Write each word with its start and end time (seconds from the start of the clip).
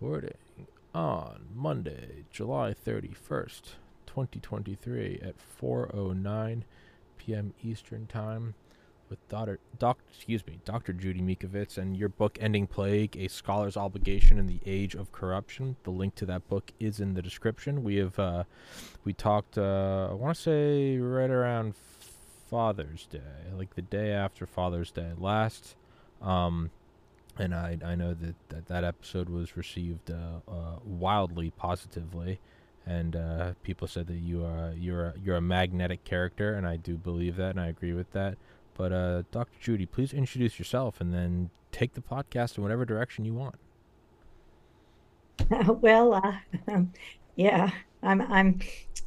recording 0.00 0.36
on 0.94 1.40
Monday, 1.52 2.24
July 2.30 2.72
31st, 2.72 3.62
2023 4.06 5.18
at 5.20 5.34
4:09 5.60 6.62
p.m. 7.16 7.52
Eastern 7.64 8.06
Time 8.06 8.54
with 9.10 9.18
Dr. 9.28 9.58
Doc, 9.76 9.98
excuse 10.08 10.46
me, 10.46 10.60
Dr. 10.64 10.92
Judy 10.92 11.20
Mikovits 11.20 11.78
and 11.78 11.96
your 11.96 12.08
book 12.08 12.38
Ending 12.40 12.68
Plague: 12.68 13.16
A 13.16 13.26
Scholar's 13.26 13.76
Obligation 13.76 14.38
in 14.38 14.46
the 14.46 14.60
Age 14.64 14.94
of 14.94 15.10
Corruption. 15.10 15.74
The 15.82 15.90
link 15.90 16.14
to 16.16 16.26
that 16.26 16.48
book 16.48 16.70
is 16.78 17.00
in 17.00 17.14
the 17.14 17.22
description. 17.22 17.82
We 17.82 17.96
have 17.96 18.16
uh, 18.20 18.44
we 19.04 19.12
talked 19.12 19.58
uh, 19.58 20.08
I 20.12 20.14
want 20.14 20.36
to 20.36 20.40
say 20.40 20.98
right 20.98 21.30
around 21.30 21.74
Father's 22.48 23.06
Day, 23.06 23.50
like 23.56 23.74
the 23.74 23.82
day 23.82 24.12
after 24.12 24.46
Father's 24.46 24.92
Day 24.92 25.10
last. 25.18 25.74
Um, 26.22 26.70
and 27.38 27.54
I 27.54 27.78
I 27.84 27.94
know 27.94 28.14
that 28.14 28.34
that, 28.48 28.66
that 28.66 28.84
episode 28.84 29.28
was 29.28 29.56
received 29.56 30.10
uh, 30.10 30.50
uh, 30.50 30.76
wildly 30.84 31.50
positively, 31.50 32.40
and 32.86 33.16
uh, 33.16 33.52
people 33.62 33.86
said 33.86 34.06
that 34.08 34.18
you 34.18 34.44
are 34.44 34.74
you're 34.76 35.06
a, 35.06 35.14
you're 35.22 35.36
a 35.36 35.40
magnetic 35.40 36.04
character, 36.04 36.54
and 36.54 36.66
I 36.66 36.76
do 36.76 36.96
believe 36.96 37.36
that, 37.36 37.50
and 37.50 37.60
I 37.60 37.68
agree 37.68 37.92
with 37.92 38.12
that. 38.12 38.36
But 38.74 38.92
uh, 38.92 39.22
Dr. 39.30 39.58
Judy, 39.60 39.86
please 39.86 40.12
introduce 40.12 40.58
yourself, 40.58 41.00
and 41.00 41.12
then 41.12 41.50
take 41.72 41.94
the 41.94 42.00
podcast 42.00 42.56
in 42.56 42.62
whatever 42.62 42.84
direction 42.84 43.24
you 43.24 43.34
want. 43.34 43.56
well, 45.80 46.14
uh, 46.14 46.80
yeah, 47.36 47.70
I'm 48.02 48.20
I'm 48.32 48.60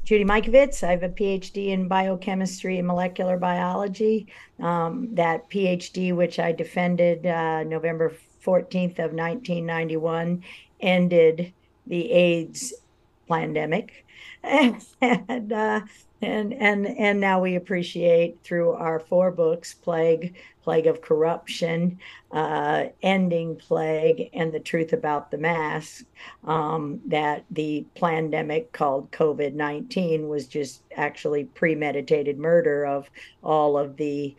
Judy 0.04 0.26
Mikovits. 0.26 0.84
I 0.84 0.92
have 0.92 1.04
a 1.04 1.10
PhD 1.10 1.68
in 1.68 1.88
biochemistry 1.88 2.78
and 2.78 2.88
molecular 2.88 3.38
biology. 3.38 4.28
Um, 4.60 5.14
that 5.16 5.50
PhD, 5.50 6.14
which 6.16 6.40
I 6.40 6.52
defended 6.52 7.26
uh, 7.26 7.64
November 7.64 8.14
14th 8.44 9.00
of 9.00 9.14
1991, 9.14 10.44
ended 10.82 11.54
the 11.88 12.12
AIDS 12.12 12.74
pandemic, 13.30 14.06
and 14.44 15.54
uh, 15.54 15.82
and 16.22 16.54
and 16.54 16.88
and 16.88 17.20
now 17.20 17.42
we 17.42 17.56
appreciate 17.56 18.42
through 18.44 18.72
our 18.72 19.00
four 19.00 19.32
books 19.32 19.74
plague 19.74 20.36
plague 20.64 20.88
of 20.88 21.02
corruption 21.02 22.00
uh, 22.32 22.86
ending 23.02 23.56
plague 23.56 24.30
and 24.34 24.52
the 24.54 24.60
truth 24.60 24.94
about 24.94 25.32
the 25.32 25.38
mask 25.38 26.06
um, 26.46 27.02
that 27.08 27.44
the 27.50 27.86
pandemic 27.96 28.72
called 28.72 29.12
covid-19 29.12 30.28
was 30.28 30.48
just 30.48 30.84
actually 30.96 31.46
premeditated 31.46 32.38
murder 32.38 32.86
of 32.86 33.10
all 33.44 33.78
of 33.78 33.98
the 33.98 34.36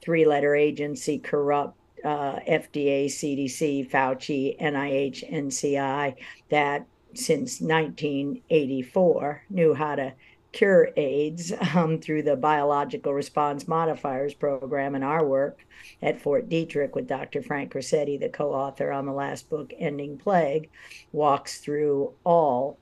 three 0.00 0.24
letter 0.24 0.54
agency 0.54 1.18
corrupt 1.18 1.76
uh, 2.04 2.38
fda 2.46 3.06
cdc 3.06 3.90
fauci 3.90 4.60
nih 4.60 5.32
nci 5.32 6.14
that 6.50 6.86
since 7.18 7.60
1984 7.60 9.44
knew 9.50 9.74
how 9.74 9.94
to 9.96 10.12
cure 10.54 10.90
AIDS 10.96 11.52
um, 11.74 11.98
through 11.98 12.22
the 12.22 12.36
Biological 12.36 13.12
Response 13.12 13.68
Modifiers 13.68 14.34
program 14.34 14.94
and 14.94 15.04
our 15.04 15.24
work 15.24 15.66
at 16.00 16.20
Fort 16.20 16.48
Detrick 16.48 16.94
with 16.94 17.08
Dr. 17.08 17.42
Frank 17.42 17.72
Ruscetti, 17.72 18.18
the 18.18 18.28
co 18.28 18.54
author 18.54 18.92
on 18.92 19.06
the 19.06 19.12
last 19.12 19.50
book, 19.50 19.72
Ending 19.78 20.16
Plague, 20.16 20.70
walks 21.12 21.58
through 21.58 22.12
all 22.24 22.78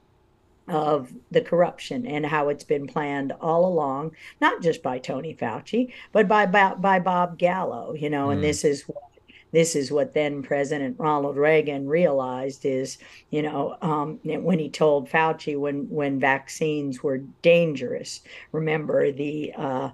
of 0.68 1.12
the 1.30 1.40
corruption 1.40 2.06
and 2.06 2.24
how 2.26 2.48
it's 2.48 2.64
been 2.64 2.86
planned 2.86 3.32
all 3.40 3.66
along, 3.66 4.12
not 4.40 4.62
just 4.62 4.82
by 4.82 4.98
Tony 4.98 5.34
Fauci, 5.34 5.92
but 6.12 6.28
by 6.28 6.46
by, 6.46 6.74
by 6.74 7.00
Bob 7.00 7.38
Gallo, 7.38 7.94
you 7.94 8.08
know, 8.08 8.28
mm. 8.28 8.34
and 8.34 8.44
this 8.44 8.64
is 8.64 8.82
what 8.82 9.11
this 9.52 9.76
is 9.76 9.92
what 9.92 10.14
then 10.14 10.42
President 10.42 10.98
Ronald 10.98 11.36
Reagan 11.36 11.86
realized 11.86 12.64
is, 12.64 12.98
you 13.30 13.42
know, 13.42 13.76
um, 13.82 14.18
when 14.24 14.58
he 14.58 14.70
told 14.70 15.10
Fauci 15.10 15.58
when 15.58 15.88
when 15.90 16.18
vaccines 16.18 17.02
were 17.02 17.18
dangerous. 17.42 18.22
Remember 18.50 19.12
the 19.12 19.52
uh, 19.56 19.90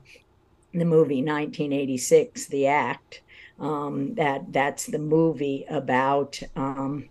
the 0.72 0.84
movie 0.84 1.22
1986, 1.22 2.47
The 2.47 2.66
Act. 2.68 3.22
Um, 3.58 4.14
that 4.14 4.52
that's 4.52 4.86
the 4.86 5.00
movie 5.00 5.66
about 5.68 6.41
um, 6.54 7.08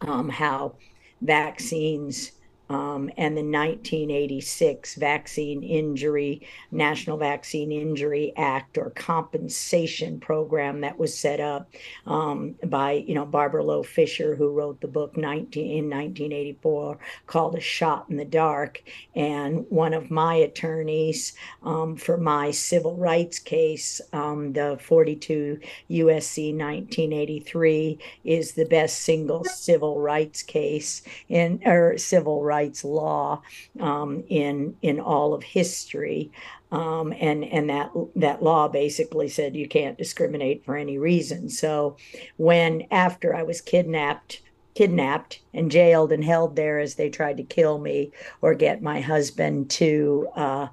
um 0.00 0.30
how 0.30 0.76
vaccines 1.20 2.32
um, 2.72 3.10
and 3.16 3.36
the 3.36 3.42
1986 3.42 4.94
Vaccine 4.94 5.62
Injury, 5.62 6.42
National 6.70 7.18
Vaccine 7.18 7.70
Injury 7.70 8.32
Act 8.36 8.78
or 8.78 8.90
compensation 8.90 10.18
program 10.20 10.80
that 10.80 10.98
was 10.98 11.16
set 11.16 11.40
up 11.40 11.70
um, 12.06 12.54
by, 12.64 12.92
you 12.92 13.14
know, 13.14 13.26
Barbara 13.26 13.62
Loe 13.62 13.82
Fisher, 13.82 14.34
who 14.34 14.50
wrote 14.50 14.80
the 14.80 14.88
book 14.88 15.16
19, 15.16 15.64
in 15.64 15.90
1984 15.90 16.98
called 17.26 17.54
A 17.56 17.60
Shot 17.60 18.06
in 18.08 18.16
the 18.16 18.24
Dark. 18.24 18.82
And 19.14 19.66
one 19.68 19.92
of 19.92 20.10
my 20.10 20.34
attorneys 20.34 21.34
um, 21.62 21.96
for 21.96 22.16
my 22.16 22.50
civil 22.50 22.96
rights 22.96 23.38
case, 23.38 24.00
um, 24.12 24.52
the 24.54 24.78
42 24.80 25.58
USC 25.90 26.56
1983, 26.56 27.98
is 28.24 28.52
the 28.52 28.64
best 28.64 29.00
single 29.00 29.44
civil 29.44 30.00
rights 30.00 30.42
case 30.42 31.02
in 31.28 31.60
or 31.66 31.98
civil 31.98 32.42
rights 32.42 32.61
rights 32.62 32.84
law 32.84 33.42
um, 33.80 34.22
in 34.28 34.76
in 34.82 35.00
all 35.00 35.34
of 35.34 35.42
history. 35.42 36.30
Um, 36.70 37.12
and 37.20 37.44
and 37.44 37.68
that 37.68 37.90
that 38.16 38.42
law 38.42 38.68
basically 38.68 39.28
said 39.28 39.56
you 39.56 39.68
can't 39.68 39.98
discriminate 39.98 40.64
for 40.64 40.76
any 40.76 40.98
reason. 40.98 41.48
So 41.50 41.96
when 42.36 42.86
after 42.90 43.34
I 43.34 43.42
was 43.42 43.60
kidnapped 43.60 44.42
kidnapped 44.74 45.40
and 45.52 45.70
jailed 45.70 46.12
and 46.12 46.24
held 46.24 46.56
there 46.56 46.78
as 46.78 46.94
they 46.94 47.10
tried 47.10 47.36
to 47.36 47.42
kill 47.42 47.78
me 47.78 48.10
or 48.40 48.54
get 48.54 48.82
my 48.82 49.02
husband 49.02 49.68
to 49.68 50.26
uh, 50.34 50.66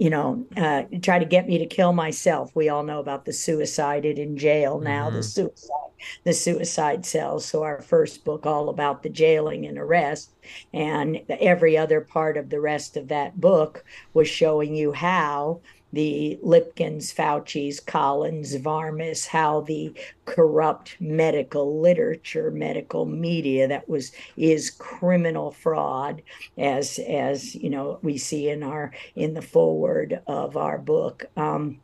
you 0.00 0.08
know, 0.08 0.46
uh, 0.56 0.84
try 1.02 1.18
to 1.18 1.26
get 1.26 1.46
me 1.46 1.58
to 1.58 1.66
kill 1.66 1.92
myself. 1.92 2.56
We 2.56 2.70
all 2.70 2.82
know 2.82 3.00
about 3.00 3.26
the 3.26 3.34
suicided 3.34 4.18
in 4.18 4.38
jail 4.38 4.80
now, 4.80 5.08
mm-hmm. 5.08 5.16
the 5.16 5.22
suicide, 5.22 5.90
the 6.24 6.32
suicide 6.32 7.04
cells. 7.04 7.44
So 7.44 7.62
our 7.64 7.82
first 7.82 8.24
book, 8.24 8.46
all 8.46 8.70
about 8.70 9.02
the 9.02 9.10
jailing 9.10 9.66
and 9.66 9.76
arrest, 9.76 10.30
and 10.72 11.20
every 11.28 11.76
other 11.76 12.00
part 12.00 12.38
of 12.38 12.48
the 12.48 12.62
rest 12.62 12.96
of 12.96 13.08
that 13.08 13.42
book 13.42 13.84
was 14.14 14.26
showing 14.26 14.74
you 14.74 14.92
how 14.92 15.60
the 15.92 16.38
Lipkins, 16.42 17.12
Fauci's, 17.12 17.80
Collins, 17.80 18.54
Varmus, 18.56 19.26
how 19.26 19.62
the 19.62 19.92
corrupt 20.24 20.96
medical 21.00 21.80
literature, 21.80 22.50
medical 22.50 23.04
media 23.04 23.66
that 23.68 23.88
was 23.88 24.12
is 24.36 24.70
criminal 24.70 25.50
fraud, 25.50 26.22
as 26.56 26.98
as 27.00 27.54
you 27.54 27.70
know 27.70 27.98
we 28.02 28.16
see 28.16 28.48
in 28.48 28.62
our 28.62 28.92
in 29.16 29.34
the 29.34 29.42
forward 29.42 30.20
of 30.26 30.56
our 30.56 30.78
book. 30.78 31.24
Um, 31.36 31.80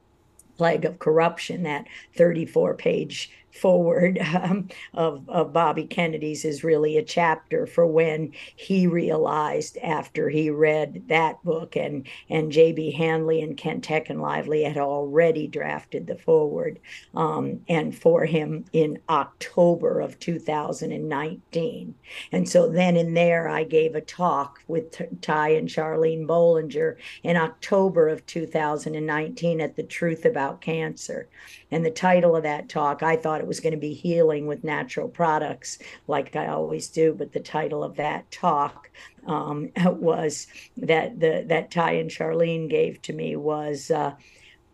plague 0.57 0.87
of 0.87 0.99
corruption 0.99 1.65
that 1.65 1.87
34 2.17 2.75
page 2.75 3.31
forward 3.57 4.19
um, 4.35 4.69
of, 4.95 5.29
of 5.29 5.53
Bobby 5.53 5.85
Kennedy's 5.85 6.45
is 6.45 6.65
really 6.65 6.97
a 6.97 7.03
chapter 7.03 7.67
for 7.67 7.87
when 7.87 8.33
he 8.55 8.87
realized 8.87 9.79
after 9.79 10.29
he 10.29 10.51
read 10.51 11.09
that 11.09 11.43
book 11.45 11.77
and 11.77 12.07
and 12.29 12.53
J.B. 12.53 12.93
Handley 12.93 13.41
and 13.43 13.57
Kent 13.57 13.87
Lively 14.11 14.65
had 14.65 14.77
already 14.77 15.47
drafted 15.47 16.07
the 16.07 16.17
forward 16.17 16.79
um, 17.15 17.61
and 17.69 17.97
for 17.97 18.25
him 18.25 18.65
in 18.73 18.99
October 19.09 20.01
of 20.01 20.19
2019 20.19 21.95
and 22.33 22.49
so 22.49 22.69
then 22.69 22.97
in 22.97 23.15
there 23.15 23.49
I 23.49 23.65
gave 23.65 23.95
a 23.95 24.01
talk 24.01 24.61
with 24.67 25.01
Ty 25.21 25.51
and 25.51 25.69
Charlene 25.69 26.27
Bollinger 26.27 26.97
in 27.23 27.37
October 27.37 28.09
of 28.09 28.27
2019 28.27 29.61
at 29.61 29.77
the 29.77 29.83
Truth 29.83 30.25
About 30.25 30.61
Cancer 30.61 31.29
and 31.71 31.85
the 31.85 31.91
title 31.91 32.37
of 32.37 32.43
that 32.43 32.69
talk 32.69 33.03
I 33.03 33.17
thought 33.17 33.46
was 33.47 33.61
going 33.61 33.75
to 33.75 33.79
be 33.79 33.95
healing 33.95 34.47
with 34.47 34.65
natural 34.65 35.09
products, 35.09 35.79
like 36.07 36.37
I 36.37 36.49
always 36.49 36.89
do. 36.89 37.15
But 37.15 37.33
the 37.33 37.41
title 37.41 37.83
of 37.83 37.97
that 37.97 38.31
talk 38.31 38.91
um, 39.27 39.71
was 39.85 40.47
that 40.77 41.19
the 41.21 41.45
that 41.49 41.71
Ty 41.71 41.93
and 41.93 42.11
Charlene 42.11 42.69
gave 42.69 43.01
to 43.03 43.13
me 43.13 43.37
was 43.37 43.91
uh, 43.91 44.15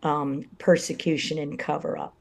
um, 0.03 0.45
persecution 0.57 1.37
and 1.37 1.57
cover 1.57 1.97
up. 1.97 2.15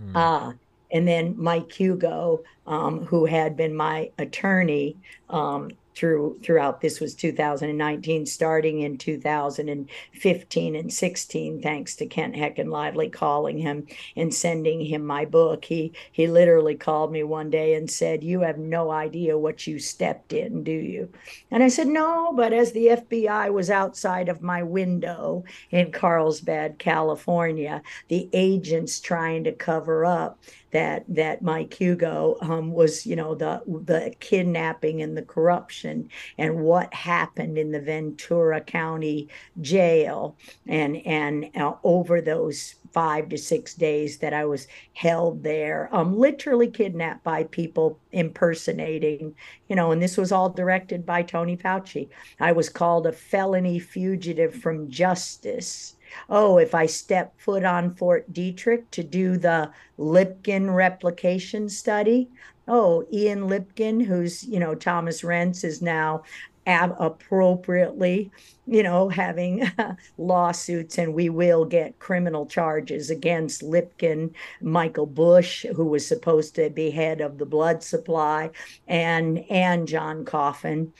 Mm. 0.00 0.16
Uh, 0.16 0.52
and 0.92 1.06
then 1.06 1.34
Mike 1.36 1.70
Hugo, 1.70 2.42
um, 2.66 3.04
who 3.06 3.26
had 3.26 3.56
been 3.56 3.74
my 3.74 4.10
attorney 4.18 4.96
um, 5.28 5.70
through 6.00 6.40
throughout 6.42 6.80
this 6.80 6.98
was 6.98 7.14
2019 7.14 8.24
starting 8.24 8.80
in 8.80 8.96
2015 8.96 10.74
and 10.74 10.92
16 10.92 11.60
thanks 11.60 11.94
to 11.94 12.06
Kent 12.06 12.34
Heckenlively 12.36 13.12
calling 13.12 13.58
him 13.58 13.86
and 14.16 14.32
sending 14.32 14.80
him 14.80 15.04
my 15.04 15.26
book. 15.26 15.66
He 15.66 15.92
he 16.10 16.26
literally 16.26 16.74
called 16.74 17.12
me 17.12 17.22
one 17.22 17.50
day 17.50 17.74
and 17.74 17.90
said 17.90 18.24
you 18.24 18.40
have 18.40 18.56
no 18.56 18.90
idea 18.90 19.36
what 19.36 19.66
you 19.66 19.78
stepped 19.78 20.32
in 20.32 20.64
do 20.64 20.72
you? 20.72 21.10
And 21.50 21.62
I 21.62 21.68
said 21.68 21.88
no 21.88 22.32
but 22.34 22.54
as 22.54 22.72
the 22.72 22.86
FBI 22.86 23.52
was 23.52 23.68
outside 23.68 24.30
of 24.30 24.40
my 24.40 24.62
window 24.62 25.44
in 25.70 25.92
Carlsbad 25.92 26.78
California 26.78 27.82
the 28.08 28.30
agents 28.32 29.00
trying 29.00 29.44
to 29.44 29.52
cover 29.52 30.06
up 30.06 30.38
that 30.72 31.04
that 31.08 31.42
Mike 31.42 31.74
Hugo 31.74 32.36
um, 32.40 32.72
was, 32.72 33.06
you 33.06 33.16
know, 33.16 33.34
the 33.34 33.62
the 33.66 34.14
kidnapping 34.20 35.02
and 35.02 35.16
the 35.16 35.22
corruption 35.22 36.08
and 36.38 36.60
what 36.60 36.92
happened 36.94 37.58
in 37.58 37.72
the 37.72 37.80
Ventura 37.80 38.60
County 38.60 39.28
jail 39.60 40.36
and 40.66 40.96
and 41.06 41.50
uh, 41.56 41.74
over 41.82 42.20
those 42.20 42.76
five 42.92 43.28
to 43.28 43.38
six 43.38 43.74
days 43.74 44.18
that 44.18 44.34
I 44.34 44.44
was 44.44 44.66
held 44.94 45.42
there, 45.42 45.88
um, 45.92 46.16
literally 46.16 46.68
kidnapped 46.68 47.22
by 47.22 47.44
people 47.44 47.98
impersonating, 48.12 49.34
you 49.68 49.76
know, 49.76 49.92
and 49.92 50.02
this 50.02 50.16
was 50.16 50.32
all 50.32 50.50
directed 50.50 51.06
by 51.06 51.22
Tony 51.22 51.56
Fauci. 51.56 52.08
I 52.40 52.52
was 52.52 52.68
called 52.68 53.06
a 53.06 53.12
felony 53.12 53.78
fugitive 53.78 54.54
from 54.54 54.90
justice 54.90 55.96
oh, 56.28 56.58
if 56.58 56.74
I 56.74 56.86
step 56.86 57.38
foot 57.38 57.64
on 57.64 57.94
Fort 57.94 58.32
Detrick 58.32 58.90
to 58.92 59.02
do 59.02 59.36
the 59.36 59.70
Lipkin 59.98 60.74
replication 60.74 61.68
study, 61.68 62.28
oh, 62.68 63.06
Ian 63.12 63.48
Lipkin, 63.48 64.04
who's, 64.04 64.44
you 64.44 64.60
know, 64.60 64.74
Thomas 64.74 65.22
Renz 65.22 65.64
is 65.64 65.82
now 65.82 66.22
ab- 66.66 66.96
appropriately, 66.98 68.30
you 68.66 68.82
know, 68.82 69.08
having 69.08 69.70
lawsuits, 70.18 70.98
and 70.98 71.14
we 71.14 71.28
will 71.28 71.64
get 71.64 71.98
criminal 71.98 72.46
charges 72.46 73.10
against 73.10 73.62
Lipkin, 73.62 74.32
Michael 74.60 75.06
Busch, 75.06 75.64
who 75.74 75.84
was 75.84 76.06
supposed 76.06 76.54
to 76.54 76.70
be 76.70 76.90
head 76.90 77.20
of 77.20 77.38
the 77.38 77.46
blood 77.46 77.82
supply, 77.82 78.50
and 78.86 79.44
and 79.50 79.88
John 79.88 80.24
Coffin 80.24 80.92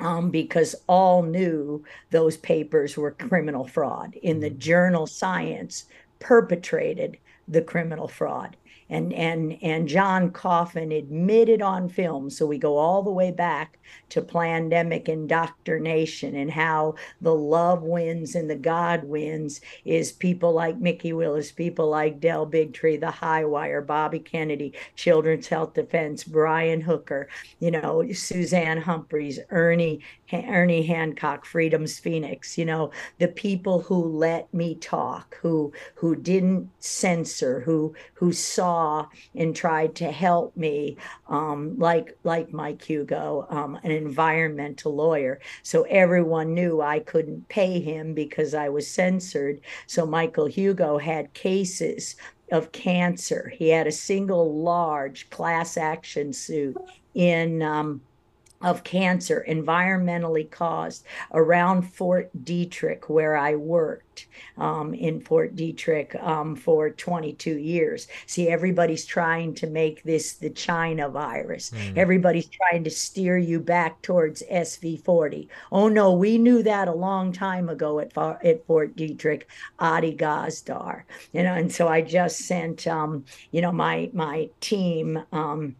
um, 0.00 0.30
because 0.30 0.74
all 0.86 1.22
knew 1.22 1.84
those 2.10 2.36
papers 2.36 2.96
were 2.96 3.10
criminal 3.12 3.66
fraud. 3.66 4.14
In 4.22 4.40
the 4.40 4.50
mm-hmm. 4.50 4.58
journal 4.58 5.06
Science, 5.06 5.86
perpetrated 6.18 7.18
the 7.48 7.62
criminal 7.62 8.08
fraud 8.08 8.56
and 8.88 9.12
and 9.12 9.58
and 9.62 9.88
John 9.88 10.30
Coffin 10.30 10.92
admitted 10.92 11.62
on 11.62 11.88
film. 11.88 12.30
So 12.30 12.46
we 12.46 12.58
go 12.58 12.76
all 12.76 13.02
the 13.02 13.10
way 13.10 13.30
back 13.30 13.78
to 14.10 14.22
pandemic 14.22 15.08
indoctrination 15.08 16.34
and 16.36 16.50
how 16.50 16.94
the 17.20 17.34
love 17.34 17.82
wins 17.82 18.34
and 18.34 18.48
the 18.50 18.56
God 18.56 19.04
wins 19.04 19.60
is 19.84 20.12
people 20.12 20.52
like 20.52 20.78
Mikki 20.78 21.12
Willis, 21.12 21.52
people 21.52 21.88
like 21.88 22.20
Del 22.20 22.46
Bigtree, 22.46 23.00
the 23.00 23.10
High 23.10 23.44
Wire, 23.44 23.82
Bobby 23.82 24.18
Kennedy, 24.18 24.72
Children's 24.94 25.48
Health 25.48 25.74
Defense, 25.74 26.24
Brian 26.24 26.80
Hooker, 26.80 27.28
you 27.60 27.70
know, 27.70 28.04
Suzanne 28.12 28.80
Humphries, 28.80 29.40
Ernie 29.50 30.00
Ernie 30.32 30.82
Hancock, 30.82 31.44
Freedom's 31.44 31.98
Phoenix, 31.98 32.58
you 32.58 32.64
know, 32.64 32.90
the 33.18 33.28
people 33.28 33.80
who 33.80 34.02
let 34.04 34.52
me 34.52 34.74
talk, 34.74 35.36
who 35.40 35.72
who 35.94 36.16
didn't 36.16 36.68
censor, 36.80 37.60
who 37.60 37.94
who 38.14 38.32
saw 38.32 39.06
and 39.34 39.54
tried 39.54 39.94
to 39.96 40.10
help 40.10 40.56
me, 40.56 40.96
um, 41.28 41.78
like 41.78 42.16
like 42.24 42.52
Mike 42.52 42.82
Hugo, 42.82 43.46
um, 43.50 43.78
an 43.84 43.90
environmental 43.90 44.94
lawyer. 44.94 45.40
So 45.62 45.82
everyone 45.84 46.54
knew 46.54 46.80
I 46.80 47.00
couldn't 47.00 47.48
pay 47.48 47.80
him 47.80 48.14
because 48.14 48.54
I 48.54 48.68
was 48.68 48.88
censored. 48.88 49.60
So 49.86 50.06
Michael 50.06 50.46
Hugo 50.46 50.98
had 50.98 51.32
cases 51.34 52.16
of 52.52 52.72
cancer. 52.72 53.52
He 53.56 53.68
had 53.68 53.86
a 53.86 53.92
single 53.92 54.62
large 54.62 55.30
class 55.30 55.76
action 55.76 56.32
suit 56.32 56.76
in 57.14 57.62
um, 57.62 58.00
of 58.66 58.82
cancer 58.82 59.44
environmentally 59.48 60.50
caused 60.50 61.04
around 61.32 61.82
Fort 61.82 62.28
Detrick, 62.44 63.08
where 63.08 63.36
I 63.36 63.54
worked 63.54 64.26
um, 64.58 64.92
in 64.92 65.20
Fort 65.20 65.54
Detrick 65.54 66.20
um, 66.20 66.56
for 66.56 66.90
22 66.90 67.58
years. 67.58 68.08
See, 68.26 68.48
everybody's 68.48 69.06
trying 69.06 69.54
to 69.54 69.68
make 69.68 70.02
this 70.02 70.32
the 70.32 70.50
China 70.50 71.08
virus. 71.08 71.70
Mm. 71.70 71.96
Everybody's 71.96 72.48
trying 72.48 72.82
to 72.82 72.90
steer 72.90 73.38
you 73.38 73.60
back 73.60 74.02
towards 74.02 74.42
SV40. 74.50 75.46
Oh 75.70 75.86
no, 75.86 76.12
we 76.12 76.36
knew 76.36 76.64
that 76.64 76.88
a 76.88 76.92
long 76.92 77.32
time 77.32 77.68
ago 77.68 78.00
at, 78.00 78.18
at 78.18 78.66
Fort 78.66 78.96
Detrick, 78.96 79.44
Adi 79.78 80.16
Gazdar. 80.16 81.02
You 81.32 81.44
know, 81.44 81.54
and 81.54 81.70
so 81.70 81.86
I 81.86 82.00
just 82.00 82.40
sent, 82.40 82.88
um, 82.88 83.24
you 83.52 83.60
know, 83.60 83.70
my 83.70 84.10
my 84.12 84.48
team 84.60 85.22
um, 85.30 85.76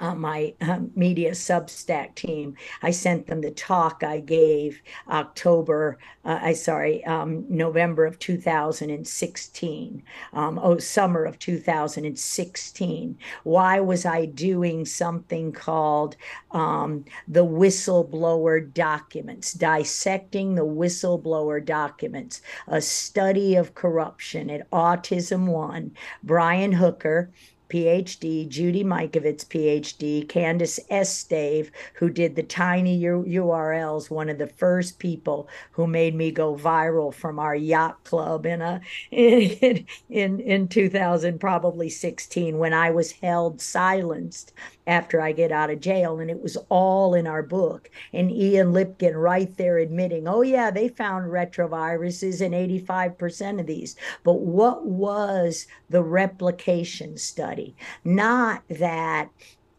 uh, 0.00 0.14
my 0.14 0.54
uh, 0.60 0.80
media 0.94 1.32
Substack 1.32 2.14
team. 2.14 2.56
I 2.82 2.90
sent 2.90 3.26
them 3.26 3.40
the 3.42 3.50
talk 3.50 4.02
I 4.02 4.20
gave 4.20 4.82
October, 5.08 5.98
uh, 6.24 6.38
I 6.42 6.54
sorry, 6.54 7.04
um, 7.04 7.44
November 7.48 8.06
of 8.06 8.18
2016. 8.18 10.02
Um, 10.32 10.58
oh, 10.62 10.78
summer 10.78 11.24
of 11.24 11.38
2016. 11.38 13.18
Why 13.44 13.80
was 13.80 14.06
I 14.06 14.24
doing 14.24 14.84
something 14.86 15.52
called 15.52 16.16
um, 16.50 17.04
the 17.28 17.44
whistleblower 17.44 18.72
documents, 18.72 19.52
dissecting 19.52 20.54
the 20.54 20.64
whistleblower 20.64 21.64
documents, 21.64 22.40
a 22.66 22.80
study 22.80 23.56
of 23.56 23.74
corruption 23.74 24.48
at 24.50 24.70
Autism 24.70 25.46
One? 25.46 25.92
Brian 26.22 26.72
Hooker 26.72 27.30
PhD, 27.70 28.48
Judy 28.48 28.84
Mikovits, 28.84 29.46
PhD, 29.46 30.28
Candace 30.28 30.80
Estave, 30.90 31.70
who 31.94 32.10
did 32.10 32.36
the 32.36 32.42
tiny 32.42 32.96
U- 32.96 33.24
URLs, 33.26 34.10
one 34.10 34.28
of 34.28 34.38
the 34.38 34.46
first 34.46 34.98
people 34.98 35.48
who 35.72 35.86
made 35.86 36.14
me 36.14 36.30
go 36.30 36.54
viral 36.54 37.14
from 37.14 37.38
our 37.38 37.54
yacht 37.54 38.02
club 38.04 38.44
in 38.44 38.60
a 38.60 38.80
in 39.10 39.86
in, 40.08 40.40
in 40.40 40.68
2000, 40.68 41.38
probably 41.38 41.88
16, 41.88 42.58
when 42.58 42.72
I 42.74 42.90
was 42.90 43.12
held 43.12 43.60
silenced 43.60 44.52
after 44.90 45.20
I 45.20 45.30
get 45.30 45.52
out 45.52 45.70
of 45.70 45.80
jail. 45.80 46.18
And 46.18 46.28
it 46.28 46.42
was 46.42 46.58
all 46.68 47.14
in 47.14 47.26
our 47.26 47.44
book. 47.44 47.88
And 48.12 48.30
Ian 48.30 48.72
Lipkin 48.72 49.14
right 49.14 49.56
there 49.56 49.78
admitting, 49.78 50.26
oh, 50.26 50.42
yeah, 50.42 50.70
they 50.72 50.88
found 50.88 51.30
retroviruses 51.30 52.40
in 52.42 52.50
85% 52.50 53.60
of 53.60 53.66
these. 53.66 53.94
But 54.24 54.40
what 54.40 54.84
was 54.84 55.68
the 55.88 56.02
replication 56.02 57.16
study? 57.16 57.76
Not 58.04 58.64
that 58.68 59.30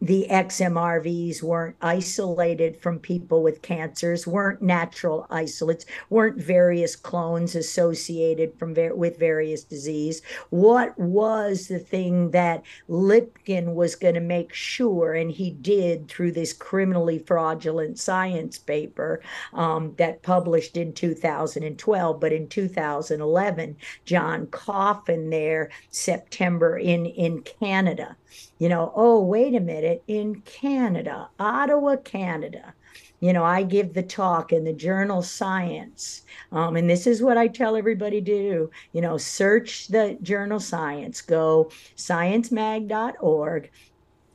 the 0.02 0.26
XMRVs 0.28 1.44
weren't 1.44 1.76
isolated 1.80 2.76
from 2.82 2.98
people 2.98 3.40
with 3.40 3.62
cancers, 3.62 4.26
weren't 4.26 4.60
natural 4.60 5.28
isolates, 5.30 5.86
weren't 6.10 6.42
various 6.42 6.96
clones 6.96 7.54
associated 7.54 8.58
from 8.58 8.74
with 8.96 9.16
various 9.16 9.62
disease. 9.62 10.20
What 10.50 10.98
was 10.98 11.68
the 11.68 11.78
thing 11.78 12.32
that 12.32 12.64
Lipkin 12.88 13.74
was 13.74 13.94
going 13.94 14.14
to 14.14 14.20
make 14.20 14.52
sure, 14.52 15.14
and 15.14 15.30
he 15.30 15.52
did 15.52 16.08
through 16.08 16.32
this 16.32 16.52
criminally 16.52 17.20
fraudulent 17.20 17.96
science 17.96 18.58
paper 18.58 19.20
um, 19.52 19.94
that 19.98 20.22
published 20.22 20.76
in 20.76 20.94
2012, 20.94 22.18
but 22.18 22.32
in 22.32 22.48
2011, 22.48 23.76
John 24.04 24.48
Coffin 24.48 25.30
there, 25.30 25.70
September 25.90 26.76
in 26.76 27.06
in 27.06 27.42
Canada 27.42 28.16
you 28.58 28.68
know, 28.68 28.92
oh, 28.94 29.20
wait 29.20 29.54
a 29.54 29.60
minute, 29.60 30.02
in 30.06 30.40
Canada, 30.42 31.28
Ottawa, 31.38 31.96
Canada, 31.96 32.74
you 33.22 33.32
know, 33.32 33.44
I 33.44 33.62
give 33.62 33.94
the 33.94 34.02
talk 34.02 34.52
in 34.52 34.64
the 34.64 34.72
journal 34.72 35.22
Science. 35.22 36.22
Um, 36.50 36.74
and 36.74 36.90
this 36.90 37.06
is 37.06 37.22
what 37.22 37.38
I 37.38 37.46
tell 37.46 37.76
everybody 37.76 38.20
to 38.20 38.24
do. 38.24 38.70
You 38.92 39.00
know, 39.00 39.16
search 39.16 39.86
the 39.86 40.18
journal 40.22 40.58
Science, 40.58 41.20
go 41.20 41.70
sciencemag.org 41.96 43.70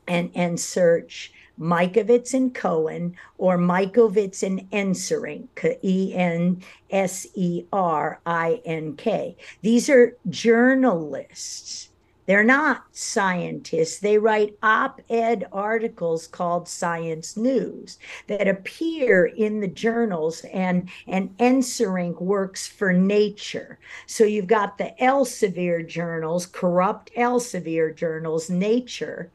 and, 0.08 0.32
and 0.34 0.58
search 0.58 1.34
Mikovits 1.60 2.34
and 2.34 2.56
Cohen 2.56 3.18
or 3.38 3.58
Mikovits 3.58 4.42
and 4.42 4.72
Enserink, 4.72 5.50
E 5.84 6.13
N 6.16 6.63
S 6.89 7.27
E 7.36 7.66
R 7.74 8.22
I 8.25 8.62
N 8.63 8.96
K. 8.96 9.36
These 9.63 9.89
are 9.89 10.16
journalists 10.30 11.89
They're 12.27 12.43
not 12.43 12.84
scientists. 12.91 14.00
They 14.00 14.17
write 14.17 14.57
op 14.62 15.01
ed 15.10 15.48
articles 15.51 16.27
called 16.27 16.67
Science 16.67 17.38
News 17.38 17.98
that 18.27 18.48
appear 18.48 19.25
in 19.25 19.62
the 19.62 19.67
journals, 19.67 20.41
and, 20.53 20.89
and 21.07 21.36
NSERC 21.38 22.22
works 22.22 22.67
for 22.67 22.93
Nature. 22.93 23.79
So 24.05 24.25
you've 24.25 24.48
got 24.48 24.77
the 24.77 24.93
Elsevier 25.01 25.88
journals, 25.88 26.46
corrupt 26.46 27.12
Elsevier 27.15 27.96
journals, 27.96 28.50
Nature, 28.50 29.31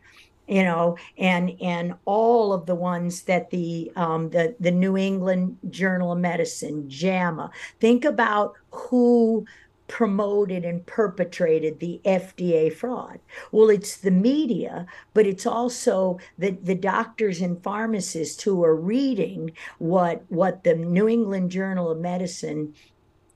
you 0.47 0.63
know, 0.63 0.99
and 1.17 1.57
and 1.63 1.95
all 2.05 2.53
of 2.53 2.67
the 2.67 2.75
ones 2.75 3.23
that 3.23 3.51
the 3.51 3.91
um, 3.97 4.29
the 4.31 4.55
the 4.61 4.71
New 4.71 4.97
England 4.99 5.57
Journal 5.71 6.13
of 6.13 6.19
Medicine, 6.19 6.91
JAMA. 6.91 7.51
Think 7.81 8.05
about 8.05 8.55
who 8.71 9.47
promoted 9.93 10.65
and 10.65 10.87
perpetrated 10.87 11.79
the 11.79 12.01
FDA 12.03 12.73
fraud. 12.73 13.21
Well, 13.51 13.69
it's 13.69 13.95
the 13.95 14.11
media, 14.11 14.87
but 15.13 15.27
it's 15.27 15.45
also 15.45 16.19
the, 16.39 16.53
the 16.53 16.75
doctors 16.75 17.43
and 17.43 17.63
pharmacists 17.63 18.43
who 18.43 18.65
are 18.65 18.75
reading 18.75 19.53
what 19.79 20.25
what 20.31 20.65
the 20.65 20.75
New 20.75 21.09
England 21.11 21.51
Journal 21.51 21.91
of 21.91 21.99
Medicine 21.99 22.73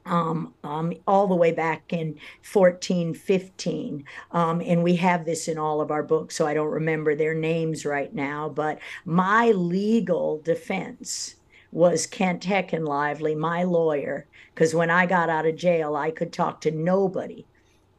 um, 0.07 0.55
um, 0.65 0.95
all 1.07 1.27
the 1.27 1.35
way 1.35 1.53
back 1.53 1.93
in 1.93 2.19
14, 2.41 3.13
15. 3.13 4.05
Um, 4.31 4.63
and 4.63 4.83
we 4.83 4.97
have 4.97 5.27
this 5.27 5.49
in 5.49 5.59
all 5.59 5.83
of 5.83 5.91
our 5.91 6.03
books, 6.03 6.37
so 6.37 6.47
I 6.47 6.55
don't 6.55 6.71
remember 6.71 7.15
their 7.15 7.35
names 7.35 7.85
right 7.85 8.15
now. 8.15 8.49
But 8.49 8.79
my 9.05 9.51
legal 9.51 10.41
defense 10.41 11.36
was 11.73 12.07
Kent 12.07 12.45
Heckenlively, 12.45 13.37
my 13.37 13.63
lawyer, 13.65 14.29
because 14.55 14.75
when 14.75 14.91
I 14.91 15.07
got 15.07 15.29
out 15.31 15.47
of 15.47 15.57
jail, 15.57 15.97
I 15.97 16.11
could 16.11 16.33
talk 16.33 16.61
to 16.63 16.71
nobody 16.71 17.47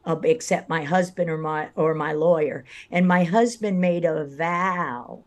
uh, 0.04 0.16
except 0.24 0.68
my 0.68 0.84
husband 0.84 1.30
or 1.30 1.38
my 1.38 1.68
or 1.76 1.94
my 1.94 2.12
lawyer. 2.12 2.64
And 2.90 3.06
my 3.06 3.24
husband 3.24 3.80
made 3.80 4.04
a 4.04 4.24
vow 4.24 5.24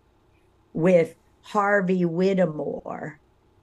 with 0.73 1.15
Harvey 1.41 2.05
Whittemore 2.05 3.19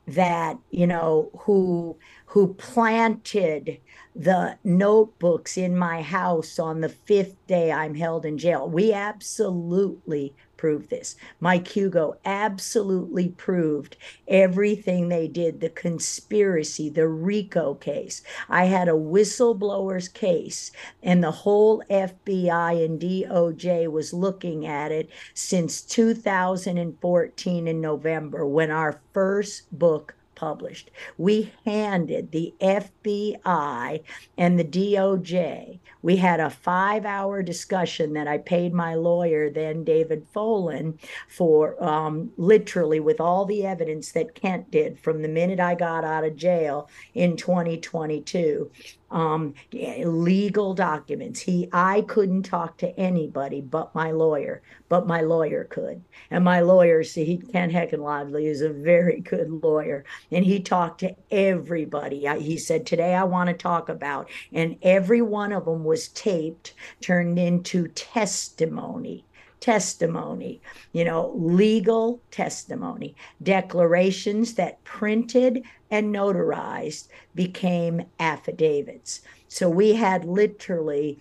that 0.06 0.56
you 0.70 0.87
know 0.87 1.30
who 1.40 1.99
who 2.26 2.54
planted 2.54 3.78
the 4.16 4.58
notebooks 4.64 5.58
in 5.58 5.76
my 5.76 6.00
house 6.02 6.58
on 6.58 6.80
the 6.80 6.88
fifth 6.88 7.37
day 7.47 7.70
I'm 7.70 7.94
held 7.94 8.25
in 8.25 8.38
jail. 8.38 8.68
We 8.68 8.92
absolutely 8.92 10.35
proved 10.58 10.90
this. 10.90 11.16
Mike 11.40 11.68
Hugo 11.68 12.16
absolutely 12.26 13.30
proved 13.30 13.96
everything 14.26 15.08
they 15.08 15.26
did 15.26 15.60
the 15.60 15.70
conspiracy, 15.70 16.90
the 16.90 17.08
RICO 17.08 17.74
case. 17.74 18.20
I 18.50 18.66
had 18.66 18.88
a 18.88 18.92
whistleblower's 18.92 20.08
case, 20.08 20.70
and 21.02 21.24
the 21.24 21.30
whole 21.30 21.82
FBI 21.88 22.84
and 22.84 23.00
DOJ 23.00 23.90
was 23.90 24.12
looking 24.12 24.66
at 24.66 24.92
it 24.92 25.08
since 25.32 25.80
2014 25.80 27.68
in 27.68 27.80
November 27.80 28.44
when 28.44 28.70
our 28.70 29.00
first 29.14 29.78
book 29.78 30.14
published. 30.38 30.90
We 31.18 31.52
handed 31.64 32.30
the 32.30 32.54
FBI 32.61 34.02
and 34.37 34.59
the 34.59 34.64
DOJ, 34.64 35.80
we 36.02 36.16
had 36.16 36.38
a 36.38 36.49
five 36.50 37.04
hour 37.04 37.42
discussion 37.42 38.12
that 38.12 38.28
I 38.28 38.38
paid 38.38 38.73
my 38.73 38.95
lawyer, 38.95 39.50
then 39.50 39.83
David 39.83 40.26
Folan, 40.33 40.99
for 41.28 41.83
um, 41.83 42.30
literally 42.37 43.00
with 43.00 43.21
all 43.21 43.45
the 43.45 43.66
evidence 43.66 44.12
that 44.12 44.35
Kent 44.35 44.71
did 44.71 44.99
from 45.00 45.23
the 45.23 45.28
minute 45.28 45.59
I 45.59 45.75
got 45.75 46.04
out 46.04 46.25
of 46.25 46.37
jail 46.37 46.88
in 47.14 47.37
2022 47.37 48.71
um, 49.10 49.54
legal 49.72 50.74
documents. 50.74 51.40
He, 51.40 51.68
I 51.72 52.02
couldn't 52.02 52.42
talk 52.42 52.76
to 52.78 52.98
anybody 52.98 53.60
but 53.60 53.94
my 53.94 54.10
lawyer, 54.10 54.62
but 54.88 55.06
my 55.06 55.22
lawyer 55.22 55.64
could. 55.64 56.02
And 56.30 56.44
my 56.44 56.60
lawyer, 56.60 57.02
see, 57.04 57.40
Kent 57.52 57.72
Heckenlively 57.72 58.46
is 58.46 58.60
a 58.60 58.68
very 58.68 59.20
good 59.20 59.50
lawyer, 59.62 60.04
and 60.30 60.44
he 60.44 60.60
talked 60.60 61.00
to 61.00 61.16
everybody. 61.30 62.28
I, 62.28 62.38
he 62.38 62.58
said, 62.58 62.86
"Today 62.86 63.14
I 63.14 63.24
want 63.24 63.48
to 63.48 63.54
talk 63.54 63.88
about," 63.88 64.28
and 64.52 64.76
every 64.82 65.22
one 65.22 65.52
of 65.52 65.64
them 65.64 65.84
was 65.84 66.08
taped, 66.08 66.74
turned 67.00 67.38
into 67.38 67.88
testimony 67.88 69.24
testimony, 69.60 70.60
you 70.92 71.04
know, 71.04 71.32
legal 71.36 72.20
testimony, 72.30 73.14
declarations 73.42 74.54
that 74.54 74.82
printed 74.84 75.62
and 75.90 76.14
notarized 76.14 77.08
became 77.34 78.06
affidavits. 78.18 79.22
So 79.48 79.68
we 79.68 79.94
had 79.94 80.24
literally 80.24 81.18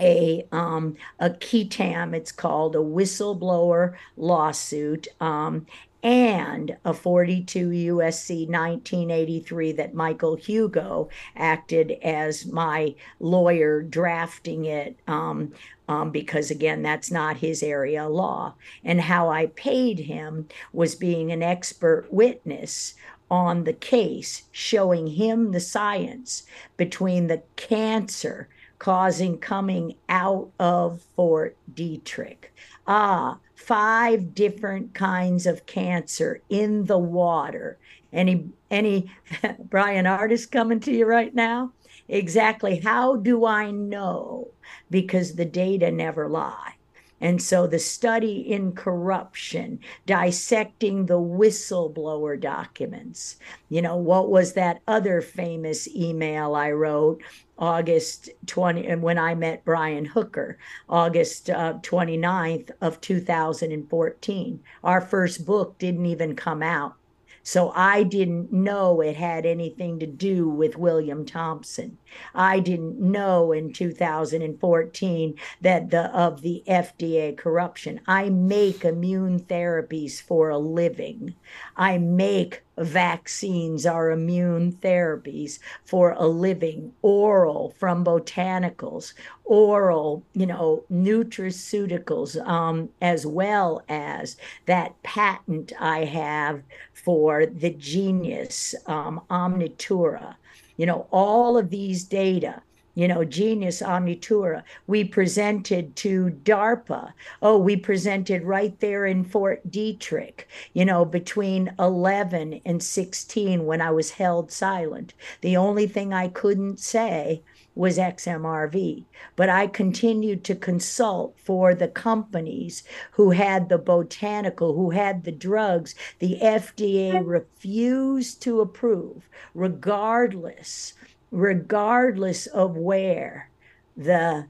a 0.00 0.46
um, 0.52 0.96
a 1.18 1.30
qui 1.30 1.64
tam, 1.64 2.14
it's 2.14 2.30
called 2.30 2.76
a 2.76 2.78
whistleblower 2.78 3.94
lawsuit, 4.16 5.08
um, 5.20 5.66
and 6.02 6.76
a 6.84 6.94
42 6.94 7.70
USC 7.70 8.48
1983 8.48 9.72
that 9.72 9.94
Michael 9.94 10.36
Hugo 10.36 11.08
acted 11.34 11.92
as 12.02 12.46
my 12.46 12.94
lawyer 13.18 13.82
drafting 13.82 14.66
it 14.66 14.96
um, 15.08 15.52
um, 15.88 16.10
because 16.10 16.50
again, 16.50 16.82
that's 16.82 17.10
not 17.10 17.38
his 17.38 17.62
area 17.62 18.04
of 18.04 18.12
law. 18.12 18.54
And 18.84 19.00
how 19.00 19.30
I 19.30 19.46
paid 19.46 20.00
him 20.00 20.48
was 20.72 20.94
being 20.94 21.32
an 21.32 21.42
expert 21.42 22.06
witness 22.10 22.94
on 23.30 23.64
the 23.64 23.72
case, 23.72 24.42
showing 24.52 25.06
him 25.08 25.52
the 25.52 25.60
science 25.60 26.44
between 26.76 27.26
the 27.26 27.42
cancer 27.56 28.48
causing 28.78 29.38
coming 29.38 29.96
out 30.08 30.50
of 30.58 31.02
Fort 31.16 31.56
Detrick. 31.72 32.50
Ah, 32.86 33.38
five 33.54 34.34
different 34.34 34.94
kinds 34.94 35.46
of 35.46 35.66
cancer 35.66 36.40
in 36.48 36.84
the 36.84 36.98
water. 36.98 37.78
Any 38.12 38.48
any 38.70 39.10
Brian 39.58 40.06
artist 40.06 40.50
coming 40.50 40.80
to 40.80 40.92
you 40.92 41.06
right 41.06 41.34
now? 41.34 41.72
Exactly. 42.08 42.80
How 42.80 43.16
do 43.16 43.46
I 43.46 43.70
know? 43.70 44.52
Because 44.90 45.36
the 45.36 45.44
data 45.46 45.90
never 45.90 46.28
lie. 46.28 46.74
And 47.20 47.42
so 47.42 47.66
the 47.66 47.78
study 47.80 48.40
in 48.40 48.72
corruption, 48.72 49.80
dissecting 50.06 51.06
the 51.06 51.18
whistleblower 51.20 52.38
documents. 52.40 53.36
You 53.68 53.82
know, 53.82 53.96
what 53.96 54.30
was 54.30 54.52
that 54.52 54.82
other 54.86 55.20
famous 55.20 55.88
email 55.88 56.54
I 56.54 56.70
wrote 56.70 57.22
August 57.58 58.30
20, 58.46 58.86
and 58.86 59.02
when 59.02 59.18
I 59.18 59.34
met 59.34 59.64
Brian 59.64 60.04
Hooker, 60.04 60.58
August 60.88 61.50
uh, 61.50 61.74
29th 61.82 62.70
of 62.80 63.00
2014. 63.00 64.60
Our 64.84 65.00
first 65.00 65.44
book 65.44 65.78
didn't 65.78 66.06
even 66.06 66.36
come 66.36 66.62
out. 66.62 66.97
So 67.42 67.72
I 67.74 68.02
didn't 68.04 68.52
know 68.52 69.00
it 69.00 69.16
had 69.16 69.46
anything 69.46 69.98
to 70.00 70.06
do 70.06 70.48
with 70.48 70.76
William 70.76 71.24
Thompson. 71.26 71.98
I 72.34 72.60
didn't 72.60 72.98
know 73.00 73.52
in 73.52 73.72
2014 73.72 75.34
that 75.60 75.90
the 75.90 76.06
of 76.16 76.42
the 76.42 76.62
FDA 76.66 77.36
corruption. 77.36 78.00
I 78.06 78.28
make 78.28 78.84
immune 78.84 79.40
therapies 79.40 80.20
for 80.20 80.50
a 80.50 80.58
living. 80.58 81.34
I 81.76 81.98
make 81.98 82.62
vaccines 82.78 83.84
are 83.86 84.10
immune 84.10 84.72
therapies 84.72 85.58
for 85.84 86.12
a 86.12 86.26
living, 86.26 86.92
oral 87.02 87.74
from 87.78 88.04
botanicals, 88.04 89.14
oral, 89.44 90.22
you 90.32 90.46
know, 90.46 90.84
nutraceuticals, 90.90 92.40
um, 92.46 92.88
as 93.00 93.26
well 93.26 93.82
as 93.88 94.36
that 94.66 95.02
patent 95.02 95.72
I 95.78 96.04
have 96.04 96.62
for 96.92 97.46
the 97.46 97.70
genius 97.70 98.74
um, 98.86 99.20
Omnitura. 99.30 100.36
You 100.78 100.86
know, 100.86 101.06
all 101.10 101.58
of 101.58 101.68
these 101.68 102.04
data 102.04 102.62
you 102.98 103.06
know, 103.06 103.22
Genius 103.22 103.80
Omnitura. 103.80 104.64
We 104.88 105.04
presented 105.04 105.94
to 105.94 106.36
DARPA. 106.42 107.12
Oh, 107.40 107.56
we 107.56 107.76
presented 107.76 108.42
right 108.42 108.76
there 108.80 109.06
in 109.06 109.22
Fort 109.22 109.70
Detrick, 109.70 110.46
you 110.72 110.84
know, 110.84 111.04
between 111.04 111.72
11 111.78 112.60
and 112.66 112.82
16 112.82 113.66
when 113.66 113.80
I 113.80 113.92
was 113.92 114.10
held 114.10 114.50
silent. 114.50 115.14
The 115.42 115.56
only 115.56 115.86
thing 115.86 116.12
I 116.12 116.26
couldn't 116.26 116.80
say 116.80 117.42
was 117.78 117.96
XMRV. 117.96 119.04
But 119.36 119.48
I 119.48 119.68
continued 119.68 120.42
to 120.44 120.56
consult 120.56 121.38
for 121.38 121.74
the 121.74 121.88
companies 121.88 122.82
who 123.12 123.30
had 123.30 123.68
the 123.68 123.78
botanical, 123.78 124.74
who 124.74 124.90
had 124.90 125.24
the 125.24 125.32
drugs 125.32 125.94
the 126.18 126.38
FDA 126.42 127.24
refused 127.24 128.42
to 128.42 128.60
approve, 128.60 129.28
regardless 129.54 130.94
regardless 131.30 132.46
of 132.46 132.76
where 132.76 133.50
the 133.96 134.46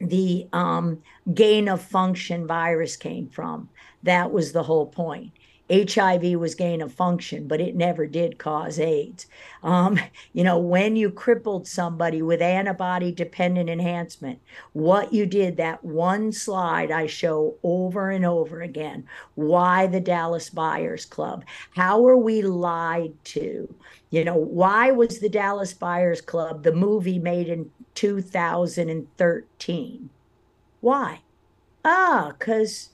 the 0.00 0.46
um, 0.52 1.02
gain 1.32 1.68
of 1.68 1.80
function 1.80 2.46
virus 2.46 2.96
came 2.96 3.28
from. 3.28 3.68
That 4.02 4.32
was 4.32 4.52
the 4.52 4.64
whole 4.64 4.86
point. 4.86 5.32
HIV 5.74 6.38
was 6.38 6.54
gain 6.54 6.82
of 6.82 6.92
function, 6.92 7.48
but 7.48 7.60
it 7.60 7.74
never 7.74 8.06
did 8.06 8.38
cause 8.38 8.78
AIDS. 8.78 9.26
Um, 9.62 9.98
you 10.32 10.44
know, 10.44 10.58
when 10.58 10.96
you 10.96 11.10
crippled 11.10 11.66
somebody 11.66 12.22
with 12.22 12.42
antibody 12.42 13.12
dependent 13.12 13.70
enhancement, 13.70 14.40
what 14.72 15.12
you 15.12 15.26
did, 15.26 15.56
that 15.56 15.84
one 15.84 16.32
slide 16.32 16.90
I 16.90 17.06
show 17.06 17.56
over 17.62 18.10
and 18.10 18.24
over 18.24 18.62
again 18.62 19.06
why 19.34 19.86
the 19.86 20.00
Dallas 20.00 20.50
Buyers 20.50 21.04
Club? 21.04 21.44
How 21.72 22.06
are 22.06 22.16
we 22.16 22.42
lied 22.42 23.12
to? 23.24 23.74
You 24.10 24.24
know, 24.24 24.36
why 24.36 24.92
was 24.92 25.18
the 25.18 25.28
Dallas 25.28 25.74
Buyers 25.74 26.20
Club 26.20 26.62
the 26.62 26.72
movie 26.72 27.18
made 27.18 27.48
in 27.48 27.70
2013? 27.94 30.10
Why? 30.80 31.20
Ah, 31.84 32.32
because 32.38 32.90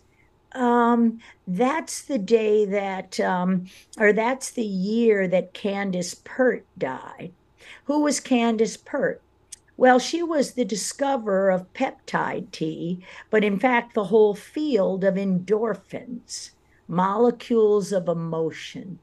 um, 0.53 1.21
that's 1.47 2.03
the 2.03 2.19
day 2.19 2.65
that, 2.67 3.19
um, 3.21 3.67
or 3.99 4.13
that's 4.13 4.51
the 4.51 4.65
year 4.65 5.29
that 5.29 5.55
Candace 5.55 6.15
Pert 6.25 6.67
died. 6.79 7.33
Who 7.85 8.01
was 8.01 8.21
Candace 8.21 8.77
Pert? 8.77 9.23
Well, 9.77 9.99
she 9.99 10.23
was 10.23 10.53
the 10.53 10.65
discoverer 10.65 11.51
of 11.51 11.73
peptide 11.73 12.51
T, 12.53 13.03
but 13.31 13.43
in 13.43 13.59
fact, 13.59 13.95
the 13.95 14.05
whole 14.05 14.35
field 14.35 15.05
of 15.05 15.15
endorphins, 15.15 16.51
molecules 16.87 17.91
of 17.91 18.07
emotion. 18.07 18.99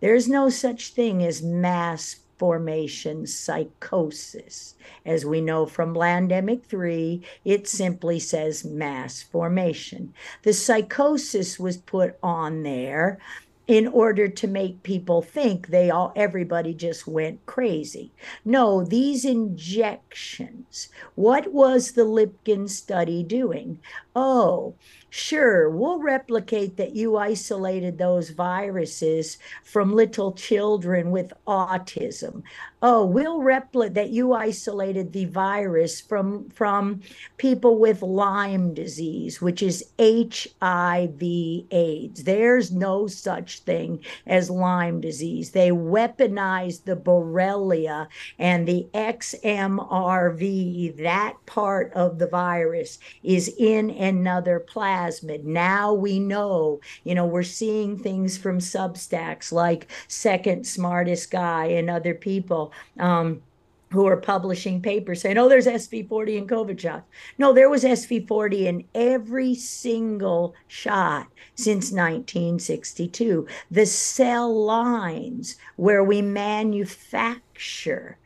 There's 0.00 0.28
no 0.28 0.50
such 0.50 0.92
thing 0.92 1.22
as 1.22 1.42
mass 1.42 2.16
formation 2.38 3.26
psychosis. 3.26 4.74
As 5.04 5.24
we 5.24 5.40
know 5.40 5.66
from 5.66 5.94
Plandemic 5.94 6.64
3, 6.64 7.22
it 7.44 7.66
simply 7.66 8.18
says 8.18 8.64
mass 8.64 9.22
formation. 9.22 10.12
The 10.42 10.52
psychosis 10.52 11.58
was 11.58 11.76
put 11.76 12.16
on 12.22 12.62
there 12.62 13.18
in 13.66 13.88
order 13.88 14.28
to 14.28 14.46
make 14.46 14.82
people 14.84 15.22
think 15.22 15.68
they 15.68 15.90
all 15.90 16.12
everybody 16.14 16.72
just 16.72 17.06
went 17.06 17.44
crazy. 17.46 18.12
No, 18.44 18.84
these 18.84 19.24
injections. 19.24 20.88
What 21.16 21.52
was 21.52 21.92
the 21.92 22.04
Lipkin 22.04 22.68
study 22.68 23.24
doing? 23.24 23.80
Oh, 24.14 24.74
Sure, 25.18 25.70
we'll 25.70 25.98
replicate 25.98 26.76
that 26.76 26.94
you 26.94 27.16
isolated 27.16 27.96
those 27.96 28.28
viruses 28.28 29.38
from 29.64 29.94
little 29.94 30.32
children 30.32 31.10
with 31.10 31.32
autism. 31.46 32.42
Oh, 32.82 33.06
we'll 33.06 33.40
replicate 33.40 33.94
that 33.94 34.10
you 34.10 34.34
isolated 34.34 35.14
the 35.14 35.24
virus 35.24 35.98
from 35.98 36.50
from 36.50 37.00
people 37.38 37.78
with 37.78 38.02
Lyme 38.02 38.74
disease, 38.74 39.40
which 39.40 39.62
is 39.62 39.82
HIV 39.98 41.22
AIDS. 41.22 42.24
There's 42.24 42.70
no 42.70 43.06
such 43.06 43.60
thing 43.60 44.04
as 44.26 44.50
Lyme 44.50 45.00
disease. 45.00 45.52
They 45.52 45.70
weaponized 45.70 46.84
the 46.84 46.96
Borrelia 46.96 48.08
and 48.38 48.68
the 48.68 48.86
XMRV, 48.92 50.98
that 50.98 51.34
part 51.46 51.94
of 51.94 52.18
the 52.18 52.26
virus 52.26 52.98
is 53.22 53.54
in 53.58 53.88
another 53.90 54.60
plasmid. 54.60 55.44
Now 55.44 55.94
we 55.94 56.18
know, 56.18 56.80
you 57.04 57.14
know, 57.14 57.24
we're 57.24 57.42
seeing 57.42 57.98
things 57.98 58.36
from 58.36 58.58
Substacks 58.58 59.50
like 59.50 59.90
Second 60.08 60.66
Smartest 60.66 61.30
Guy 61.30 61.66
and 61.66 61.88
other 61.88 62.12
people. 62.12 62.65
Um, 62.98 63.42
who 63.90 64.06
are 64.06 64.16
publishing 64.16 64.82
papers 64.82 65.20
saying, 65.20 65.38
oh, 65.38 65.48
there's 65.48 65.66
SV40 65.66 66.36
in 66.36 66.46
COVID 66.46 66.78
shots. 66.78 67.06
No, 67.38 67.52
there 67.52 67.70
was 67.70 67.84
SV40 67.84 68.64
in 68.66 68.84
every 68.94 69.54
single 69.54 70.54
shot 70.66 71.28
since 71.54 71.92
1962. 71.92 73.46
The 73.70 73.86
cell 73.86 74.64
lines 74.64 75.56
where 75.76 76.02
we 76.02 76.20
manufacture, 76.20 78.18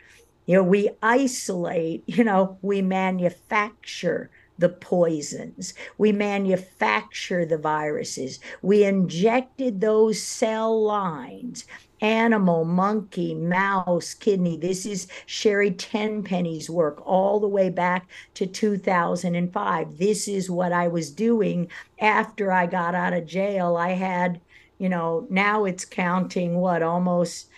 you 0.47 0.57
know, 0.57 0.65
we 0.65 0.91
isolate, 1.03 2.05
you 2.07 2.25
know, 2.25 2.59
we 2.63 2.81
manufacture 2.81 4.31
the 4.61 4.69
poisons. 4.69 5.75
We 5.99 6.13
manufacture 6.13 7.45
the 7.45 7.59
viruses. 7.59 8.39
We 8.63 8.85
injected 8.85 9.81
those 9.81 10.23
cell 10.23 10.83
lines 10.83 11.65
animal, 12.03 12.65
monkey, 12.65 13.35
mouse, 13.35 14.15
kidney. 14.15 14.57
This 14.57 14.87
is 14.87 15.07
Sherry 15.27 15.71
Tenpenny's 15.71 16.71
work 16.71 17.03
all 17.05 17.41
the 17.41 17.49
way 17.49 17.69
back 17.69 18.09
to 18.35 18.47
2005. 18.47 19.99
This 19.99 20.27
is 20.27 20.51
what 20.51 20.73
I 20.73 20.89
was 20.89 21.11
doing 21.11 21.69
after 21.99 22.53
I 22.53 22.65
got 22.67 22.95
out 22.95 23.13
of 23.13 23.27
jail. 23.27 23.77
I 23.77 23.91
had, 23.91 24.41
you 24.79 24.89
know, 24.89 25.27
now 25.29 25.67
it's 25.67 25.85
counting 25.85 26.57
what, 26.57 26.83
almost 26.83 27.51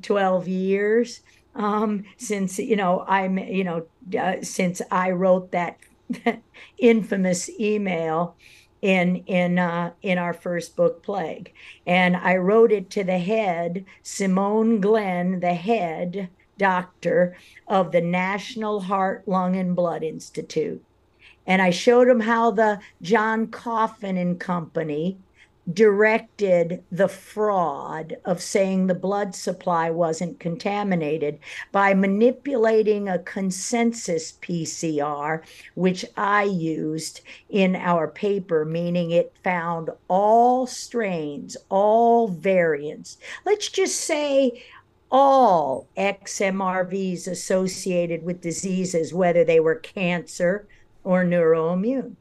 12 0.00 0.48
years 0.48 1.20
um, 1.54 2.04
since, 2.16 2.58
you 2.58 2.76
know, 2.76 3.04
I'm, 3.06 3.38
you 3.38 3.64
know, 3.64 3.86
uh, 4.18 4.36
since 4.42 4.80
I 4.90 5.10
wrote 5.10 5.52
that 5.52 5.76
infamous 6.78 7.48
email 7.60 8.36
in 8.80 9.16
in 9.26 9.58
uh, 9.58 9.92
in 10.02 10.18
our 10.18 10.34
first 10.34 10.76
book 10.76 11.02
plague. 11.02 11.52
And 11.86 12.16
i 12.16 12.36
wrote 12.36 12.72
it 12.72 12.90
to 12.90 13.04
the 13.04 13.18
head 13.18 13.84
simone 14.02 14.80
glynn 14.80 15.40
the 15.40 15.54
head 15.54 16.28
doctor 16.58 17.36
of 17.68 17.92
the 17.92 18.00
national 18.00 18.80
heart 18.80 19.26
lung 19.26 19.56
and 19.56 19.74
blood 19.74 20.02
institute. 20.02 20.84
And 21.46 21.62
i 21.62 21.70
showed 21.70 22.08
him 22.08 22.20
how 22.20 22.50
the 22.50 22.80
john 23.00 23.46
coffin 23.48 24.16
and 24.16 24.38
company 24.38 25.18
directed 25.72 26.82
the 26.90 27.08
fraud 27.08 28.16
of 28.24 28.42
saying 28.42 28.86
the 28.86 28.94
blood 28.94 29.34
supply 29.34 29.90
wasn't 29.90 30.40
contaminated 30.40 31.38
by 31.70 31.94
manipulating 31.94 33.08
a 33.08 33.18
consensus 33.20 34.32
PCR, 34.42 35.42
which 35.74 36.04
I 36.16 36.44
used 36.44 37.20
in 37.48 37.76
our 37.76 38.08
paper, 38.08 38.64
meaning 38.64 39.12
it 39.12 39.32
found 39.44 39.90
all 40.08 40.66
strains, 40.66 41.56
all 41.68 42.28
variants. 42.28 43.18
Let's 43.44 43.68
just 43.68 44.00
say 44.00 44.64
all 45.10 45.86
XMRVs 45.96 47.28
associated 47.28 48.24
with 48.24 48.40
diseases, 48.40 49.14
whether 49.14 49.44
they 49.44 49.60
were 49.60 49.76
cancer 49.76 50.66
or 51.04 51.24
neuroimmune. 51.24 52.16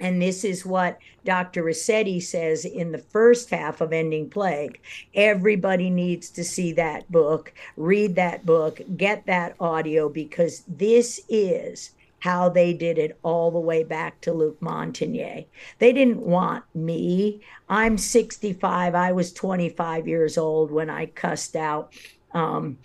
And 0.00 0.20
this 0.20 0.44
is 0.44 0.66
what 0.66 0.98
Dr. 1.24 1.64
Ruscetti 1.64 2.22
says 2.22 2.64
in 2.64 2.92
the 2.92 2.98
first 2.98 3.50
half 3.50 3.80
of 3.80 3.92
Ending 3.92 4.28
Plague. 4.28 4.80
Everybody 5.14 5.90
needs 5.90 6.30
to 6.30 6.44
see 6.44 6.72
that 6.72 7.10
book, 7.10 7.52
read 7.76 8.14
that 8.16 8.44
book, 8.44 8.80
get 8.96 9.26
that 9.26 9.56
audio, 9.58 10.08
because 10.08 10.64
this 10.68 11.20
is 11.28 11.92
how 12.20 12.48
they 12.48 12.72
did 12.72 12.98
it 12.98 13.18
all 13.22 13.50
the 13.50 13.58
way 13.58 13.84
back 13.84 14.20
to 14.20 14.32
Luc 14.32 14.58
Montagnier. 14.60 15.46
They 15.78 15.92
didn't 15.92 16.20
want 16.20 16.64
me. 16.74 17.40
I'm 17.68 17.98
65. 17.98 18.94
I 18.94 19.12
was 19.12 19.32
25 19.32 20.08
years 20.08 20.36
old 20.36 20.70
when 20.70 20.90
I 20.90 21.06
cussed 21.06 21.56
out 21.56 21.92
um, 22.32 22.78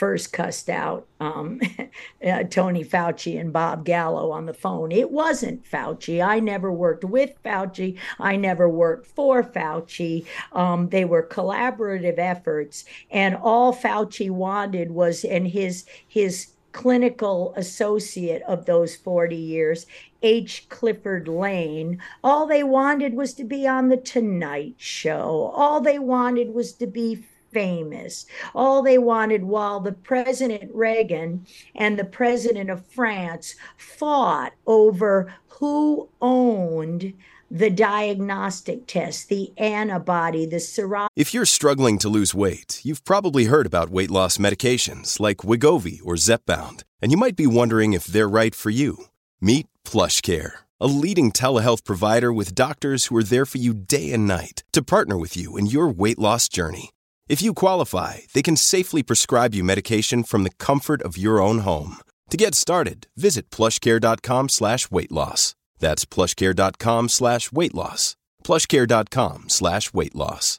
first 0.00 0.32
cussed 0.32 0.70
out 0.70 1.06
um, 1.20 1.60
uh, 2.26 2.42
Tony 2.44 2.82
Fauci 2.82 3.38
and 3.38 3.52
Bob 3.52 3.84
Gallo 3.84 4.30
on 4.30 4.46
the 4.46 4.54
phone. 4.54 4.90
It 4.90 5.10
wasn't 5.10 5.62
Fauci. 5.70 6.24
I 6.26 6.40
never 6.40 6.72
worked 6.72 7.04
with 7.04 7.34
Fauci. 7.44 7.98
I 8.18 8.36
never 8.36 8.66
worked 8.66 9.04
for 9.04 9.42
Fauci. 9.42 10.24
Um, 10.54 10.88
they 10.88 11.04
were 11.04 11.22
collaborative 11.22 12.16
efforts, 12.16 12.86
and 13.10 13.36
all 13.36 13.74
Fauci 13.74 14.30
wanted 14.30 14.90
was, 14.90 15.22
and 15.22 15.46
his 15.46 15.84
his 16.08 16.52
clinical 16.72 17.52
associate 17.56 18.42
of 18.42 18.64
those 18.64 18.96
40 18.96 19.36
years, 19.36 19.86
H. 20.22 20.66
Clifford 20.68 21.28
Lane, 21.28 22.00
all 22.24 22.46
they 22.46 22.62
wanted 22.62 23.14
was 23.14 23.34
to 23.34 23.44
be 23.44 23.66
on 23.66 23.88
the 23.88 23.96
Tonight 23.96 24.76
Show. 24.78 25.52
All 25.54 25.80
they 25.80 25.98
wanted 25.98 26.54
was 26.54 26.72
to 26.74 26.86
be 26.86 27.16
famous. 27.52 28.26
All 28.54 28.82
they 28.82 28.98
wanted 28.98 29.44
while 29.44 29.80
the 29.80 29.92
President 29.92 30.70
Reagan 30.74 31.46
and 31.74 31.98
the 31.98 32.04
President 32.04 32.70
of 32.70 32.86
France 32.86 33.54
fought 33.76 34.52
over 34.66 35.32
who 35.48 36.08
owned 36.20 37.12
the 37.50 37.70
diagnostic 37.70 38.86
test, 38.86 39.28
the 39.28 39.52
antibody, 39.58 40.46
the 40.46 40.56
serology. 40.56 41.08
If 41.16 41.34
you're 41.34 41.44
struggling 41.44 41.98
to 41.98 42.08
lose 42.08 42.34
weight, 42.34 42.80
you've 42.84 43.04
probably 43.04 43.46
heard 43.46 43.66
about 43.66 43.90
weight 43.90 44.10
loss 44.10 44.38
medications 44.38 45.18
like 45.18 45.38
Wegovy 45.38 46.00
or 46.04 46.14
Zepbound, 46.14 46.84
and 47.02 47.10
you 47.10 47.18
might 47.18 47.36
be 47.36 47.46
wondering 47.46 47.92
if 47.92 48.04
they're 48.04 48.28
right 48.28 48.54
for 48.54 48.70
you. 48.70 49.06
Meet 49.40 49.66
PlushCare, 49.84 50.52
a 50.80 50.86
leading 50.86 51.32
telehealth 51.32 51.84
provider 51.84 52.32
with 52.32 52.54
doctors 52.54 53.06
who 53.06 53.16
are 53.16 53.24
there 53.24 53.46
for 53.46 53.58
you 53.58 53.74
day 53.74 54.12
and 54.12 54.28
night 54.28 54.62
to 54.72 54.82
partner 54.82 55.18
with 55.18 55.36
you 55.36 55.56
in 55.56 55.66
your 55.66 55.88
weight 55.88 56.18
loss 56.18 56.48
journey. 56.48 56.90
If 57.30 57.40
you 57.40 57.54
qualify, 57.54 58.26
they 58.34 58.42
can 58.42 58.56
safely 58.56 59.04
prescribe 59.04 59.54
you 59.54 59.62
medication 59.62 60.24
from 60.24 60.42
the 60.42 60.56
comfort 60.58 61.00
of 61.02 61.16
your 61.16 61.40
own 61.40 61.58
home. 61.58 61.98
To 62.30 62.36
get 62.36 62.56
started, 62.56 63.06
visit 63.16 63.50
plushcare.com 63.50 64.48
slash 64.48 64.90
weight 64.90 65.12
loss. 65.12 65.54
That's 65.78 66.04
plushcare.com 66.04 67.08
slash 67.08 67.52
weight 67.52 67.72
loss. 67.72 68.16
plushcare.com 68.42 69.48
slash 69.48 69.94
weight 69.94 70.16
loss. 70.16 70.58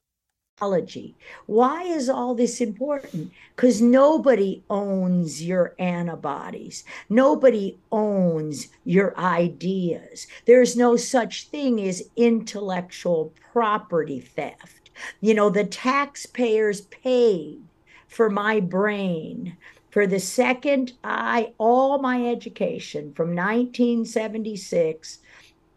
Why 1.45 1.83
is 1.83 2.07
all 2.07 2.35
this 2.35 2.61
important? 2.61 3.33
Because 3.53 3.81
nobody 3.81 4.63
owns 4.69 5.43
your 5.43 5.75
antibodies. 5.77 6.85
Nobody 7.09 7.79
owns 7.91 8.69
your 8.85 9.17
ideas. 9.19 10.25
There's 10.45 10.77
no 10.77 10.95
such 10.95 11.49
thing 11.49 11.81
as 11.81 12.09
intellectual 12.15 13.33
property 13.51 14.21
theft. 14.21 14.80
You 15.19 15.33
know, 15.33 15.49
the 15.49 15.63
taxpayers 15.63 16.81
paid 16.81 17.61
for 18.07 18.29
my 18.29 18.59
brain 18.59 19.55
for 19.91 20.07
the 20.07 20.19
second 20.19 20.93
I 21.03 21.53
all 21.57 21.99
my 21.99 22.25
education 22.25 23.13
from 23.13 23.35
1976 23.35 25.19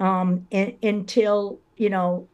um, 0.00 0.46
in, 0.50 0.76
until 0.82 1.58
you 1.76 1.90
know 1.90 2.28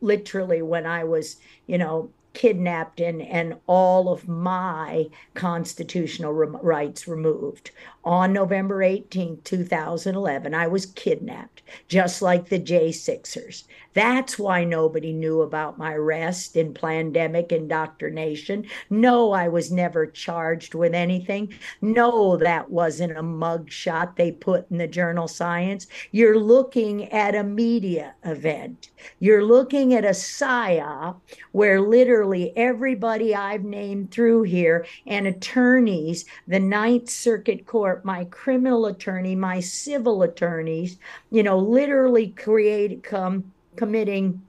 literally 0.00 0.60
when 0.62 0.86
I 0.86 1.04
was 1.04 1.36
you 1.66 1.78
know 1.78 2.10
kidnapped 2.32 3.00
and 3.00 3.22
and 3.22 3.56
all 3.66 4.12
of 4.12 4.28
my 4.28 5.08
constitutional 5.34 6.32
rights 6.32 7.08
removed. 7.08 7.70
On 8.04 8.32
November 8.32 8.82
18, 8.82 9.40
2011 9.42 10.54
I 10.54 10.66
was 10.66 10.86
kidnapped 10.86 11.62
just 11.88 12.22
like 12.22 12.48
the 12.48 12.60
J6ers 12.60 13.64
that's 13.92 14.38
why 14.38 14.62
nobody 14.64 15.12
knew 15.12 15.42
about 15.42 15.78
my 15.78 15.94
arrest 15.94 16.56
in 16.56 16.74
pandemic 16.74 17.50
indoctrination. 17.50 18.66
No, 18.88 19.32
I 19.32 19.48
was 19.48 19.72
never 19.72 20.06
charged 20.06 20.74
with 20.74 20.94
anything. 20.94 21.52
No, 21.80 22.36
that 22.36 22.70
wasn't 22.70 23.18
a 23.18 23.22
mugshot 23.22 24.14
they 24.14 24.30
put 24.30 24.70
in 24.70 24.78
the 24.78 24.86
journal 24.86 25.26
Science. 25.26 25.88
You're 26.12 26.38
looking 26.38 27.10
at 27.12 27.34
a 27.34 27.42
media 27.42 28.14
event. 28.24 28.90
You're 29.18 29.44
looking 29.44 29.94
at 29.94 30.04
a 30.04 30.10
PSYOP 30.10 31.16
where 31.52 31.80
literally 31.80 32.56
everybody 32.56 33.34
I've 33.34 33.64
named 33.64 34.12
through 34.12 34.42
here 34.42 34.86
and 35.06 35.26
attorneys, 35.26 36.26
the 36.46 36.60
Ninth 36.60 37.10
Circuit 37.10 37.66
Court, 37.66 38.04
my 38.04 38.24
criminal 38.26 38.86
attorney, 38.86 39.34
my 39.34 39.58
civil 39.58 40.22
attorneys, 40.22 40.98
you 41.30 41.42
know, 41.42 41.58
literally 41.58 42.28
create 42.28 43.02
come 43.02 43.52
committing 43.76 44.42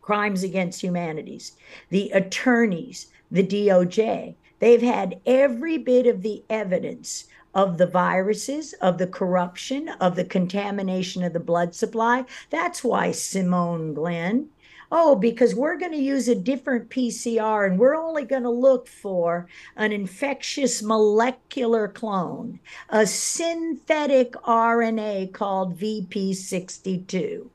crimes 0.00 0.42
against 0.42 0.82
humanities, 0.82 1.52
the 1.90 2.10
attorneys, 2.10 3.08
the 3.30 3.46
DOJ, 3.46 4.34
they've 4.58 4.82
had 4.82 5.20
every 5.26 5.76
bit 5.76 6.06
of 6.06 6.22
the 6.22 6.42
evidence 6.48 7.24
of 7.54 7.78
the 7.78 7.86
viruses, 7.86 8.72
of 8.74 8.98
the 8.98 9.06
corruption, 9.06 9.88
of 10.00 10.16
the 10.16 10.24
contamination 10.24 11.22
of 11.22 11.32
the 11.32 11.40
blood 11.40 11.74
supply. 11.74 12.24
That's 12.50 12.84
why 12.84 13.12
Simone 13.12 13.94
Glynn, 13.94 14.48
oh, 14.90 15.14
because 15.14 15.54
we're 15.54 15.76
going 15.76 15.92
to 15.92 15.98
use 15.98 16.28
a 16.28 16.34
different 16.34 16.88
PCR 16.88 17.66
and 17.66 17.78
we're 17.78 17.96
only 17.96 18.24
going 18.24 18.44
to 18.44 18.50
look 18.50 18.88
for 18.88 19.46
an 19.76 19.92
infectious 19.92 20.82
molecular 20.82 21.88
clone, 21.88 22.60
a 22.88 23.06
synthetic 23.06 24.32
RNA 24.44 25.32
called 25.32 25.78
VP62. 25.78 27.48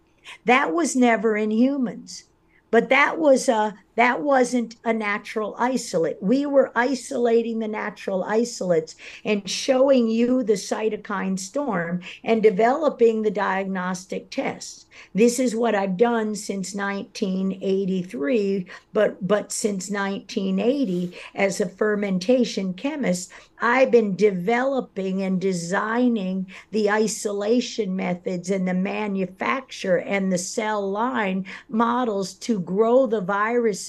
That 0.45 0.73
was 0.73 0.95
never 0.95 1.35
in 1.37 1.51
humans. 1.51 2.25
But 2.71 2.89
that 2.89 3.19
was 3.19 3.47
a 3.47 3.75
that 3.95 4.21
wasn't 4.21 4.75
a 4.83 4.93
natural 4.93 5.55
isolate. 5.57 6.17
We 6.21 6.45
were 6.45 6.71
isolating 6.75 7.59
the 7.59 7.67
natural 7.67 8.23
isolates 8.23 8.95
and 9.23 9.49
showing 9.49 10.07
you 10.07 10.43
the 10.43 10.53
cytokine 10.53 11.39
storm 11.39 12.01
and 12.23 12.41
developing 12.41 13.21
the 13.21 13.31
diagnostic 13.31 14.29
tests. 14.31 14.85
This 15.13 15.39
is 15.39 15.55
what 15.55 15.75
I've 15.75 15.97
done 15.97 16.35
since 16.35 16.75
1983, 16.75 18.65
but 18.93 19.27
but 19.27 19.51
since 19.51 19.89
1980 19.89 21.17
as 21.35 21.59
a 21.59 21.69
fermentation 21.69 22.73
chemist, 22.73 23.31
I've 23.61 23.91
been 23.91 24.15
developing 24.15 25.21
and 25.21 25.39
designing 25.39 26.47
the 26.71 26.91
isolation 26.91 27.95
methods 27.95 28.49
and 28.49 28.67
the 28.67 28.73
manufacture 28.73 29.97
and 29.97 30.31
the 30.31 30.37
cell 30.37 30.91
line 30.91 31.45
models 31.69 32.33
to 32.35 32.59
grow 32.59 33.07
the 33.07 33.21
virus 33.21 33.82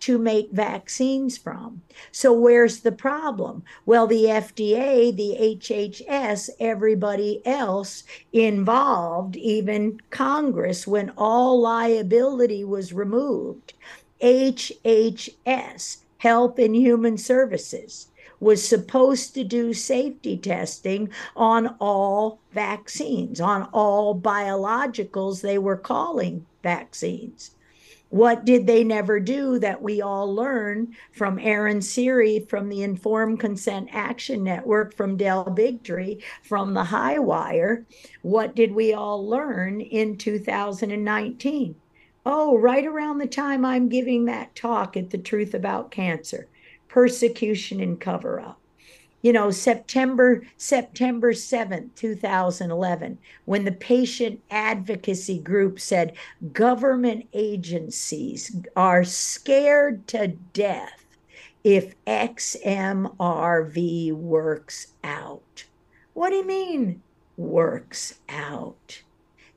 to 0.00 0.18
make 0.18 0.50
vaccines 0.52 1.38
from. 1.38 1.82
So, 2.12 2.32
where's 2.32 2.80
the 2.80 2.92
problem? 2.92 3.62
Well, 3.84 4.06
the 4.06 4.24
FDA, 4.24 5.14
the 5.14 5.36
HHS, 5.58 6.50
everybody 6.58 7.40
else 7.46 8.04
involved, 8.32 9.36
even 9.36 10.00
Congress, 10.10 10.86
when 10.86 11.12
all 11.16 11.60
liability 11.60 12.64
was 12.64 12.92
removed, 12.92 13.74
HHS, 14.22 15.98
Health 16.18 16.58
and 16.58 16.74
Human 16.74 17.18
Services, 17.18 18.08
was 18.40 18.66
supposed 18.66 19.34
to 19.34 19.44
do 19.44 19.72
safety 19.72 20.36
testing 20.36 21.08
on 21.34 21.74
all 21.80 22.38
vaccines, 22.52 23.40
on 23.40 23.68
all 23.72 24.18
biologicals 24.18 25.40
they 25.40 25.58
were 25.58 25.76
calling 25.76 26.46
vaccines. 26.62 27.52
What 28.08 28.44
did 28.44 28.66
they 28.66 28.84
never 28.84 29.18
do 29.18 29.58
that 29.58 29.82
we 29.82 30.00
all 30.00 30.32
learn 30.32 30.94
from 31.12 31.38
Aaron 31.38 31.82
Siri, 31.82 32.40
from 32.40 32.68
the 32.68 32.82
Informed 32.82 33.40
Consent 33.40 33.88
Action 33.92 34.44
Network, 34.44 34.94
from 34.94 35.16
Del 35.16 35.44
Bigtree, 35.46 36.22
from 36.42 36.74
the 36.74 36.84
High 36.84 37.18
Wire? 37.18 37.84
What 38.22 38.54
did 38.54 38.72
we 38.72 38.92
all 38.92 39.28
learn 39.28 39.80
in 39.80 40.16
2019? 40.16 41.74
Oh, 42.24 42.58
right 42.58 42.84
around 42.84 43.18
the 43.18 43.26
time 43.26 43.64
I'm 43.64 43.88
giving 43.88 44.24
that 44.24 44.54
talk 44.54 44.96
at 44.96 45.10
the 45.10 45.18
Truth 45.18 45.54
About 45.54 45.90
Cancer 45.90 46.48
persecution 46.88 47.80
and 47.80 48.00
cover 48.00 48.40
up 48.40 48.60
you 49.26 49.32
know 49.32 49.50
september 49.50 50.42
september 50.56 51.32
7th 51.32 51.92
2011 51.96 53.18
when 53.44 53.64
the 53.64 53.72
patient 53.72 54.40
advocacy 54.50 55.40
group 55.40 55.80
said 55.80 56.12
government 56.52 57.26
agencies 57.32 58.56
are 58.76 59.02
scared 59.02 60.06
to 60.06 60.28
death 60.52 61.06
if 61.66 61.94
xmrv 62.04 63.12
works 64.12 64.86
out. 65.02 65.64
What 66.14 66.30
do 66.30 66.36
you 66.36 66.46
mean 66.46 67.02
works 67.36 68.20
out 68.28 69.02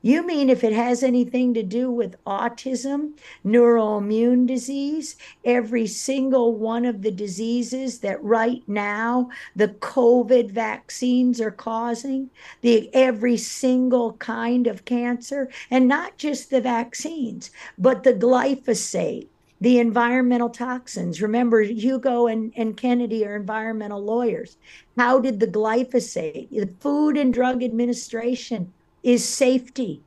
you 0.02 0.26
mean 0.26 0.48
if 0.48 0.64
it 0.64 0.72
has 0.72 1.02
anything 1.02 1.52
to 1.54 1.62
do 1.62 1.90
with 1.90 2.22
autism, 2.24 3.18
neuroimmune 3.44 4.46
disease, 4.46 5.16
every 5.44 5.86
single 5.86 6.54
one 6.54 6.86
of 6.86 7.02
the 7.02 7.10
diseases 7.10 7.98
that 7.98 8.22
right 8.24 8.62
now 8.66 9.28
the 9.54 9.68
COVID 9.68 10.50
vaccines 10.50 11.40
are 11.40 11.50
causing, 11.50 12.30
the 12.62 12.88
every 12.94 13.36
single 13.36 14.14
kind 14.14 14.66
of 14.66 14.86
cancer, 14.86 15.50
and 15.70 15.86
not 15.86 16.16
just 16.16 16.48
the 16.48 16.62
vaccines, 16.62 17.50
but 17.76 18.02
the 18.02 18.14
glyphosate, 18.14 19.28
the 19.60 19.78
environmental 19.78 20.48
toxins. 20.48 21.20
Remember, 21.20 21.60
Hugo 21.60 22.26
and, 22.26 22.52
and 22.56 22.76
Kennedy 22.76 23.26
are 23.26 23.36
environmental 23.36 24.02
lawyers. 24.02 24.56
How 24.96 25.20
did 25.20 25.40
the 25.40 25.46
glyphosate, 25.46 26.48
the 26.48 26.74
Food 26.80 27.18
and 27.18 27.34
Drug 27.34 27.62
Administration, 27.62 28.72
is 29.02 29.26
safety. 29.26 30.02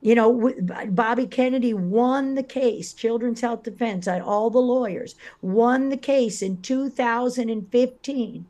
You 0.00 0.16
know, 0.16 0.52
Bobby 0.88 1.26
Kennedy 1.26 1.72
won 1.72 2.34
the 2.34 2.42
case, 2.42 2.92
Children's 2.92 3.40
Health 3.40 3.62
Defense, 3.62 4.08
all 4.08 4.50
the 4.50 4.58
lawyers 4.58 5.14
won 5.40 5.90
the 5.90 5.96
case 5.96 6.42
in 6.42 6.60
2015. 6.60 8.46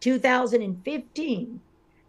2015, 0.00 1.60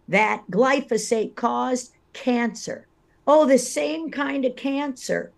that 0.08 0.42
glyphosate 0.50 1.34
caused 1.34 1.92
cancer. 2.12 2.86
Oh, 3.26 3.46
the 3.46 3.58
same 3.58 4.10
kind 4.10 4.44
of 4.44 4.56
cancer 4.56 5.32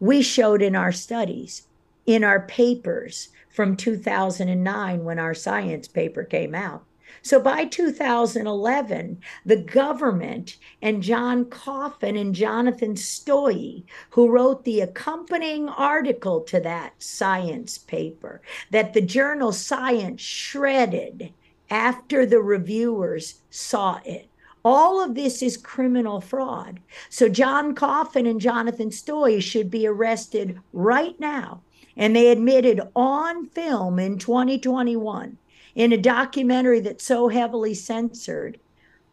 we 0.00 0.20
showed 0.20 0.60
in 0.60 0.76
our 0.76 0.92
studies, 0.92 1.66
in 2.06 2.22
our 2.22 2.40
papers 2.40 3.28
from 3.48 3.76
2009 3.76 5.04
when 5.04 5.18
our 5.18 5.34
science 5.34 5.88
paper 5.88 6.24
came 6.24 6.54
out. 6.54 6.84
So 7.28 7.38
by 7.38 7.66
2011, 7.66 9.20
the 9.44 9.56
government 9.58 10.56
and 10.80 11.02
John 11.02 11.44
Coffin 11.44 12.16
and 12.16 12.34
Jonathan 12.34 12.94
Stoye, 12.94 13.84
who 14.08 14.30
wrote 14.30 14.64
the 14.64 14.80
accompanying 14.80 15.68
article 15.68 16.40
to 16.44 16.58
that 16.60 16.94
science 17.02 17.76
paper, 17.76 18.40
that 18.70 18.94
the 18.94 19.02
journal 19.02 19.52
Science 19.52 20.22
shredded 20.22 21.34
after 21.68 22.24
the 22.24 22.40
reviewers 22.40 23.42
saw 23.50 24.00
it. 24.06 24.30
All 24.64 25.04
of 25.04 25.14
this 25.14 25.42
is 25.42 25.58
criminal 25.58 26.22
fraud. 26.22 26.80
So 27.10 27.28
John 27.28 27.74
Coffin 27.74 28.24
and 28.24 28.40
Jonathan 28.40 28.88
Stoye 28.88 29.42
should 29.42 29.70
be 29.70 29.86
arrested 29.86 30.58
right 30.72 31.20
now. 31.20 31.60
And 31.94 32.16
they 32.16 32.30
admitted 32.30 32.80
on 32.96 33.44
film 33.48 33.98
in 33.98 34.16
2021 34.16 35.36
in 35.78 35.92
a 35.92 35.96
documentary 35.96 36.80
that's 36.80 37.04
so 37.04 37.28
heavily 37.28 37.72
censored 37.72 38.58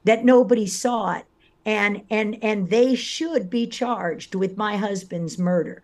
that 0.04 0.26
nobody 0.26 0.66
saw 0.66 1.14
it. 1.14 1.26
and 1.64 2.02
and 2.10 2.38
and 2.44 2.70
they 2.70 2.96
should 2.96 3.50
be 3.50 3.66
charged 3.68 4.36
with 4.36 4.58
my 4.58 4.76
husband's 4.76 5.38
murder 5.40 5.84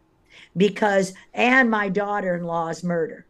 because 0.58 1.14
and 1.34 1.70
my 1.70 1.88
daughter-in-law's 1.88 2.84
murder 2.84 3.26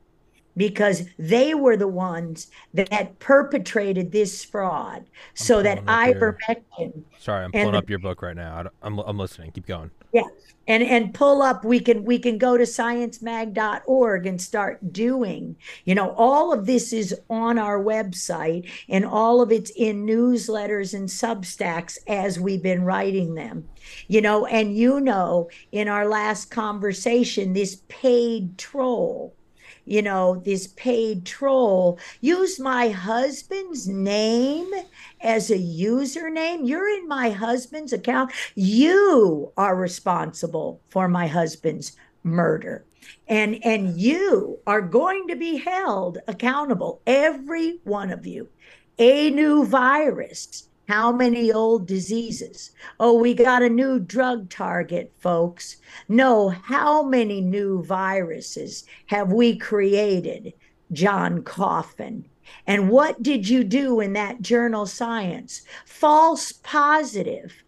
because 0.57 1.03
they 1.17 1.53
were 1.53 1.77
the 1.77 1.87
ones 1.87 2.47
that 2.73 3.19
perpetrated 3.19 4.11
this 4.11 4.43
fraud. 4.43 5.05
So 5.33 5.61
that 5.63 5.85
ivermectin 5.85 7.03
sorry 7.19 7.45
i'm 7.45 7.51
pulling 7.51 7.75
up 7.75 7.89
your 7.89 7.99
book 7.99 8.21
right 8.21 8.35
now. 8.35 8.65
I'm, 8.81 8.99
I'm 8.99 9.17
listening. 9.17 9.51
Keep 9.51 9.67
going. 9.67 9.91
Yeah 10.11 10.23
and 10.67 10.83
and 10.83 11.13
pull 11.13 11.41
up 11.41 11.65
we 11.65 11.79
can 11.79 12.05
we 12.05 12.19
can 12.19 12.37
go 12.37 12.57
to 12.57 12.63
sciencemag.org 12.63 14.25
and 14.25 14.41
start 14.41 14.93
doing 14.93 15.55
you 15.85 15.95
know 15.95 16.11
all 16.11 16.53
of 16.53 16.65
this 16.65 16.93
is 16.93 17.15
on 17.29 17.57
our 17.57 17.83
website 17.83 18.69
and 18.87 19.05
all 19.05 19.41
of 19.41 19.51
it's 19.51 19.71
in 19.71 20.05
newsletters 20.05 20.93
and 20.93 21.09
substacks 21.09 21.97
as 22.07 22.39
we've 22.39 22.63
been 22.63 22.83
writing 22.83 23.35
them. 23.35 23.67
You 24.07 24.21
know 24.21 24.45
and 24.45 24.75
you 24.75 25.01
know 25.01 25.49
in 25.71 25.87
our 25.87 26.07
last 26.07 26.51
conversation 26.51 27.53
this 27.53 27.81
paid 27.87 28.57
troll 28.57 29.35
you 29.85 30.01
know, 30.01 30.41
this 30.45 30.67
paid 30.67 31.25
troll 31.25 31.99
use 32.21 32.59
my 32.59 32.89
husband's 32.89 33.87
name 33.87 34.69
as 35.21 35.49
a 35.49 35.57
username. 35.57 36.67
You're 36.67 36.89
in 36.89 37.07
my 37.07 37.29
husband's 37.31 37.93
account. 37.93 38.31
You 38.55 39.51
are 39.57 39.75
responsible 39.75 40.81
for 40.89 41.07
my 41.07 41.27
husband's 41.27 41.93
murder. 42.23 42.85
And 43.27 43.63
and 43.65 43.99
you 43.99 44.59
are 44.67 44.81
going 44.81 45.27
to 45.27 45.35
be 45.35 45.57
held 45.57 46.19
accountable 46.27 47.01
every 47.07 47.79
one 47.83 48.11
of 48.11 48.25
you. 48.25 48.47
A 48.99 49.31
new 49.31 49.65
virus 49.65 50.69
how 50.91 51.09
many 51.09 51.53
old 51.53 51.87
diseases? 51.87 52.71
Oh, 52.99 53.13
we 53.13 53.33
got 53.33 53.61
a 53.61 53.69
new 53.69 53.97
drug 53.97 54.49
target, 54.49 55.13
folks. 55.19 55.77
No, 56.09 56.49
how 56.49 57.01
many 57.01 57.39
new 57.39 57.81
viruses 57.81 58.83
have 59.05 59.31
we 59.31 59.57
created, 59.57 60.51
John 60.91 61.43
Coffin? 61.43 62.27
And 62.67 62.89
what 62.89 63.23
did 63.23 63.47
you 63.47 63.63
do 63.63 64.01
in 64.01 64.11
that 64.13 64.41
journal 64.41 64.85
Science? 64.85 65.61
False 65.85 66.51
positive. 66.51 67.63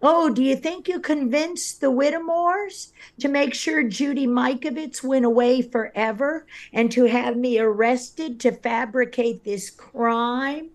Oh, 0.00 0.30
do 0.30 0.44
you 0.44 0.54
think 0.54 0.86
you 0.86 1.00
convinced 1.00 1.80
the 1.80 1.90
Whittemores 1.90 2.92
to 3.18 3.26
make 3.26 3.54
sure 3.54 3.82
Judy 3.82 4.28
Mikovits 4.28 5.02
went 5.02 5.24
away 5.24 5.62
forever 5.62 6.46
and 6.72 6.92
to 6.92 7.06
have 7.06 7.36
me 7.36 7.58
arrested 7.58 8.38
to 8.38 8.52
fabricate 8.52 9.42
this 9.42 9.68
crime? 9.68 10.70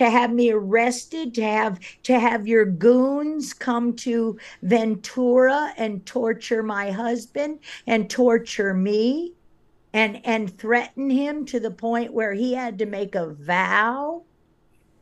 To 0.00 0.08
have 0.08 0.32
me 0.32 0.50
arrested, 0.50 1.34
to 1.34 1.42
have 1.42 1.78
to 2.02 2.18
have 2.18 2.48
your 2.48 2.64
goons 2.64 3.52
come 3.52 3.94
to 3.94 4.38
Ventura 4.62 5.74
and 5.76 6.06
torture 6.06 6.62
my 6.62 6.90
husband 6.90 7.58
and 7.86 8.08
torture 8.08 8.72
me 8.72 9.34
and 9.92 10.24
and 10.24 10.56
threaten 10.56 11.10
him 11.10 11.44
to 11.44 11.60
the 11.60 11.70
point 11.70 12.14
where 12.14 12.32
he 12.32 12.54
had 12.54 12.78
to 12.78 12.86
make 12.86 13.14
a 13.14 13.28
vow 13.28 14.22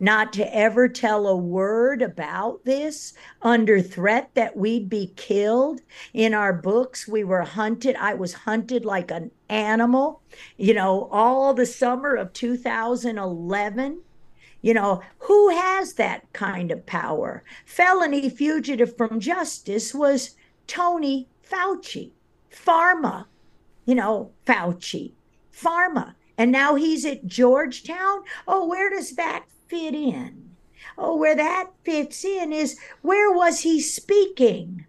not 0.01 0.33
to 0.33 0.53
ever 0.53 0.89
tell 0.89 1.29
a 1.29 1.37
word 1.37 2.03
about 2.03 2.65
this 2.65 3.15
under 3.41 3.81
threat 3.81 4.31
that 4.35 4.57
we'd 4.57 4.89
be 4.89 5.13
killed. 5.15 5.81
In 6.13 6.35
our 6.35 6.53
books, 6.53 7.07
we 7.07 7.23
were 7.23 7.43
hunted. 7.43 7.95
I 7.95 8.15
was 8.15 8.33
hunted 8.33 8.85
like 8.85 9.13
an 9.13 9.31
animal, 9.49 10.23
you 10.57 10.75
know, 10.75 11.09
all 11.13 11.55
the 11.55 11.67
summer 11.67 12.17
of 12.17 12.33
2011. 12.33 14.01
You 14.61 14.75
know, 14.75 15.03
who 15.19 15.51
has 15.51 15.95
that 15.95 16.33
kind 16.33 16.73
of 16.73 16.85
power? 16.85 17.45
Felony 17.65 18.29
fugitive 18.29 18.97
from 18.97 19.21
justice 19.21 19.95
was 19.95 20.35
Tony 20.67 21.29
Fauci, 21.49 22.11
Pharma, 22.51 23.27
you 23.87 23.95
know, 23.95 24.33
Fauci, 24.47 25.13
Pharma. 25.53 26.15
And 26.37 26.51
now 26.51 26.75
he's 26.75 27.05
at 27.05 27.27
Georgetown. 27.27 28.23
Oh, 28.47 28.67
where 28.67 28.91
does 28.91 29.13
that 29.13 29.45
fit 29.69 29.95
in? 29.95 30.51
Oh, 30.97 31.17
where 31.17 31.37
that 31.37 31.71
fits 31.85 32.25
in 32.25 32.53
is 32.53 32.79
where 33.03 33.31
was 33.31 33.61
he 33.61 33.81
speaking? 33.81 34.87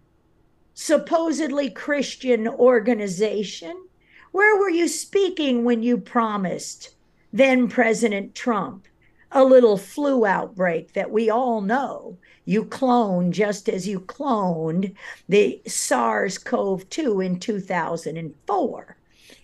Supposedly 0.74 1.70
Christian 1.70 2.48
organization. 2.48 3.86
Where 4.32 4.56
were 4.56 4.70
you 4.70 4.88
speaking 4.88 5.64
when 5.64 5.82
you 5.82 5.98
promised 5.98 6.94
then 7.32 7.68
President 7.68 8.34
Trump 8.34 8.86
a 9.32 9.44
little 9.44 9.76
flu 9.76 10.26
outbreak 10.26 10.92
that 10.92 11.10
we 11.10 11.30
all 11.30 11.60
know 11.60 12.18
you 12.44 12.64
clone 12.64 13.30
just 13.32 13.68
as 13.68 13.86
you 13.86 14.00
cloned 14.00 14.94
the 15.28 15.60
SARS 15.66 16.38
CoV 16.38 16.88
2 16.90 17.20
in 17.20 17.38
2004 17.38 18.96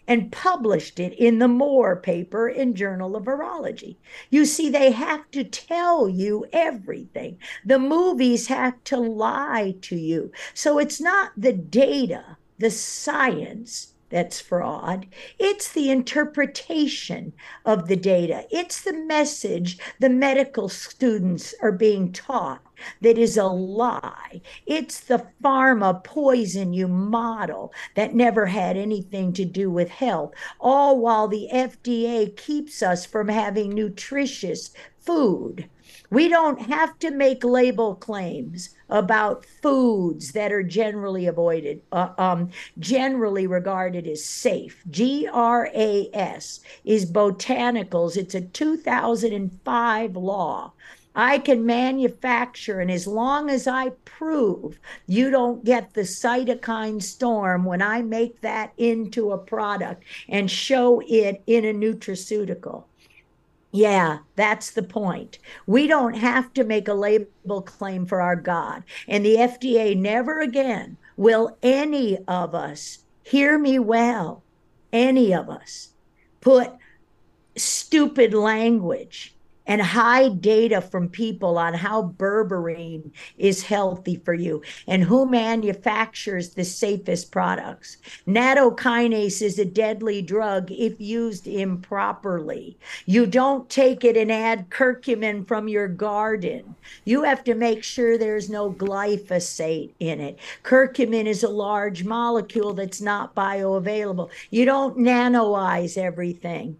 and 0.08 0.32
published 0.32 1.00
it 1.00 1.12
in 1.14 1.38
the 1.38 1.48
Moore 1.48 1.96
paper 1.96 2.48
in 2.48 2.74
Journal 2.74 3.16
of 3.16 3.24
Virology. 3.24 3.96
You 4.30 4.44
see, 4.44 4.68
they 4.68 4.92
have 4.92 5.30
to 5.32 5.44
tell 5.44 6.08
you 6.08 6.46
everything. 6.52 7.38
The 7.64 7.78
movies 7.78 8.46
have 8.46 8.82
to 8.84 8.96
lie 8.96 9.74
to 9.82 9.96
you. 9.96 10.32
So 10.54 10.78
it's 10.78 11.00
not 11.00 11.32
the 11.36 11.52
data, 11.52 12.36
the 12.58 12.70
science 12.70 13.94
that's 14.08 14.40
fraud. 14.40 15.06
It's 15.38 15.72
the 15.72 15.90
interpretation 15.90 17.32
of 17.64 17.88
the 17.88 17.96
data. 17.96 18.46
It's 18.50 18.82
the 18.82 18.92
message 18.92 19.78
the 19.98 20.08
medical 20.08 20.68
students 20.68 21.54
are 21.60 21.72
being 21.72 22.12
taught 22.12 22.62
that 23.00 23.18
is 23.18 23.36
a 23.36 23.46
lie. 23.46 24.40
It's 24.66 25.00
the 25.00 25.26
pharma 25.42 26.04
poison 26.04 26.72
you 26.72 26.88
model 26.88 27.72
that 27.94 28.14
never 28.14 28.46
had 28.46 28.76
anything 28.76 29.32
to 29.32 29.44
do 29.44 29.70
with 29.70 29.88
health, 29.88 30.34
all 30.60 30.98
while 31.00 31.26
the 31.26 31.48
FDA 31.52 32.36
keeps 32.36 32.82
us 32.82 33.06
from 33.06 33.28
having 33.28 33.70
nutritious 33.70 34.70
food. 35.00 35.68
We 36.10 36.28
don't 36.28 36.60
have 36.62 36.98
to 37.00 37.10
make 37.10 37.42
label 37.42 37.94
claims 37.94 38.75
about 38.88 39.44
foods 39.44 40.32
that 40.32 40.52
are 40.52 40.62
generally 40.62 41.26
avoided, 41.26 41.82
uh, 41.92 42.10
um, 42.18 42.50
generally 42.78 43.46
regarded 43.46 44.06
as 44.06 44.24
safe. 44.24 44.82
GRAS 44.90 46.60
is 46.84 47.10
botanicals. 47.10 48.16
It's 48.16 48.34
a 48.34 48.40
2005 48.40 50.16
law. 50.16 50.72
I 51.18 51.38
can 51.38 51.64
manufacture, 51.64 52.78
and 52.78 52.90
as 52.90 53.06
long 53.06 53.48
as 53.48 53.66
I 53.66 53.88
prove 54.04 54.78
you 55.06 55.30
don't 55.30 55.64
get 55.64 55.94
the 55.94 56.02
cytokine 56.02 57.02
storm 57.02 57.64
when 57.64 57.80
I 57.80 58.02
make 58.02 58.42
that 58.42 58.74
into 58.76 59.32
a 59.32 59.38
product 59.38 60.04
and 60.28 60.50
show 60.50 61.00
it 61.06 61.42
in 61.46 61.64
a 61.64 61.72
nutraceutical, 61.72 62.84
yeah, 63.76 64.18
that's 64.36 64.70
the 64.70 64.82
point. 64.82 65.38
We 65.66 65.86
don't 65.86 66.14
have 66.14 66.52
to 66.54 66.64
make 66.64 66.88
a 66.88 66.94
label 66.94 67.60
claim 67.60 68.06
for 68.06 68.22
our 68.22 68.34
God. 68.34 68.82
And 69.06 69.24
the 69.24 69.36
FDA 69.36 69.94
never 69.94 70.40
again 70.40 70.96
will 71.18 71.58
any 71.62 72.16
of 72.26 72.54
us, 72.54 73.00
hear 73.22 73.58
me 73.58 73.78
well, 73.78 74.42
any 74.92 75.34
of 75.34 75.50
us, 75.50 75.90
put 76.40 76.72
stupid 77.56 78.32
language 78.32 79.35
and 79.66 79.82
hide 79.82 80.40
data 80.40 80.80
from 80.80 81.08
people 81.08 81.58
on 81.58 81.74
how 81.74 82.14
berberine 82.16 83.10
is 83.36 83.62
healthy 83.62 84.16
for 84.16 84.34
you 84.34 84.62
and 84.86 85.02
who 85.02 85.26
manufactures 85.26 86.50
the 86.50 86.64
safest 86.64 87.30
products. 87.30 87.96
Nattokinase 88.26 89.42
is 89.42 89.58
a 89.58 89.64
deadly 89.64 90.22
drug 90.22 90.70
if 90.70 91.00
used 91.00 91.46
improperly. 91.46 92.78
You 93.06 93.26
don't 93.26 93.68
take 93.68 94.04
it 94.04 94.16
and 94.16 94.30
add 94.30 94.70
curcumin 94.70 95.46
from 95.46 95.68
your 95.68 95.88
garden. 95.88 96.74
You 97.04 97.24
have 97.24 97.42
to 97.44 97.54
make 97.54 97.82
sure 97.82 98.16
there's 98.16 98.48
no 98.48 98.72
glyphosate 98.72 99.92
in 100.00 100.20
it. 100.20 100.38
Curcumin 100.62 101.26
is 101.26 101.42
a 101.42 101.48
large 101.48 102.04
molecule 102.04 102.74
that's 102.74 103.00
not 103.00 103.34
bioavailable. 103.34 104.30
You 104.50 104.64
don't 104.64 104.96
nanoize 104.98 105.98
everything. 105.98 106.76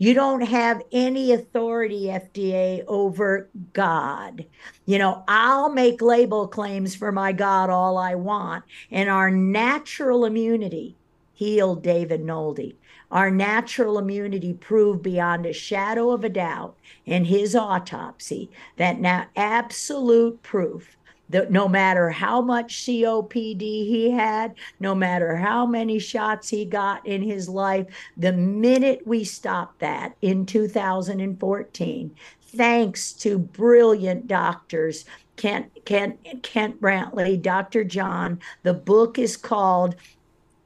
You 0.00 0.14
don't 0.14 0.42
have 0.42 0.82
any 0.92 1.32
authority, 1.32 2.04
FDA, 2.04 2.84
over 2.86 3.48
God. 3.72 4.46
You 4.86 4.98
know, 4.98 5.24
I'll 5.26 5.70
make 5.70 6.00
label 6.00 6.46
claims 6.46 6.94
for 6.94 7.10
my 7.10 7.32
God 7.32 7.68
all 7.68 7.98
I 7.98 8.14
want, 8.14 8.64
and 8.92 9.08
our 9.08 9.30
natural 9.30 10.24
immunity 10.24 10.96
healed 11.32 11.82
David 11.82 12.22
Nolde. 12.22 12.76
Our 13.10 13.30
natural 13.30 13.98
immunity 13.98 14.52
proved 14.52 15.02
beyond 15.02 15.46
a 15.46 15.52
shadow 15.52 16.10
of 16.10 16.22
a 16.22 16.28
doubt 16.28 16.76
in 17.06 17.24
his 17.24 17.56
autopsy 17.56 18.50
that 18.76 19.00
now 19.00 19.26
absolute 19.34 20.42
proof 20.42 20.97
that 21.28 21.50
no 21.50 21.68
matter 21.68 22.10
how 22.10 22.40
much 22.40 22.82
COPD 22.82 23.60
he 23.60 24.10
had, 24.10 24.54
no 24.80 24.94
matter 24.94 25.36
how 25.36 25.66
many 25.66 25.98
shots 25.98 26.48
he 26.48 26.64
got 26.64 27.06
in 27.06 27.22
his 27.22 27.48
life, 27.48 27.86
the 28.16 28.32
minute 28.32 29.06
we 29.06 29.24
stopped 29.24 29.78
that 29.80 30.16
in 30.22 30.46
2014, 30.46 32.14
thanks 32.40 33.12
to 33.12 33.38
brilliant 33.38 34.26
doctors 34.26 35.04
Kent, 35.38 35.84
Kent, 35.84 36.42
Kent 36.42 36.80
Brantly, 36.80 37.40
Dr. 37.40 37.84
John. 37.84 38.40
The 38.64 38.74
book 38.74 39.18
is 39.18 39.36
called 39.36 39.94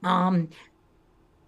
um, 0.02 0.48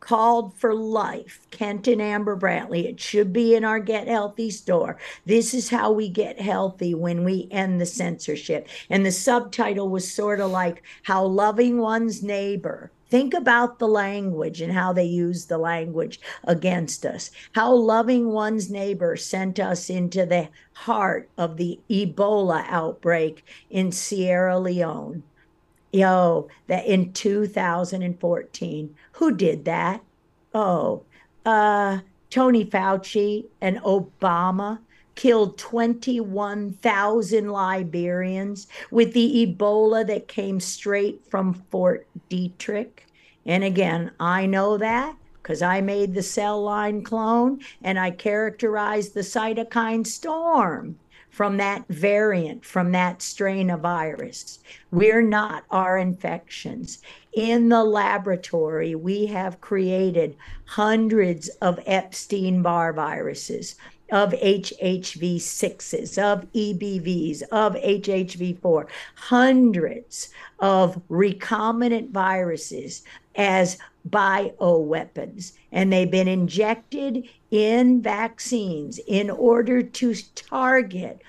Called 0.05 0.55
for 0.55 0.75
Life, 0.75 1.47
Kent 1.51 1.89
and 1.89 2.03
Amber 2.03 2.37
Brantly. 2.37 2.85
It 2.85 3.01
should 3.01 3.33
be 3.33 3.55
in 3.55 3.65
our 3.65 3.81
Get 3.81 4.07
Healthy 4.07 4.51
store. 4.51 4.99
This 5.25 5.55
is 5.55 5.71
how 5.71 5.93
we 5.93 6.11
get 6.11 6.39
healthy 6.39 6.95
when 6.95 7.25
we 7.25 7.49
end 7.51 7.81
the 7.81 7.87
censorship. 7.87 8.69
And 8.91 9.07
the 9.07 9.11
subtitle 9.11 9.89
was 9.89 10.13
sort 10.13 10.41
of 10.41 10.51
like 10.51 10.83
How 11.05 11.25
Loving 11.25 11.79
One's 11.79 12.23
Neighbor 12.23 12.91
Think 13.15 13.33
about 13.33 13.79
the 13.79 13.87
language 13.87 14.61
and 14.61 14.73
how 14.73 14.93
they 14.93 15.05
use 15.05 15.47
the 15.47 15.57
language 15.57 16.21
against 16.43 17.07
us. 17.07 17.31
How 17.53 17.73
loving 17.73 18.31
one's 18.31 18.73
neighbor 18.73 19.15
sent 19.17 19.61
us 19.61 19.89
into 19.89 20.27
the 20.27 20.49
heart 20.73 21.31
of 21.39 21.57
the 21.57 21.79
Ebola 21.89 22.65
outbreak 22.67 23.45
in 23.71 23.93
Sierra 23.93 24.59
Leone. 24.59 25.23
Yo, 25.95 26.49
that 26.67 26.87
in 26.87 27.13
2014. 27.13 28.97
Who 29.13 29.37
did 29.37 29.65
that? 29.65 30.03
Oh, 30.53 31.05
uh, 31.47 32.01
Tony 32.31 32.65
Fauci 32.65 33.45
and 33.61 33.79
Obama 33.83 34.81
killed 35.15 35.57
21,000 35.57 37.49
Liberians 37.49 38.67
with 38.91 39.13
the 39.13 39.47
Ebola 39.47 40.05
that 40.05 40.27
came 40.27 40.59
straight 40.59 41.25
from 41.31 41.63
Fort 41.71 42.09
Detrick. 42.29 43.05
And 43.47 43.63
again, 43.63 44.11
I 44.19 44.47
know 44.47 44.77
that 44.77 45.15
because 45.45 45.63
I 45.63 45.81
made 45.81 46.13
the 46.13 46.25
cell 46.25 46.61
line 46.61 47.03
clone 47.05 47.61
and 47.85 48.01
I 48.01 48.11
characterized 48.11 49.15
the 49.15 49.21
cytokine 49.21 50.05
storm 50.05 50.99
from 51.35 51.57
that 51.57 51.85
variant, 51.89 52.65
from 52.65 52.93
that 52.93 53.21
strain 53.21 53.69
of 53.69 53.81
virus. 53.81 54.61
We're 54.93 55.21
not 55.21 55.65
our 55.69 55.99
infections. 55.99 57.01
In 57.33 57.69
the 57.71 57.83
laboratory, 57.83 58.95
we 58.95 59.27
have 59.27 59.61
created 59.61 60.37
hundreds 60.65 61.49
of 61.61 61.81
Epstein 61.87 62.63
Barr 62.63 62.93
viruses, 62.93 63.75
of 64.13 64.31
HHV6s, 64.31 66.19
of 66.23 66.47
EBVs, 66.53 67.43
of 67.51 67.75
HHV4, 67.75 68.87
hundreds 69.17 70.29
of 70.61 71.03
recombinant 71.11 72.11
viruses 72.11 73.03
as 73.35 73.77
bioweapons. 74.09 75.53
And 75.73 75.93
they've 75.93 76.11
been 76.11 76.29
injected 76.29 77.29
in 77.51 78.03
vaccines 78.03 79.01
in 79.07 79.31
order 79.31 79.83
to 79.83 80.15
target 80.35 81.23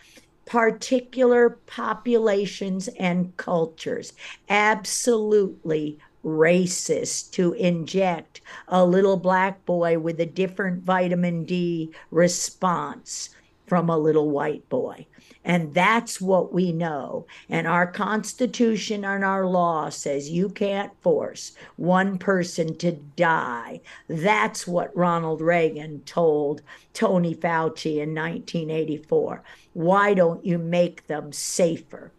particular 0.45 1.57
populations 1.65 2.87
and 2.99 3.35
cultures. 3.37 4.13
Absolutely 4.49 5.97
racist 6.23 7.31
to 7.31 7.53
inject 7.53 8.41
a 8.67 8.83
little 8.83 9.17
black 9.17 9.63
boy 9.65 9.99
with 9.99 10.19
a 10.19 10.25
different 10.25 10.83
vitamin 10.83 11.45
D 11.45 11.91
response 12.11 13.29
from 13.67 13.89
a 13.89 13.97
little 13.97 14.29
white 14.29 14.67
boy. 14.69 15.05
And 15.45 15.73
that's 15.75 16.19
what 16.19 16.51
we 16.51 16.71
know. 16.71 17.27
And 17.49 17.67
our 17.67 17.85
Constitution 17.85 19.05
and 19.05 19.23
our 19.23 19.45
law 19.45 19.89
says 19.89 20.29
you 20.29 20.49
can't 20.49 20.91
force 21.01 21.53
one 21.75 22.17
person 22.17 22.75
to 22.79 22.93
die. 22.93 23.81
That's 24.09 24.65
what 24.65 24.95
Ronald 24.97 25.41
Reagan 25.41 26.01
told 26.01 26.63
Tony 26.93 27.35
Fauci 27.35 27.97
in 28.01 28.15
1984. 28.15 29.43
Why 29.73 30.15
don't 30.15 30.43
you 30.43 30.57
make 30.57 31.05
them 31.05 31.31
safer? 31.31 32.11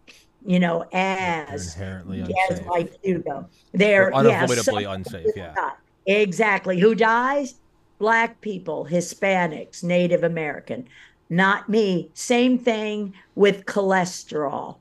You 0.45 0.61
know, 0.61 0.85
as 0.93 1.75
inherently 1.75 2.21
unsafe. 2.21 2.37
as 2.51 2.61
like. 2.67 2.93
They're 3.73 4.09
yeah, 4.09 4.17
unavoidably 4.17 4.83
some- 4.83 4.93
unsafe, 4.93 5.27
yeah. 5.35 5.71
Exactly. 6.05 6.79
Who 6.79 6.95
dies? 6.95 7.55
Black 7.99 8.39
people, 8.39 8.87
Hispanics, 8.89 9.83
Native 9.83 10.23
American. 10.23 10.87
Not 11.29 11.67
me. 11.67 12.09
Same 12.13 12.57
thing 12.57 13.13
with 13.35 13.65
cholesterol. 13.65 14.77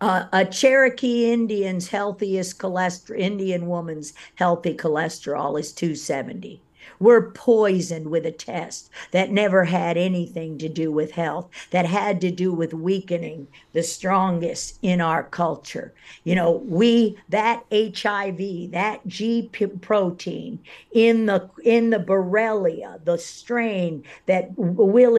Uh, 0.00 0.24
a 0.32 0.44
Cherokee 0.44 1.32
Indian's 1.32 1.88
healthiest 1.88 2.58
cholesterol, 2.58 3.18
Indian 3.18 3.66
woman's 3.66 4.12
healthy 4.34 4.76
cholesterol 4.76 5.58
is 5.58 5.72
270. 5.72 6.60
We're 6.98 7.30
poisoned 7.30 8.08
with 8.10 8.24
a 8.26 8.30
test 8.32 8.90
that 9.10 9.30
never 9.30 9.64
had 9.64 9.96
anything 9.96 10.58
to 10.58 10.68
do 10.68 10.92
with 10.92 11.12
health, 11.12 11.48
that 11.70 11.86
had 11.86 12.20
to 12.22 12.30
do 12.30 12.52
with 12.52 12.72
weakening 12.74 13.48
the 13.72 13.82
strongest 13.82 14.78
in 14.82 15.00
our 15.00 15.24
culture. 15.24 15.92
You 16.24 16.34
know, 16.34 16.62
we 16.66 17.18
that 17.28 17.64
HIV, 17.72 18.70
that 18.72 19.00
G 19.06 19.50
protein 19.80 20.58
in 20.92 21.26
the 21.26 21.50
in 21.64 21.90
the 21.90 21.98
Borrelia, 21.98 23.04
the 23.04 23.18
strain 23.18 24.04
that 24.26 24.50
Willie 24.56 25.18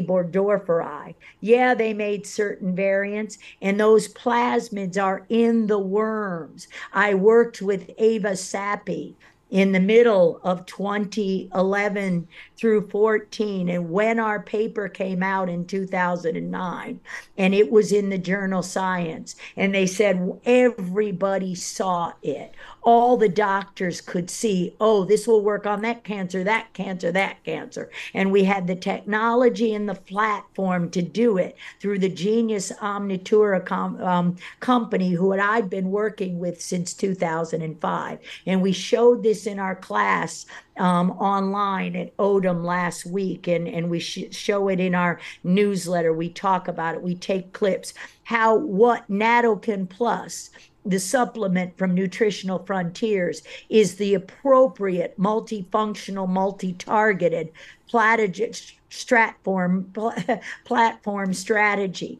Burgdorferi. 0.00 1.14
Yeah, 1.40 1.74
they 1.74 1.92
made 1.92 2.26
certain 2.26 2.74
variants, 2.74 3.38
and 3.60 3.78
those 3.78 4.08
plasmids 4.08 4.96
are 4.96 5.26
in 5.28 5.66
the 5.66 5.78
worms. 5.78 6.68
I 6.92 7.14
worked 7.14 7.60
with 7.60 7.90
Ava 7.98 8.36
Sappi 8.36 9.16
in 9.52 9.72
the 9.72 9.80
middle 9.80 10.40
of 10.44 10.64
2011 10.64 12.26
through 12.56 12.88
14 12.88 13.68
and 13.68 13.90
when 13.90 14.18
our 14.18 14.42
paper 14.42 14.88
came 14.88 15.22
out 15.22 15.50
in 15.50 15.66
2009 15.66 16.98
and 17.36 17.54
it 17.54 17.70
was 17.70 17.92
in 17.92 18.08
the 18.08 18.16
journal 18.16 18.62
science 18.62 19.36
and 19.58 19.74
they 19.74 19.86
said 19.86 20.40
everybody 20.46 21.54
saw 21.54 22.10
it 22.22 22.54
all 22.82 23.16
the 23.16 23.28
doctors 23.28 24.00
could 24.00 24.28
see 24.28 24.74
oh 24.80 25.04
this 25.04 25.26
will 25.26 25.42
work 25.42 25.66
on 25.66 25.82
that 25.82 26.04
cancer 26.04 26.42
that 26.44 26.72
cancer 26.72 27.12
that 27.12 27.42
cancer 27.44 27.90
and 28.14 28.30
we 28.30 28.44
had 28.44 28.66
the 28.66 28.74
technology 28.74 29.74
and 29.74 29.88
the 29.88 29.94
platform 29.94 30.90
to 30.90 31.02
do 31.02 31.38
it 31.38 31.56
through 31.80 31.98
the 31.98 32.08
genius 32.08 32.72
omnitura 32.80 33.64
com- 33.64 34.00
um, 34.02 34.36
company 34.60 35.10
who 35.10 35.32
i'd 35.32 35.70
been 35.70 35.90
working 35.90 36.38
with 36.38 36.60
since 36.60 36.92
2005 36.94 38.18
and 38.46 38.62
we 38.62 38.72
showed 38.72 39.22
this 39.22 39.46
in 39.46 39.58
our 39.58 39.76
class 39.76 40.46
um, 40.76 41.10
online 41.12 41.96
at 41.96 42.16
ODEM 42.16 42.64
last 42.64 43.04
week, 43.06 43.46
and, 43.46 43.68
and 43.68 43.90
we 43.90 44.00
sh- 44.00 44.32
show 44.34 44.68
it 44.68 44.80
in 44.80 44.94
our 44.94 45.20
newsletter. 45.44 46.12
We 46.12 46.30
talk 46.30 46.68
about 46.68 46.94
it, 46.94 47.02
we 47.02 47.14
take 47.14 47.52
clips. 47.52 47.94
How 48.24 48.56
what 48.56 49.08
Natokin 49.10 49.88
Plus, 49.88 50.50
the 50.84 50.98
supplement 50.98 51.76
from 51.76 51.94
Nutritional 51.94 52.64
Frontiers, 52.64 53.42
is 53.68 53.96
the 53.96 54.14
appropriate 54.14 55.18
multifunctional, 55.18 56.28
multi 56.28 56.72
targeted 56.72 57.52
platigist 57.90 58.72
stratform 58.90 59.92
pl- 59.92 60.14
platform 60.64 61.32
strategy. 61.34 62.18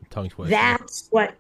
That's 0.50 1.08
what 1.10 1.34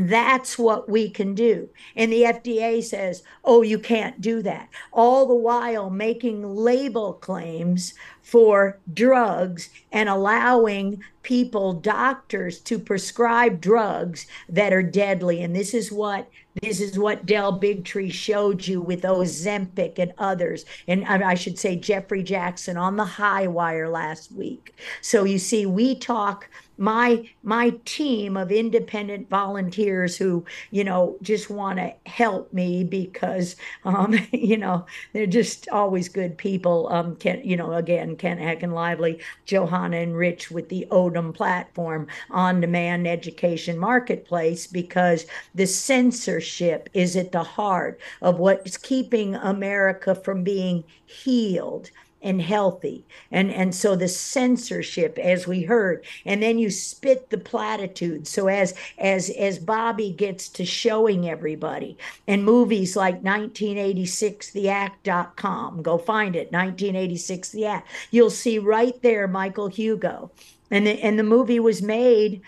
that's 0.00 0.58
what 0.58 0.88
we 0.88 1.10
can 1.10 1.34
do. 1.34 1.68
And 1.96 2.12
the 2.12 2.22
FDA 2.22 2.82
says, 2.82 3.22
oh, 3.44 3.62
you 3.62 3.78
can't 3.78 4.20
do 4.20 4.42
that. 4.42 4.68
All 4.92 5.26
the 5.26 5.34
while 5.34 5.90
making 5.90 6.54
label 6.54 7.14
claims 7.14 7.94
for 8.22 8.78
drugs 8.92 9.70
and 9.90 10.08
allowing 10.08 11.02
people, 11.22 11.72
doctors, 11.72 12.60
to 12.60 12.78
prescribe 12.78 13.60
drugs 13.60 14.26
that 14.48 14.72
are 14.72 14.82
deadly. 14.82 15.42
And 15.42 15.56
this 15.56 15.72
is 15.72 15.90
what 15.90 16.28
this 16.62 16.80
is 16.80 16.98
what 16.98 17.24
Del 17.24 17.58
Bigtree 17.60 18.12
showed 18.12 18.66
you 18.66 18.80
with 18.80 19.02
Ozempic 19.02 19.98
and 19.98 20.12
others. 20.18 20.64
And 20.88 21.04
I 21.06 21.34
should 21.34 21.56
say 21.58 21.76
Jefferey 21.76 22.24
Jaxen 22.24 22.80
on 22.80 22.96
the 22.96 23.04
high 23.04 23.46
wire 23.46 23.88
last 23.88 24.32
week. 24.32 24.74
So 25.00 25.22
you 25.22 25.38
see, 25.38 25.66
we 25.66 25.94
talk 25.94 26.48
my 26.78 27.28
my 27.42 27.70
team 27.84 28.36
of 28.36 28.52
independent 28.52 29.28
volunteers 29.28 30.16
who 30.16 30.44
you 30.70 30.84
know 30.84 31.16
just 31.22 31.50
want 31.50 31.78
to 31.78 31.92
help 32.06 32.52
me 32.52 32.84
because 32.84 33.56
um, 33.84 34.14
you 34.32 34.56
know 34.56 34.86
they're 35.12 35.26
just 35.26 35.68
always 35.70 36.08
good 36.08 36.38
people. 36.38 36.88
Um, 36.90 37.16
Ken, 37.16 37.40
you 37.44 37.56
know, 37.56 37.72
again, 37.72 38.16
Kent 38.16 38.40
Heckenlively, 38.40 39.20
Johanna 39.44 39.98
and 39.98 40.16
Rich 40.16 40.50
with 40.50 40.68
the 40.68 40.86
ODEM 40.90 41.34
platform 41.34 42.06
on 42.30 42.60
demand 42.60 43.06
education 43.06 43.78
marketplace 43.78 44.66
because 44.66 45.26
the 45.54 45.66
censorship 45.66 46.88
is 46.94 47.16
at 47.16 47.32
the 47.32 47.42
heart 47.42 48.00
of 48.22 48.38
what's 48.38 48.76
keeping 48.76 49.34
America 49.34 50.14
from 50.14 50.44
being 50.44 50.84
healed 51.06 51.90
and 52.22 52.42
healthy. 52.42 53.04
And 53.30 53.50
and 53.50 53.74
so 53.74 53.94
the 53.94 54.08
censorship 54.08 55.18
as 55.18 55.46
we 55.46 55.62
heard 55.62 56.04
and 56.24 56.42
then 56.42 56.58
you 56.58 56.70
spit 56.70 57.30
the 57.30 57.38
platitudes. 57.38 58.30
So 58.30 58.48
as 58.48 58.74
as 58.98 59.30
as 59.30 59.58
bobby 59.58 60.10
gets 60.10 60.48
to 60.50 60.64
showing 60.64 61.28
everybody 61.28 61.96
and 62.26 62.44
movies 62.44 62.96
like 62.96 63.22
1986 63.22 64.50
the 64.50 64.62
theact.com 64.62 65.82
go 65.82 65.98
find 65.98 66.34
it 66.34 66.52
1986 66.52 67.50
the 67.50 67.66
act. 67.66 67.88
You'll 68.10 68.30
see 68.30 68.58
right 68.58 69.00
there 69.02 69.28
michael 69.28 69.68
hugo. 69.68 70.30
And 70.70 70.86
the, 70.86 71.02
and 71.02 71.18
the 71.18 71.22
movie 71.24 71.60
was 71.60 71.82
made 71.82 72.42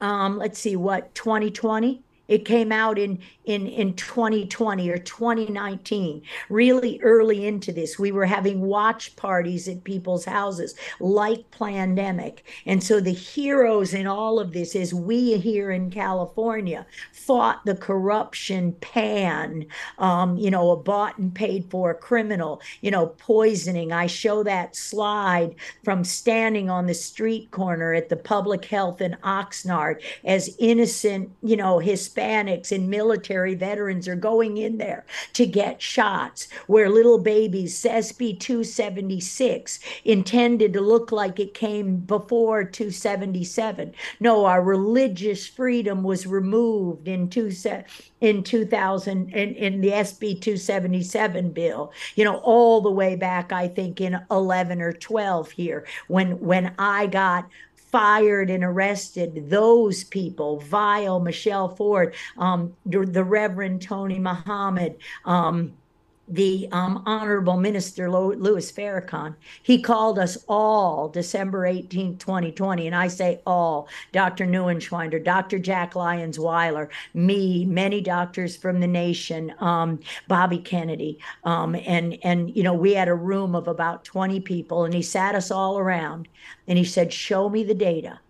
um 0.00 0.38
let's 0.38 0.58
see 0.58 0.76
what 0.76 1.14
2020 1.14 2.02
it 2.26 2.44
came 2.44 2.72
out 2.72 2.98
in 2.98 3.18
in 3.44 3.66
in 3.66 3.94
2020 3.94 4.90
or 4.90 4.98
2019 4.98 6.22
really 6.48 7.00
early 7.02 7.46
into 7.46 7.72
this 7.72 7.98
we 7.98 8.12
were 8.12 8.26
having 8.26 8.60
watch 8.60 9.14
parties 9.16 9.68
at 9.68 9.84
people's 9.84 10.24
houses 10.24 10.74
like 11.00 11.50
Plandemic 11.50 12.40
and 12.66 12.82
so 12.82 13.00
the 13.00 13.10
heroes 13.10 13.94
in 13.94 14.06
all 14.06 14.38
of 14.38 14.52
this 14.52 14.74
is 14.74 14.94
we 14.94 15.36
here 15.36 15.70
in 15.70 15.90
california 15.90 16.86
fought 17.12 17.64
the 17.64 17.74
corruption 17.74 18.72
pan 18.80 19.66
um, 19.98 20.36
you 20.36 20.50
know 20.50 20.70
a 20.70 20.76
bought 20.76 21.18
and 21.18 21.34
paid 21.34 21.70
for 21.70 21.94
criminal 21.94 22.60
you 22.80 22.90
know 22.90 23.06
poisoning. 23.06 23.92
I 23.92 24.06
show 24.06 24.42
that 24.42 24.76
slide 24.76 25.54
from 25.82 26.04
standing 26.04 26.70
on 26.70 26.86
the 26.86 26.94
street 26.94 27.50
corner 27.50 27.94
at 27.94 28.08
the 28.08 28.16
public 28.16 28.64
health 28.64 29.00
in 29.00 29.16
oxnard 29.24 30.02
as 30.24 30.54
innocent 30.58 31.30
you 31.42 31.56
know 31.56 31.78
hispanics 31.78 32.72
and 32.72 32.88
military 32.88 33.33
military 33.34 33.54
veterans 33.56 34.06
are 34.06 34.14
going 34.14 34.58
in 34.58 34.78
there 34.78 35.04
to 35.32 35.44
get 35.44 35.82
shots 35.82 36.46
where 36.68 36.88
little 36.88 37.18
babies, 37.18 37.82
SB 37.82 38.38
276, 38.38 39.80
intended 40.04 40.72
to 40.72 40.80
look 40.80 41.10
like 41.10 41.40
it 41.40 41.52
came 41.52 41.96
before 41.96 42.64
277. 42.64 43.92
No, 44.20 44.44
our 44.46 44.62
religious 44.62 45.48
freedom 45.48 46.04
was 46.04 46.26
removed 46.26 47.08
in 47.08 47.28
two 47.28 47.50
in 48.20 48.42
2000 48.42 49.30
in, 49.30 49.54
in 49.54 49.80
the 49.80 49.90
SB 49.90 50.40
277 50.40 51.50
bill, 51.50 51.92
you 52.14 52.24
know, 52.24 52.36
all 52.36 52.80
the 52.80 52.90
way 52.90 53.16
back, 53.16 53.52
I 53.52 53.66
think 53.68 54.00
in 54.00 54.18
11 54.30 54.80
or 54.80 54.92
12 54.92 55.50
here 55.50 55.84
when 56.06 56.38
when 56.38 56.72
I 56.78 57.06
got 57.06 57.48
fired 57.94 58.50
and 58.50 58.64
arrested 58.64 59.48
those 59.48 60.02
people, 60.02 60.58
Vile, 60.58 61.20
Michelle 61.20 61.68
Ford, 61.68 62.12
um, 62.36 62.74
the 62.84 63.22
Reverend 63.22 63.82
Tony 63.82 64.18
Muhammad, 64.18 64.96
um, 65.24 65.74
the 66.28 66.68
um, 66.72 67.02
Honorable 67.06 67.56
Minister 67.56 68.10
Louis 68.10 68.72
Farrakhan. 68.72 69.34
He 69.62 69.80
called 69.80 70.18
us 70.18 70.38
all 70.48 71.08
December 71.08 71.66
18, 71.66 72.18
2020. 72.18 72.86
And 72.86 72.96
I 72.96 73.08
say 73.08 73.40
all 73.46 73.88
Dr. 74.12 74.46
Neuenschwinder, 74.46 75.22
Dr. 75.22 75.58
Jack 75.58 75.94
Lyons 75.94 76.38
Weiler, 76.38 76.88
me, 77.12 77.64
many 77.64 78.00
doctors 78.00 78.56
from 78.56 78.80
the 78.80 78.86
nation, 78.86 79.54
um, 79.60 80.00
Bobby 80.28 80.58
Kennedy. 80.58 81.18
Um, 81.44 81.74
and, 81.74 82.18
and, 82.22 82.54
you 82.56 82.62
know, 82.62 82.74
we 82.74 82.94
had 82.94 83.08
a 83.08 83.14
room 83.14 83.54
of 83.54 83.68
about 83.68 84.04
20 84.04 84.40
people 84.40 84.84
and 84.84 84.94
he 84.94 85.02
sat 85.02 85.34
us 85.34 85.50
all 85.50 85.78
around 85.78 86.28
and 86.66 86.78
he 86.78 86.84
said, 86.84 87.12
Show 87.12 87.48
me 87.48 87.64
the 87.64 87.74
data. 87.74 88.20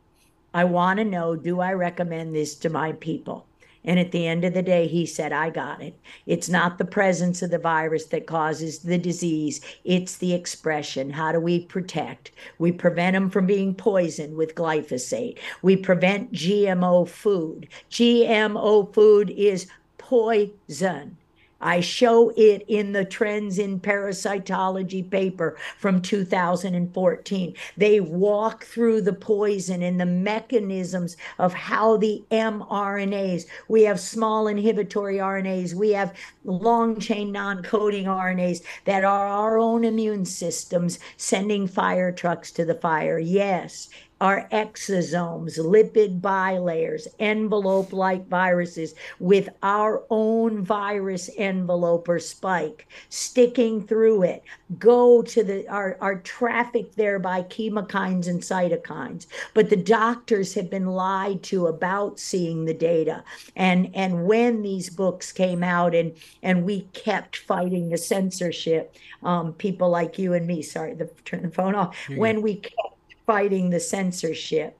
I 0.52 0.64
want 0.64 0.98
to 0.98 1.04
know 1.04 1.34
do 1.34 1.60
I 1.60 1.72
recommend 1.72 2.34
this 2.34 2.54
to 2.56 2.70
my 2.70 2.92
people? 2.92 3.46
And 3.84 3.98
at 3.98 4.12
the 4.12 4.26
end 4.26 4.44
of 4.44 4.54
the 4.54 4.62
day, 4.62 4.86
he 4.86 5.04
said, 5.04 5.32
I 5.32 5.50
got 5.50 5.82
it. 5.82 5.98
It's 6.26 6.48
not 6.48 6.78
the 6.78 6.84
presence 6.84 7.42
of 7.42 7.50
the 7.50 7.58
virus 7.58 8.06
that 8.06 8.26
causes 8.26 8.78
the 8.78 8.98
disease, 8.98 9.60
it's 9.84 10.16
the 10.16 10.32
expression. 10.32 11.10
How 11.10 11.32
do 11.32 11.40
we 11.40 11.66
protect? 11.66 12.32
We 12.58 12.72
prevent 12.72 13.14
them 13.14 13.30
from 13.30 13.46
being 13.46 13.74
poisoned 13.74 14.36
with 14.36 14.54
glyphosate. 14.54 15.38
We 15.62 15.76
prevent 15.76 16.32
GMO 16.32 17.08
food. 17.08 17.68
GMO 17.90 18.92
food 18.94 19.30
is 19.30 19.66
poison. 19.98 21.16
I 21.64 21.80
show 21.80 22.30
it 22.36 22.62
in 22.68 22.92
the 22.92 23.06
Trends 23.06 23.58
in 23.58 23.80
Parasitology 23.80 25.10
paper 25.10 25.56
from 25.78 26.02
2014. 26.02 27.54
They 27.78 28.00
walk 28.00 28.64
through 28.64 29.00
the 29.00 29.14
poison 29.14 29.82
and 29.82 29.98
the 29.98 30.04
mechanisms 30.04 31.16
of 31.38 31.54
how 31.54 31.96
the 31.96 32.22
mRNAs, 32.30 33.46
we 33.68 33.82
have 33.84 33.98
small 33.98 34.46
inhibitory 34.46 35.16
RNAs, 35.16 35.72
we 35.72 35.90
have 35.92 36.12
long 36.44 37.00
chain 37.00 37.32
non 37.32 37.62
coding 37.62 38.04
RNAs 38.04 38.62
that 38.84 39.02
are 39.02 39.26
our 39.26 39.58
own 39.58 39.84
immune 39.84 40.26
systems 40.26 40.98
sending 41.16 41.66
fire 41.66 42.12
trucks 42.12 42.50
to 42.52 42.66
the 42.66 42.74
fire. 42.74 43.18
Yes, 43.18 43.88
are 44.20 44.48
exosomes, 44.52 45.58
lipid 45.58 46.20
bilayers, 46.20 47.06
envelope 47.18 47.92
like 47.92 48.26
viruses 48.28 48.94
with 49.18 49.48
our 49.62 50.04
own 50.08 50.64
virus 50.64 51.28
envelope 51.36 52.08
or 52.08 52.18
spike 52.18 52.86
sticking 53.08 53.86
through 53.86 54.22
it. 54.22 54.42
Go 54.78 55.22
to 55.22 55.42
the, 55.42 55.68
are, 55.68 55.98
are 56.00 56.20
trafficked 56.20 56.96
there 56.96 57.18
by 57.18 57.42
chemokines 57.42 58.28
and 58.28 58.40
cytokines. 58.40 59.26
But 59.52 59.68
the 59.68 59.76
doctors 59.76 60.54
have 60.54 60.70
been 60.70 60.86
lied 60.86 61.42
to 61.44 61.66
about 61.66 62.18
seeing 62.20 62.64
the 62.64 62.74
data. 62.74 63.24
And, 63.56 63.90
and 63.94 64.26
when 64.26 64.62
these 64.62 64.90
books 64.90 65.32
came 65.32 65.62
out 65.62 65.94
and, 65.94 66.12
and 66.42 66.64
we 66.64 66.82
kept 66.92 67.36
fighting 67.36 67.90
the 67.90 67.98
censorship, 67.98 68.96
um, 69.22 69.52
people 69.54 69.90
like 69.90 70.18
you 70.18 70.34
and 70.34 70.46
me, 70.46 70.62
sorry, 70.62 70.94
the, 70.94 71.10
turn 71.24 71.42
the 71.42 71.50
phone 71.50 71.74
off, 71.74 71.96
when 72.16 72.40
we 72.42 72.56
kept 72.56 72.93
fighting 73.26 73.70
the 73.70 73.80
censorship. 73.80 74.78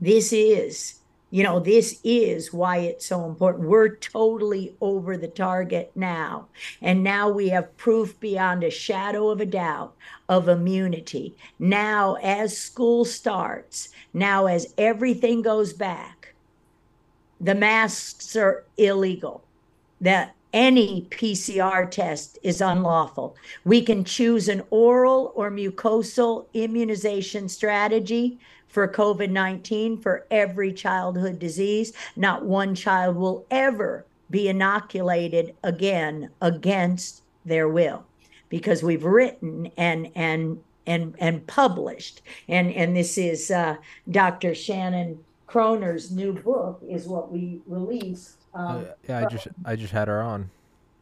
This 0.00 0.32
is, 0.32 1.00
you 1.30 1.42
know, 1.42 1.60
this 1.60 2.00
is 2.04 2.52
why 2.52 2.78
it's 2.78 3.06
so 3.06 3.26
important. 3.26 3.68
We're 3.68 3.96
totally 3.96 4.74
over 4.80 5.16
the 5.16 5.28
target 5.28 5.92
now. 5.94 6.48
And 6.80 7.02
now 7.02 7.28
we 7.28 7.48
have 7.50 7.76
proof 7.76 8.18
beyond 8.20 8.64
a 8.64 8.70
shadow 8.70 9.28
of 9.28 9.40
a 9.40 9.46
doubt 9.46 9.94
of 10.28 10.48
immunity. 10.48 11.36
Now, 11.58 12.14
as 12.22 12.56
school 12.56 13.04
starts, 13.04 13.90
now 14.14 14.46
as 14.46 14.72
everything 14.78 15.42
goes 15.42 15.72
back, 15.72 16.34
the 17.40 17.54
masks 17.54 18.34
are 18.36 18.64
illegal. 18.76 19.44
That 20.00 20.34
any 20.52 21.06
PCR 21.10 21.90
test 21.90 22.38
is 22.42 22.60
unlawful. 22.60 23.36
We 23.64 23.82
can 23.82 24.04
choose 24.04 24.48
an 24.48 24.62
oral 24.70 25.32
or 25.34 25.50
mucosal 25.50 26.46
immunization 26.54 27.48
strategy 27.48 28.38
for 28.68 28.88
COVID 28.88 29.30
19 29.30 29.98
for 29.98 30.26
every 30.30 30.72
childhood 30.72 31.38
disease. 31.38 31.92
Not 32.16 32.44
one 32.44 32.74
child 32.74 33.16
will 33.16 33.46
ever 33.50 34.06
be 34.30 34.48
inoculated 34.48 35.54
again 35.64 36.30
against 36.40 37.22
their 37.44 37.68
will 37.68 38.04
because 38.48 38.82
we've 38.82 39.04
written 39.04 39.70
and, 39.76 40.10
and, 40.14 40.60
and, 40.86 41.14
and 41.18 41.46
published. 41.46 42.22
And, 42.48 42.72
and 42.72 42.96
this 42.96 43.18
is 43.18 43.50
uh, 43.50 43.76
Dr. 44.10 44.54
Shannon 44.54 45.18
Kroner's 45.46 46.10
new 46.10 46.34
book, 46.34 46.82
is 46.86 47.08
what 47.08 47.32
we 47.32 47.62
released 47.66 48.37
um, 48.54 48.86
yeah, 49.08 49.18
I 49.20 49.26
just 49.26 49.48
I 49.64 49.76
just 49.76 49.92
had 49.92 50.08
her 50.08 50.20
on. 50.20 50.50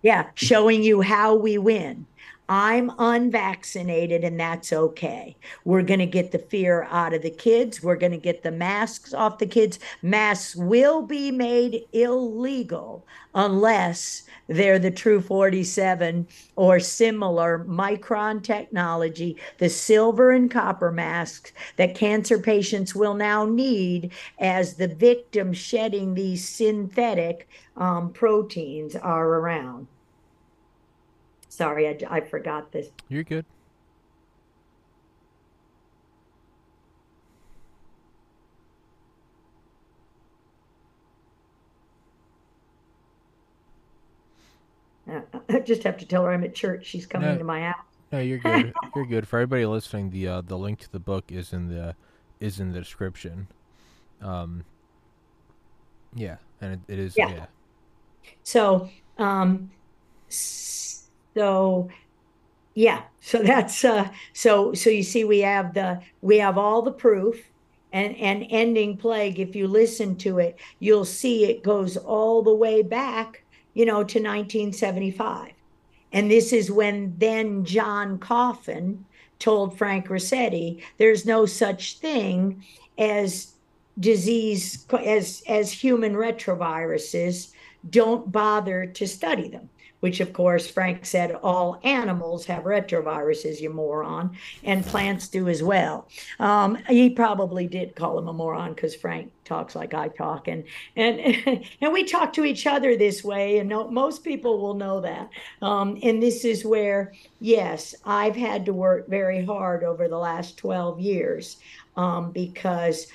Yeah, 0.03 0.29
showing 0.35 0.83
you 0.83 1.01
how 1.01 1.35
we 1.35 1.59
win. 1.59 2.07
I'm 2.49 2.93
unvaccinated 2.99 4.23
and 4.23 4.39
that's 4.39 4.73
okay. 4.73 5.37
We're 5.65 5.83
going 5.83 6.01
to 6.01 6.07
get 6.07 6.31
the 6.31 6.39
fear 6.39 6.87
out 6.91 7.13
of 7.13 7.23
the 7.23 7.31
kids. 7.31 7.83
We're 7.83 7.97
going 7.97 8.13
to 8.13 8.19
get 8.19 8.45
the 8.45 8.53
masks 8.53 9.13
off 9.13 9.39
the 9.39 9.47
kids. 9.47 9.81
Masks 10.03 10.55
will 10.55 11.03
be 11.03 11.33
made 11.33 11.85
illegal 11.93 13.05
unless 13.35 14.23
they're 14.47 14.79
the 14.79 14.93
True 14.93 15.21
47 15.21 16.29
or 16.55 16.79
similar 16.79 17.65
micron 17.69 18.43
technology, 18.43 19.37
the 19.59 19.69
silver 19.69 20.31
and 20.31 20.49
copper 20.49 20.93
masks 20.93 21.53
that 21.77 21.97
cancer 21.97 22.39
patients 22.39 22.95
will 22.95 23.15
now 23.15 23.45
need 23.45 24.13
as 24.39 24.75
the 24.75 24.89
victim 24.89 25.53
shedding 25.53 26.15
these 26.15 26.49
synthetic 26.49 27.49
um, 27.77 28.13
proteins 28.13 28.95
are 28.95 29.27
around. 29.27 29.89
Sorry, 31.57 31.89
I, 31.89 31.99
I 32.11 32.21
forgot 32.21 32.71
this. 32.71 32.89
You're 33.09 33.23
good. 33.23 33.47
Uh, 45.11 45.21
I 45.49 45.61
just 45.61 45.83
have 45.85 45.97
to 45.97 46.05
tell 46.05 46.25
her 46.25 46.31
I'm 46.31 46.45
at 46.45 46.55
church. 46.55 46.85
She's 46.85 47.07
coming 47.07 47.31
no, 47.31 47.39
to 47.39 47.45
my 47.45 47.63
house. 47.63 47.77
No, 48.13 48.19
you're 48.19 48.37
good. 48.37 48.75
you're 48.95 49.07
good. 49.07 49.27
For 49.27 49.39
everybody 49.39 49.65
listening, 49.65 50.11
the 50.11 50.29
uh, 50.29 50.41
the 50.43 50.59
link 50.59 50.81
to 50.81 50.93
the 50.93 50.99
book 50.99 51.33
is 51.33 51.55
in 51.55 51.71
the 51.71 51.97
is 52.39 52.61
in 52.61 52.73
the 52.73 52.81
description. 52.81 53.47
Um, 54.21 54.67
yeah, 56.15 56.37
and 56.61 56.75
it, 56.75 56.81
it 56.93 56.99
is 56.99 57.17
yeah. 57.17 57.31
yeah. 57.31 57.47
So, 58.43 58.91
um, 59.17 59.71
so 61.37 61.91
yeah, 62.75 63.03
so 63.21 63.43
that's 63.43 63.85
uh, 63.85 64.09
so 64.33 64.73
so 64.73 64.89
you 64.91 65.03
see, 65.03 65.25
we 65.25 65.41
have 65.41 65.75
the 65.75 66.01
we 66.23 66.39
have 66.39 66.57
all 66.57 66.83
the 66.83 66.93
proof, 66.93 67.51
and 67.93 68.17
and 68.17 68.47
ending 68.49 68.97
plague. 68.97 69.39
If 69.39 69.55
you 69.55 69.69
listen 69.69 70.17
to 70.19 70.39
it, 70.39 70.59
you'll 70.79 71.05
see 71.05 71.45
it 71.45 71.63
goes 71.63 71.97
all 71.97 72.43
the 72.43 72.55
way 72.55 72.83
back, 72.83 73.45
you 73.75 73.85
know, 73.85 74.05
to 74.05 74.19
1975, 74.19 75.53
and 76.13 76.31
this 76.31 76.53
is 76.53 76.71
when 76.71 77.15
then 77.19 77.65
John 77.65 78.19
Coffin 78.19 79.05
told 79.39 79.77
Frank 79.77 80.09
Ruscetti, 80.09 80.83
"There's 80.97 81.27
no 81.27 81.45
such 81.45 81.99
thing 81.99 82.65
as." 82.97 83.53
disease 83.99 84.85
as 85.03 85.43
as 85.49 85.73
human 85.73 86.13
retroviruses 86.13 87.53
don't 87.89 88.31
bother 88.31 88.85
to 88.85 89.09
study 89.09 89.49
them 89.49 89.71
which 90.01 90.21
of 90.21 90.33
course 90.33 90.69
frank 90.69 91.05
said 91.05 91.33
all 91.43 91.81
animals 91.85 92.47
have 92.47 92.65
retroviruses 92.65 93.61
you 93.61 93.71
moron 93.71 94.37
and 94.65 94.85
plants 94.85 95.29
do 95.29 95.49
as 95.49 95.63
well. 95.63 96.09
Um, 96.39 96.77
he 96.89 97.11
probably 97.11 97.67
did 97.67 97.97
call 97.97 98.19
him 98.19 98.29
a 98.29 98.33
moron 98.33 98.75
because 98.75 98.95
frank 98.95 99.33
talks 99.45 99.77
like 99.77 99.95
i 99.95 100.09
talk 100.09 100.49
and 100.49 100.65
and 100.97 101.65
and 101.81 101.93
we 101.93 102.05
talk 102.05 102.33
to 102.33 102.45
each 102.45 102.67
other 102.67 102.97
this 102.97 103.23
way 103.23 103.59
and 103.59 103.69
no, 103.69 103.89
most 103.91 104.25
people 104.25 104.61
will 104.61 104.75
know 104.75 105.01
that. 105.01 105.31
Um, 105.63 105.99
and 106.03 106.23
this 106.23 106.45
is 106.45 106.65
where 106.65 107.13
yes 107.41 107.95
i've 108.05 108.37
had 108.37 108.67
to 108.67 108.73
work 108.73 109.09
very 109.09 109.45
hard 109.45 109.85
over 109.85 110.09
the 110.09 110.19
last 110.19 110.57
12 110.59 111.01
years 111.01 111.59
um, 111.97 112.31
because 112.33 113.07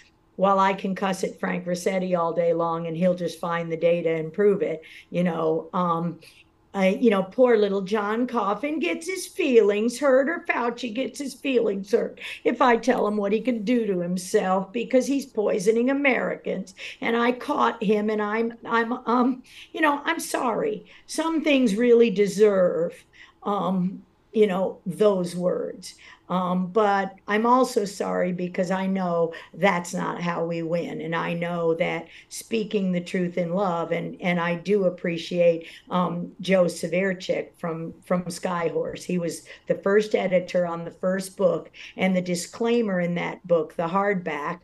while 0.41 0.59
I 0.59 0.73
can 0.73 0.95
cuss 0.95 1.23
at 1.23 1.39
Frank 1.39 1.65
Ruscetti 1.65 2.17
all 2.17 2.33
day 2.33 2.53
long 2.53 2.87
and 2.87 2.97
he'll 2.97 3.13
just 3.13 3.39
find 3.39 3.71
the 3.71 3.77
data 3.77 4.09
and 4.09 4.33
prove 4.33 4.63
it, 4.63 4.81
you 5.11 5.23
know, 5.23 5.69
um, 5.71 6.19
I, 6.73 6.89
you 6.89 7.09
know, 7.09 7.23
poor 7.23 7.57
little 7.57 7.81
John 7.81 8.27
Coffin 8.27 8.79
gets 8.79 9.07
his 9.07 9.27
feelings 9.27 9.99
hurt, 9.99 10.29
or 10.29 10.45
Fauci 10.47 10.93
gets 10.93 11.19
his 11.19 11.33
feelings 11.33 11.91
hurt 11.91 12.19
if 12.43 12.61
I 12.61 12.77
tell 12.77 13.07
him 13.07 13.17
what 13.17 13.33
he 13.33 13.41
can 13.41 13.63
do 13.63 13.85
to 13.87 13.99
himself 13.99 14.71
because 14.71 15.05
he's 15.05 15.25
poisoning 15.25 15.89
Americans. 15.89 16.73
And 17.01 17.17
I 17.17 17.33
caught 17.33 17.83
him, 17.83 18.09
and 18.09 18.21
I'm, 18.21 18.53
I'm, 18.65 18.93
um, 19.05 19.43
you 19.73 19.81
know, 19.81 20.01
I'm 20.05 20.19
sorry. 20.19 20.85
Some 21.07 21.43
things 21.43 21.75
really 21.75 22.09
deserve, 22.09 23.03
um, 23.43 24.03
you 24.31 24.47
know, 24.47 24.79
those 24.85 25.35
words. 25.35 25.95
Um, 26.29 26.67
but 26.67 27.15
I'm 27.27 27.45
also 27.45 27.83
sorry 27.83 28.31
because 28.31 28.71
I 28.71 28.87
know 28.87 29.33
that's 29.53 29.93
not 29.93 30.21
how 30.21 30.45
we 30.45 30.63
win. 30.63 31.01
And 31.01 31.13
I 31.13 31.33
know 31.33 31.73
that 31.75 32.07
speaking 32.29 32.93
the 32.93 33.01
truth 33.01 33.37
in 33.37 33.53
love, 33.53 33.91
and, 33.91 34.15
and 34.21 34.39
I 34.39 34.55
do 34.55 34.85
appreciate 34.85 35.67
um, 35.89 36.31
Joe 36.39 36.65
Severchik 36.65 37.49
from, 37.57 37.93
from 38.05 38.23
Skyhorse. 38.23 39.03
He 39.03 39.17
was 39.17 39.45
the 39.67 39.75
first 39.75 40.15
editor 40.15 40.65
on 40.65 40.85
the 40.85 40.91
first 40.91 41.35
book, 41.35 41.69
and 41.97 42.15
the 42.15 42.21
disclaimer 42.21 43.01
in 43.01 43.15
that 43.15 43.45
book, 43.45 43.75
the 43.75 43.87
hardback, 43.87 44.59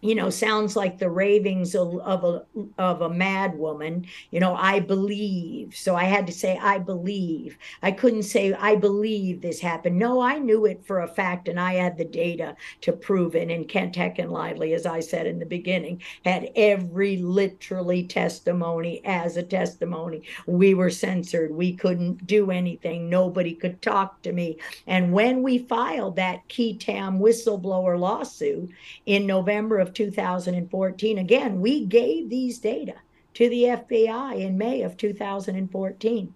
you 0.00 0.14
know 0.14 0.30
sounds 0.30 0.76
like 0.76 0.98
the 0.98 1.10
ravings 1.10 1.74
of, 1.74 1.98
of 2.00 2.24
a 2.24 2.44
of 2.78 3.02
a 3.02 3.10
mad 3.10 3.56
woman 3.56 4.06
you 4.30 4.40
know 4.40 4.54
i 4.54 4.80
believe. 4.80 5.74
So 5.74 5.96
i 5.96 6.04
had 6.04 6.26
to 6.26 6.32
say 6.32 6.58
i 6.58 6.78
believe. 6.78 7.58
I 7.82 7.92
couldn't 7.92 8.24
say 8.24 8.52
i 8.54 8.76
believe 8.76 9.40
this 9.40 9.60
happened. 9.60 9.98
No 9.98 10.20
i 10.20 10.38
knew 10.38 10.66
it 10.66 10.84
for 10.84 11.00
a 11.00 11.08
fact 11.08 11.48
and 11.48 11.58
i 11.60 11.74
had 11.74 11.96
the 11.96 12.04
data 12.04 12.56
to 12.82 12.92
prove 12.92 13.34
it 13.34 13.50
and 13.50 13.68
kent 13.68 13.96
heckenlively 13.96 14.74
as 14.74 14.86
i 14.86 15.00
said 15.00 15.26
in 15.26 15.38
the 15.38 15.46
beginning 15.46 16.02
had 16.24 16.50
every 16.56 17.16
literally 17.18 18.04
testimony 18.04 19.04
as 19.04 19.36
a 19.36 19.42
testimony. 19.42 20.22
We 20.46 20.74
were 20.74 20.90
censored. 20.90 21.54
We 21.54 21.74
couldn't 21.74 22.26
do 22.26 22.50
anything. 22.50 23.08
Nobody 23.08 23.54
could 23.54 23.82
talk 23.82 24.22
to 24.22 24.32
me. 24.32 24.58
And 24.86 25.12
when 25.12 25.42
we 25.42 25.58
filed 25.58 26.16
that 26.16 26.42
qui 26.48 26.76
tam 26.76 27.18
whistleblower 27.18 27.98
lawsuit 27.98 28.70
in 29.06 29.26
november 29.26 29.78
of 29.78 29.89
2014. 29.94 31.18
Again, 31.18 31.60
we 31.60 31.84
gave 31.84 32.28
these 32.28 32.58
data 32.58 32.94
to 33.34 33.48
the 33.48 33.64
FBI 33.64 34.40
in 34.40 34.58
May 34.58 34.82
of 34.82 34.96
2014. 34.96 36.34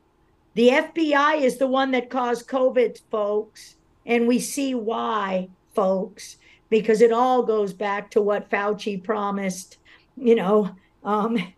The 0.55 0.69
FBI 0.69 1.41
is 1.41 1.59
the 1.59 1.67
one 1.67 1.91
that 1.91 2.11
caused 2.11 2.49
COVID, 2.49 3.01
folks. 3.11 3.77
And 4.07 4.29
we 4.29 4.39
see 4.39 4.75
why, 4.75 5.49
folks, 5.75 6.37
because 6.71 7.01
it 7.01 7.13
all 7.13 7.43
goes 7.43 7.73
back 7.73 8.11
to 8.13 8.23
what 8.23 8.51
Fauci 8.51 9.03
promised, 9.03 9.79
you 10.17 10.35
know, 10.35 10.71
um, 11.03 11.53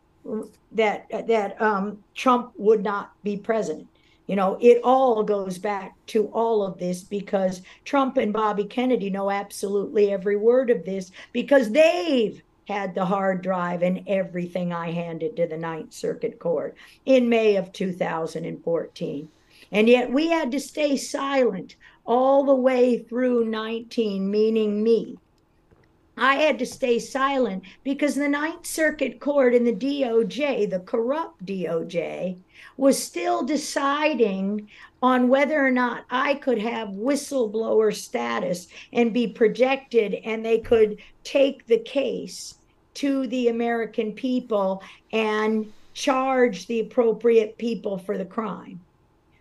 that 0.73 1.09
that 1.29 1.61
um, 1.61 2.03
Trump 2.15 2.53
would 2.57 2.83
not 2.83 3.13
be 3.23 3.37
president. 3.37 3.89
You 4.27 4.37
know, 4.37 4.59
it 4.61 4.81
all 4.83 5.23
goes 5.23 5.59
back 5.59 5.95
to 6.07 6.27
all 6.29 6.63
of 6.63 6.79
this 6.79 7.03
because 7.03 7.63
Trump 7.85 8.17
and 8.17 8.33
Bobby 8.33 8.65
Kennedy 8.65 9.09
know 9.09 9.31
absolutely 9.31 10.13
every 10.13 10.37
word 10.37 10.71
of 10.71 10.85
this 10.85 11.13
because 11.33 11.71
they've 11.71 12.43
had 12.67 12.95
the 12.95 13.05
hard 13.05 13.43
drive 13.43 13.83
and 13.83 14.03
everything 14.09 14.73
I 14.73 14.91
handed 14.91 15.37
to 15.37 15.47
the 15.47 15.57
Ninth 15.57 15.93
Circuit 15.93 16.41
Court 16.41 16.75
in 17.05 17.29
May 17.29 17.57
of 17.57 17.73
2014. 17.73 19.29
And 19.73 19.89
yet 19.89 20.13
we 20.13 20.29
had 20.29 20.51
to 20.53 20.61
stay 20.61 20.97
silent 20.97 21.77
all 22.05 22.45
the 22.45 22.55
way 22.55 22.99
through 22.99 23.45
19, 23.47 24.31
meaning 24.31 24.83
me. 24.83 25.19
I 26.17 26.37
had 26.37 26.59
to 26.61 26.67
stay 26.67 26.99
silent 26.99 27.65
because 27.85 28.15
the 28.15 28.29
Ninth 28.29 28.65
Circuit 28.65 29.21
Court 29.21 29.55
and 29.55 29.67
the 29.67 29.73
DOJ, 29.73 30.71
the 30.71 30.81
corrupt 30.81 31.45
DOJ, 31.45 32.37
was 32.79 33.03
still 33.03 33.43
deciding 33.43 34.69
on 35.03 35.29
whether 35.29 35.65
or 35.65 35.71
not 35.71 36.05
I 36.11 36.35
could 36.35 36.59
have 36.59 36.89
whistleblower 36.89 37.95
status 37.95 38.69
and 38.93 39.13
be 39.13 39.27
projected, 39.27 40.15
and 40.25 40.45
they 40.45 40.59
could 40.59 40.99
take 41.23 41.67
the 41.67 41.81
case 41.81 42.55
to 42.95 43.27
the 43.27 43.49
American 43.49 44.13
people 44.13 44.83
and 45.13 45.71
charge 45.93 46.67
the 46.67 46.81
appropriate 46.81 47.59
people 47.59 47.99
for 47.99 48.17
the 48.17 48.25
crime. 48.25 48.81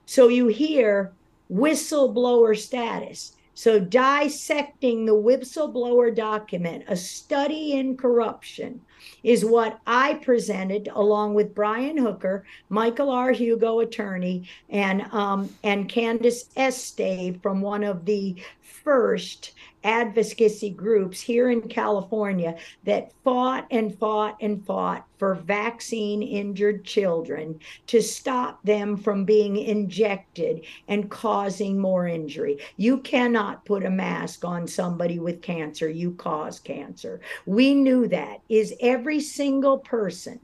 So 0.05 0.27
you 0.27 0.47
hear 0.47 1.13
whistleblower 1.51 2.57
status. 2.57 3.34
So, 3.57 3.79
dissecting 3.79 5.05
the 5.05 5.15
whistleblower 5.15 6.13
document, 6.13 6.83
a 6.89 6.97
study 6.97 7.71
in 7.71 7.95
corruption, 7.95 8.81
is 9.23 9.45
what 9.45 9.79
I 9.87 10.15
presented 10.15 10.89
along 10.93 11.35
with 11.35 11.55
Brian 11.55 11.97
Hooker, 11.97 12.45
Michael 12.67 13.09
R. 13.09 13.31
Hugo, 13.31 13.79
attorney, 13.79 14.49
and 14.69 15.03
um, 15.13 15.49
and 15.63 15.87
Candace 15.87 16.49
Estave 16.57 17.41
from 17.41 17.61
one 17.61 17.83
of 17.83 18.05
the 18.05 18.35
first 18.61 19.53
advocacy 19.85 20.71
groups 20.71 21.21
here 21.21 21.51
in 21.51 21.61
California 21.61 22.57
that 22.83 23.13
fought 23.23 23.67
and 23.71 23.97
fought 23.97 24.35
and 24.41 24.65
fought 24.65 25.05
for 25.17 25.35
vaccine 25.35 26.21
injured 26.21 26.83
children 26.83 27.57
to 27.87 28.01
stop 28.01 28.61
them 28.63 28.97
from 28.97 29.23
being 29.23 29.57
injected 29.57 30.65
and 30.87 31.09
causing 31.09 31.79
more 31.79 32.07
injury. 32.07 32.57
You 32.77 32.97
cannot 32.97 33.63
put 33.63 33.85
a 33.85 33.89
mask 33.89 34.43
on 34.43 34.67
somebody 34.67 35.19
with 35.19 35.41
cancer, 35.41 35.87
you 35.87 36.13
cause 36.13 36.59
cancer. 36.59 37.21
We 37.45 37.75
knew 37.75 38.07
that. 38.07 38.41
Is 38.49 38.73
every 38.81 39.21
single 39.21 39.77
person 39.77 40.39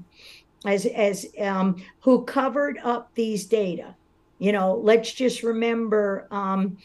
as 0.66 0.86
as 0.86 1.26
um, 1.40 1.84
who 2.02 2.24
covered 2.26 2.78
up 2.84 3.10
these 3.16 3.46
data 3.46 3.96
you 4.38 4.52
know 4.52 4.76
let's 4.76 5.12
just 5.14 5.44
remember 5.44 6.28
um, 6.32 6.78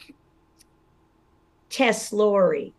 Tess 1.77 2.11
Lawrie, 2.11 2.73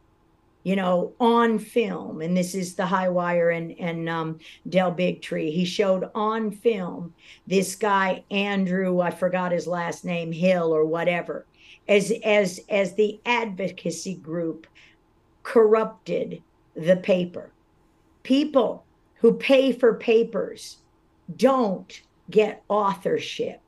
you 0.64 0.76
know, 0.76 1.14
on 1.20 1.60
film, 1.60 2.20
and 2.20 2.36
this 2.36 2.56
is 2.56 2.74
the 2.74 2.88
High 2.88 3.10
Wire 3.10 3.52
and 3.52 3.80
and 3.80 4.10
um, 4.10 4.40
Del 4.68 4.92
Bigtree. 4.92 5.54
He 5.54 5.66
showed 5.66 6.10
on 6.16 6.50
film 6.50 7.14
this 7.46 7.76
guy 7.76 8.24
Andrew, 8.32 9.00
I 9.00 9.12
forgot 9.12 9.52
his 9.52 9.68
last 9.68 10.04
name, 10.04 10.32
Hill 10.32 10.74
or 10.74 10.84
whatever, 10.84 11.46
as 11.88 12.12
as 12.26 12.60
as 12.70 12.96
the 12.96 13.20
advocacy 13.24 14.16
group 14.16 14.66
corrupted 15.44 16.42
the 16.76 16.96
paper. 16.96 17.52
People 18.24 18.84
who 19.18 19.34
pay 19.34 19.74
for 19.74 19.94
papers 19.94 20.78
don't 21.36 22.02
get 22.32 22.64
authorship. 22.68 23.62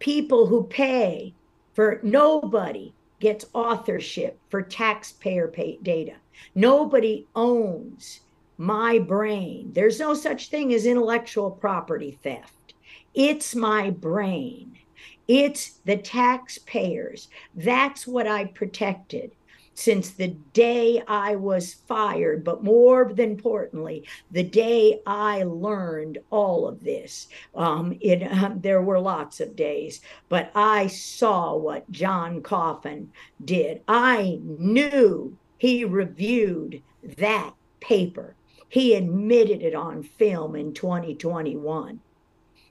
People 0.00 0.46
who 0.46 0.64
pay 0.64 1.32
for 1.74 2.00
nobody 2.02 2.92
gets 3.20 3.46
authorship 3.52 4.38
for 4.48 4.62
taxpayer 4.62 5.48
pay 5.48 5.78
data. 5.82 6.14
Nobody 6.54 7.26
owns 7.34 8.20
my 8.56 8.98
brain. 8.98 9.70
There's 9.72 10.00
no 10.00 10.14
such 10.14 10.48
thing 10.48 10.72
as 10.74 10.86
intellectual 10.86 11.50
property 11.50 12.18
theft. 12.22 12.74
It's 13.14 13.54
my 13.54 13.90
brain. 13.90 14.78
It's 15.26 15.80
the 15.84 15.96
taxpayers. 15.96 17.28
That's 17.54 18.06
what 18.06 18.26
I 18.26 18.46
protected 18.46 19.32
since 19.78 20.10
the 20.10 20.26
day 20.54 21.00
I 21.06 21.36
was 21.36 21.72
fired, 21.72 22.42
but 22.42 22.64
more 22.64 23.12
than 23.14 23.30
importantly, 23.30 24.02
the 24.28 24.42
day 24.42 25.00
I 25.06 25.44
learned 25.44 26.18
all 26.30 26.66
of 26.66 26.82
this. 26.82 27.28
Um, 27.54 27.96
it, 28.00 28.24
um, 28.24 28.60
there 28.60 28.82
were 28.82 28.98
lots 28.98 29.38
of 29.38 29.54
days, 29.54 30.00
but 30.28 30.50
I 30.52 30.88
saw 30.88 31.54
what 31.54 31.88
John 31.92 32.42
Coffin 32.42 33.12
did. 33.44 33.82
I 33.86 34.40
knew 34.42 35.38
he 35.58 35.84
reviewed 35.84 36.82
that 37.16 37.54
paper. 37.78 38.34
He 38.68 38.96
admitted 38.96 39.62
it 39.62 39.76
on 39.76 40.02
film 40.02 40.56
in 40.56 40.74
2021 40.74 42.00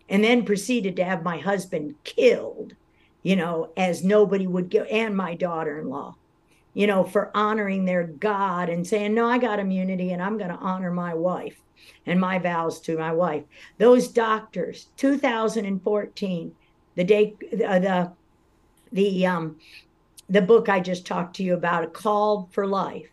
and 0.10 0.24
then 0.26 0.44
proceeded 0.44 0.98
to 0.98 1.06
have 1.06 1.24
my 1.24 1.38
husband 1.38 1.96
killed, 2.04 2.76
you 3.24 3.38
know, 3.38 3.72
as 3.78 4.04
nobody 4.04 4.46
would 4.46 4.70
go, 4.70 4.82
and 4.84 5.16
my 5.16 5.36
daughter 5.36 5.80
in 5.80 5.88
law 5.88 6.18
you 6.78 6.86
know, 6.86 7.04
for 7.04 7.32
honoring 7.36 7.86
their 7.86 8.04
God 8.04 8.70
and 8.70 8.86
saying, 8.86 9.16
no, 9.16 9.28
I 9.28 9.40
got 9.40 9.58
immunity 9.58 10.12
and 10.12 10.22
I'm 10.22 10.38
going 10.38 10.52
to 10.52 10.58
honor 10.58 10.92
my 10.92 11.12
wife 11.12 11.60
and 12.06 12.22
my 12.22 12.38
vows 12.38 12.80
to 12.82 13.00
my 13.00 13.12
wife. 13.12 13.46
Those 13.80 14.10
doctors, 14.10 14.86
2014, 14.98 16.56
the 16.94 17.04
day, 17.04 17.34
uh, 17.66 17.80
the, 17.80 18.12
the, 18.92 19.26
um, 19.26 19.56
the 20.30 20.44
book 20.44 20.70
I 20.70 20.80
just 20.80 21.08
talked 21.08 21.38
to 21.38 21.44
you 21.44 21.56
about, 21.56 21.84
A 21.84 21.88
Call 21.88 22.48
for 22.52 22.68
Life. 22.68 23.10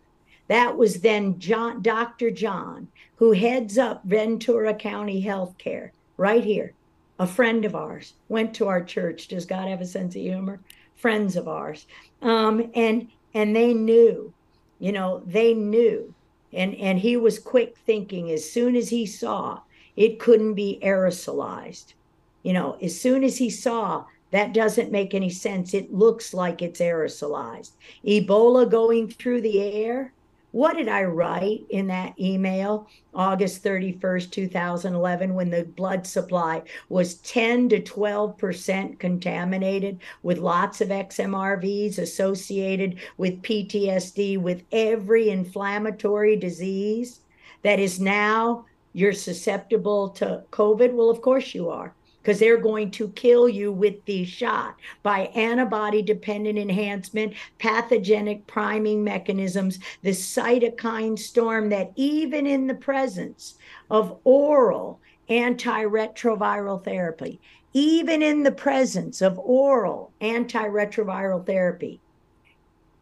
That 0.48 0.76
was 0.76 1.00
then 1.00 1.38
John, 1.38 1.80
Dr. 1.80 2.30
John, 2.30 2.88
who 3.16 3.32
heads 3.32 3.78
up 3.78 4.04
Ventura 4.04 4.74
County 4.74 5.24
Healthcare 5.24 5.88
right 6.18 6.44
here. 6.44 6.74
A 7.18 7.26
friend 7.26 7.64
of 7.64 7.74
ours 7.74 8.12
went 8.28 8.52
to 8.56 8.68
our 8.68 8.84
church. 8.84 9.28
Does 9.28 9.46
God 9.46 9.68
have 9.68 9.80
a 9.80 9.86
sense 9.86 10.14
of 10.16 10.20
humor? 10.20 10.60
Friends 10.96 11.34
of 11.36 11.48
ours. 11.48 11.86
Um, 12.20 12.70
and 12.74 13.08
and 13.34 13.54
they 13.54 13.74
knew 13.74 14.32
you 14.78 14.92
know 14.92 15.22
they 15.26 15.54
knew. 15.54 16.14
And 16.52 16.74
and 16.76 16.98
he 16.98 17.16
was 17.16 17.38
quick 17.38 17.76
thinking 17.86 18.30
as 18.30 18.48
soon 18.48 18.76
as 18.76 18.90
he 18.90 19.06
saw 19.06 19.60
it 19.96 20.18
couldn't 20.18 20.54
be 20.54 20.78
aerosolized. 20.82 21.94
You 22.42 22.52
know 22.52 22.76
as 22.82 23.00
soon 23.00 23.24
as 23.24 23.38
he 23.38 23.50
saw 23.50 24.04
that 24.30 24.52
doesn't 24.52 24.92
make 24.92 25.14
any 25.14 25.30
sense. 25.30 25.74
It 25.74 25.94
looks 25.94 26.34
like 26.34 26.60
it's 26.60 26.80
aerosolized. 26.80 27.72
Ebola 28.04 28.68
going 28.68 29.08
through 29.08 29.40
the 29.42 29.60
air 29.60 30.12
what 30.54 30.76
did 30.76 30.86
I 30.86 31.02
write 31.02 31.64
in 31.70 31.88
that 31.88 32.16
email, 32.16 32.86
August 33.12 33.64
31st, 33.64 34.30
2011, 34.30 35.34
when 35.34 35.50
the 35.50 35.64
blood 35.64 36.06
supply 36.06 36.62
was 36.88 37.16
10 37.16 37.70
to 37.70 37.80
12% 37.80 39.00
contaminated 39.00 39.98
with 40.22 40.38
lots 40.38 40.80
of 40.80 40.90
XMRVs 40.90 41.98
associated 41.98 43.00
with 43.16 43.42
PTSD, 43.42 44.38
with 44.38 44.62
every 44.70 45.30
inflammatory 45.30 46.36
disease 46.36 47.18
that 47.62 47.80
is 47.80 47.98
now 47.98 48.64
you're 48.92 49.12
susceptible 49.12 50.10
to 50.10 50.44
COVID? 50.52 50.92
Well, 50.92 51.10
of 51.10 51.20
course 51.20 51.52
you 51.52 51.68
are 51.68 51.92
because 52.24 52.38
they're 52.38 52.56
going 52.56 52.90
to 52.90 53.08
kill 53.08 53.50
you 53.50 53.70
with 53.70 54.02
the 54.06 54.24
shot 54.24 54.76
by 55.02 55.26
antibody 55.34 56.00
dependent 56.00 56.58
enhancement, 56.58 57.34
pathogenic 57.58 58.46
priming 58.46 59.04
mechanisms, 59.04 59.78
the 60.00 60.10
cytokine 60.10 61.18
storm 61.18 61.68
that 61.68 61.92
even 61.96 62.46
in 62.46 62.66
the 62.66 62.74
presence 62.74 63.56
of 63.90 64.18
oral 64.24 64.98
antiretroviral 65.28 66.82
therapy, 66.82 67.38
even 67.74 68.22
in 68.22 68.42
the 68.42 68.52
presence 68.52 69.20
of 69.20 69.38
oral 69.38 70.10
antiretroviral 70.22 71.44
therapy, 71.44 72.00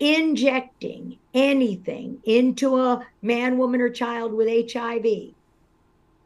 injecting 0.00 1.16
anything 1.32 2.18
into 2.24 2.76
a 2.76 3.06
man, 3.22 3.56
woman, 3.56 3.80
or 3.80 3.88
child 3.88 4.32
with 4.32 4.72
HIV 4.72 5.32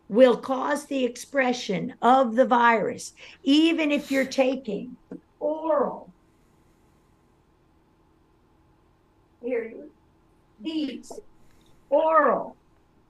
will 0.08 0.36
cause 0.36 0.86
the 0.86 1.04
expression 1.04 1.94
of 2.02 2.36
the 2.36 2.44
virus, 2.44 3.12
even 3.42 3.90
if 3.90 4.10
you're 4.10 4.24
taking 4.24 4.96
oral. 5.40 6.10
Here, 9.42 9.74
these 10.60 11.12
oral 11.90 12.56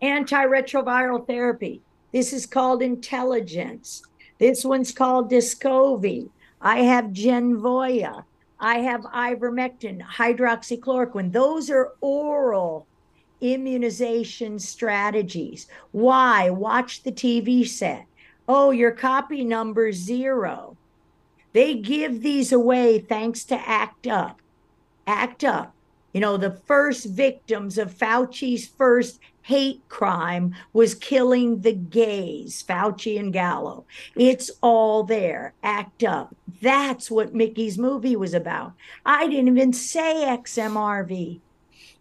antiretroviral 0.03 1.27
therapy. 1.27 1.83
This 2.13 2.33
is 2.33 2.47
called 2.47 2.83
Intelligence. 2.83 4.03
This 4.39 4.65
one's 4.65 4.93
called 4.93 5.31
Descovy. 5.31 6.29
I 6.61 6.81
have 6.81 7.07
Genvoya. 7.07 8.25
I 8.59 8.79
have 8.79 9.03
ivermectin, 9.03 10.01
hydroxychloroquine. 10.03 11.33
Those 11.33 11.71
are 11.71 11.93
oral 12.01 12.87
immunization 13.41 14.59
strategies. 14.59 15.67
Why? 15.93 16.51
Watch 16.51 17.03
the 17.03 17.13
TV 17.13 17.67
set. 17.67 18.07
Oh, 18.49 18.71
your 18.71 18.93
copy 18.93 19.45
number 19.45 19.93
zero. 19.93 20.77
They 21.53 21.75
give 21.75 22.23
these 22.23 22.53
away 22.53 22.99
thanks 22.99 23.45
to 23.45 23.55
ACT 23.57 24.07
UP. 24.07 24.41
ACT 25.07 25.45
UP. 25.45 25.75
You 26.13 26.21
know, 26.21 26.37
the 26.37 26.53
first 26.53 27.07
victims 27.07 27.77
of 27.79 27.93
Fauci's 27.93 28.67
first 28.67 29.21
hate 29.43 29.81
crime 29.89 30.55
was 30.73 30.95
killing 30.95 31.61
the 31.61 31.73
gays, 31.73 32.65
Fauci 32.67 33.19
and 33.19 33.33
Gallo. 33.33 33.85
It's 34.17 34.51
all 34.61 35.05
there. 35.05 35.55
ACT 35.63 36.05
UP. 36.05 36.35
That's 36.61 37.11
what 37.11 37.35
Mikki's 37.35 37.79
movie 37.79 38.17
was 38.17 38.35
about. 38.35 38.73
I 39.05 39.29
didn't 39.29 39.49
even 39.49 39.73
say 39.73 40.25
XMRV. 40.27 41.41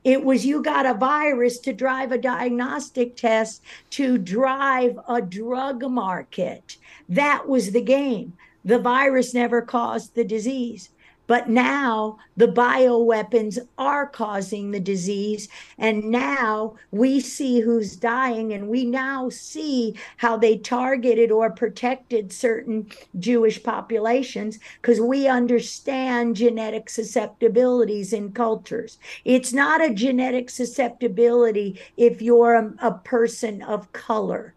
It 0.06 0.24
was 0.24 0.46
you 0.46 0.62
got 0.62 0.86
a 0.86 0.94
virus 0.94 1.58
to 1.60 1.74
drive 1.74 2.12
a 2.12 2.20
diagnostic 2.20 3.18
test 3.18 3.64
to 3.90 4.20
drive 4.20 5.00
a 5.10 5.20
drug 5.20 5.82
market. 5.82 6.78
That 7.10 7.48
was 7.48 7.72
the 7.72 7.82
game. 7.82 8.34
The 8.64 8.78
virus 8.78 9.34
never 9.34 9.64
caused 9.64 10.14
the 10.14 10.24
disease. 10.24 10.90
But 11.28 11.50
now 11.50 12.18
the 12.38 12.48
bioweapons 12.48 13.60
are 13.78 14.08
causing 14.08 14.72
the 14.72 14.80
disease. 14.80 15.48
And 15.78 16.06
now 16.06 16.76
we 16.92 17.20
see 17.20 17.60
who's 17.60 17.96
dying, 17.96 18.54
and 18.54 18.68
we 18.68 18.86
now 18.86 19.30
see 19.30 19.96
how 20.18 20.38
they 20.38 20.58
targeted 20.58 21.32
or 21.32 21.52
protected 21.52 22.32
certain 22.32 22.88
Jewish 23.20 23.62
populations 23.62 24.60
because 24.82 25.00
we 25.00 25.28
understand 25.28 26.36
genetic 26.36 26.90
susceptibilities 26.90 28.14
in 28.14 28.32
cultures. 28.32 28.98
It's 29.24 29.54
not 29.54 29.84
a 29.84 29.94
genetic 29.94 30.50
susceptibility 30.50 31.80
if 31.98 32.22
you're 32.22 32.56
a, 32.56 32.74
a 32.82 32.92
person 32.92 33.62
of 33.62 33.92
color 33.94 34.55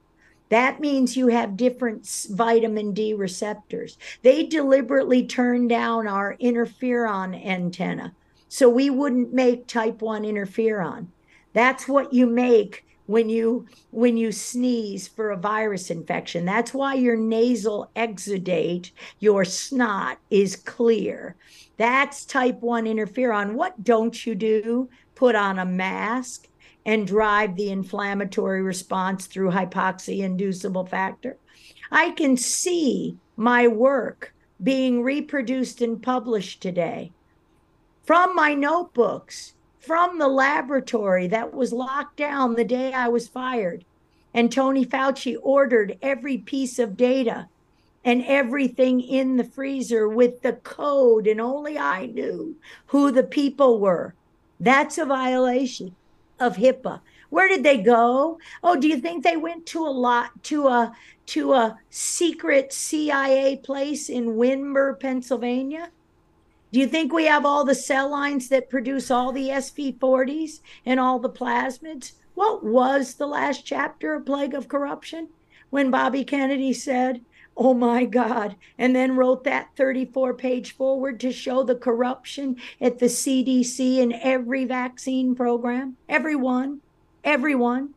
that 0.49 0.81
means 0.81 1.17
you 1.17 1.29
have 1.29 1.57
different 1.57 2.07
vitamin 2.31 2.93
D 2.93 3.15
receptors. 3.15 3.99
They 4.23 4.45
deliberately 4.45 5.27
turn 5.27 5.69
down 5.69 6.09
our 6.09 6.37
interferon 6.39 7.45
antenna 7.45 8.15
so 8.49 8.69
we 8.69 8.91
wouldn't 8.91 9.33
make 9.33 9.67
type 9.67 10.01
1 10.01 10.23
interferon. 10.23 11.09
That's 11.53 11.87
what 11.87 12.13
you 12.13 12.27
make 12.27 12.85
when 13.07 13.29
you 13.29 13.67
when 13.91 14.17
you 14.17 14.31
sneeze 14.33 15.09
for 15.09 15.31
a 15.31 15.37
virus 15.37 15.91
infection. 15.91 16.45
That's 16.45 16.75
why 16.75 16.95
your 16.95 17.17
nasal 17.17 17.91
exudate, 17.97 18.91
your 19.19 19.45
snot 19.45 20.19
is 20.31 20.57
clear. 20.57 21.37
That's 21.77 22.25
type 22.25 22.61
1 22.61 22.85
interferon. 22.85 23.55
What 23.55 23.83
don't 23.85 24.27
you 24.27 24.35
do? 24.35 24.89
Put 25.15 25.35
on 25.35 25.59
a 25.59 25.65
mask 25.65 26.48
and 26.89 27.07
drive 27.07 27.55
the 27.55 27.69
inflammatory 27.69 28.63
response 28.63 29.27
through 29.27 29.51
hypoxia 29.51 30.21
inducible 30.21 30.87
factor. 30.87 31.37
I 31.91 32.13
can 32.13 32.35
see 32.39 33.19
my 33.37 33.69
work 33.69 34.33
being 34.63 35.03
reproduced 35.03 35.83
and 35.83 36.03
published 36.03 36.63
today 36.63 37.13
from 38.05 38.35
my 38.35 38.55
notebooks, 38.55 39.53
from 39.79 40.19
the 40.19 40.29
laboratory 40.29 41.27
that 41.27 41.53
was 41.53 41.75
locked 41.75 42.17
down 42.17 42.55
the 42.55 42.65
day 42.65 42.95
I 42.95 43.09
was 43.09 43.29
fired. 43.29 43.85
And 44.33 44.51
Tony 44.51 44.87
Fauci 44.87 45.37
ordered 45.43 45.99
every 46.01 46.39
piece 46.39 46.79
of 46.79 46.97
data 46.97 47.49
and 48.03 48.25
everything 48.25 49.03
in 49.03 49.37
the 49.37 49.45
freezer 49.45 50.09
with 50.09 50.41
the 50.41 50.55
code, 50.55 51.27
and 51.27 51.39
only 51.39 51.77
I 51.79 52.07
knew 52.07 52.57
who 52.87 53.11
the 53.11 53.25
people 53.25 53.79
were. 53.79 54.15
That's 54.59 54.97
a 54.97 55.05
violation 55.05 55.95
of 56.41 56.57
HIPAA. 56.57 57.01
Where 57.31 57.49
did 57.49 57.63
they 57.63 57.79
go? 57.79 58.39
Oh, 58.63 58.77
do 58.77 58.89
you 58.89 58.99
think 58.99 59.23
they 59.23 59.37
went 59.37 59.67
to 59.67 59.87
a 59.87 59.91
lot 59.91 60.43
to 60.45 60.69
a 60.69 60.95
to 61.27 61.53
a 61.53 61.79
secret 61.91 62.73
CIA 62.73 63.57
place 63.57 64.09
in 64.09 64.37
Windber, 64.37 64.99
Pennsylvania? 64.99 65.91
Do 66.73 66.81
you 66.81 66.87
think 66.87 67.13
we 67.13 67.25
have 67.25 67.45
all 67.45 67.65
the 67.65 67.75
cell 67.75 68.11
lines 68.11 68.49
that 68.49 68.71
produce 68.71 69.11
all 69.11 69.33
the 69.33 69.49
SV40s 69.49 70.61
and 70.87 70.99
all 70.99 71.19
the 71.19 71.31
plasmids? 71.31 72.13
What 72.35 72.65
was 72.65 73.15
the 73.15 73.27
last 73.27 73.65
chapter 73.65 74.15
of 74.15 74.27
Plague 74.27 74.55
of 74.55 74.69
Corruption 74.69 75.29
when 75.71 75.91
Bobby 75.91 76.25
Kennedy 76.25 76.73
said, 76.73 77.23
Oh 77.61 77.75
my 77.75 78.05
God. 78.05 78.55
And 78.79 78.95
then 78.95 79.17
wrote 79.17 79.43
that 79.43 79.71
34 79.77 80.33
page 80.35 80.77
forward 80.77 81.19
to 81.21 81.33
show 81.33 81.65
the 81.65 81.75
corruption 81.75 82.57
at 82.81 83.01
the 83.01 83.07
CDC 83.07 83.99
in 83.99 84.13
every 84.13 84.65
vaccine 84.65 85.35
program. 85.35 85.97
Everyone, 86.09 86.81
everyone. 87.25 87.95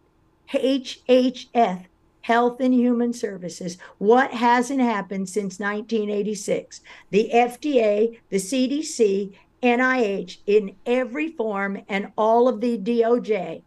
HHS, 0.50 1.86
Health 2.22 2.60
and 2.60 2.74
Human 2.74 3.14
Services. 3.14 3.78
What 4.00 4.32
hasn't 4.32 4.82
happened 4.82 5.30
since 5.30 5.60
1986? 5.60 6.82
The 7.12 7.30
FDA, 7.32 8.20
the 8.30 8.38
CDC, 8.38 9.32
NIH, 9.64 10.38
in 10.48 10.76
every 10.86 11.30
form, 11.30 11.84
and 11.88 12.12
all 12.18 12.50
of 12.50 12.60
the 12.60 12.78
DOJ 12.78 13.62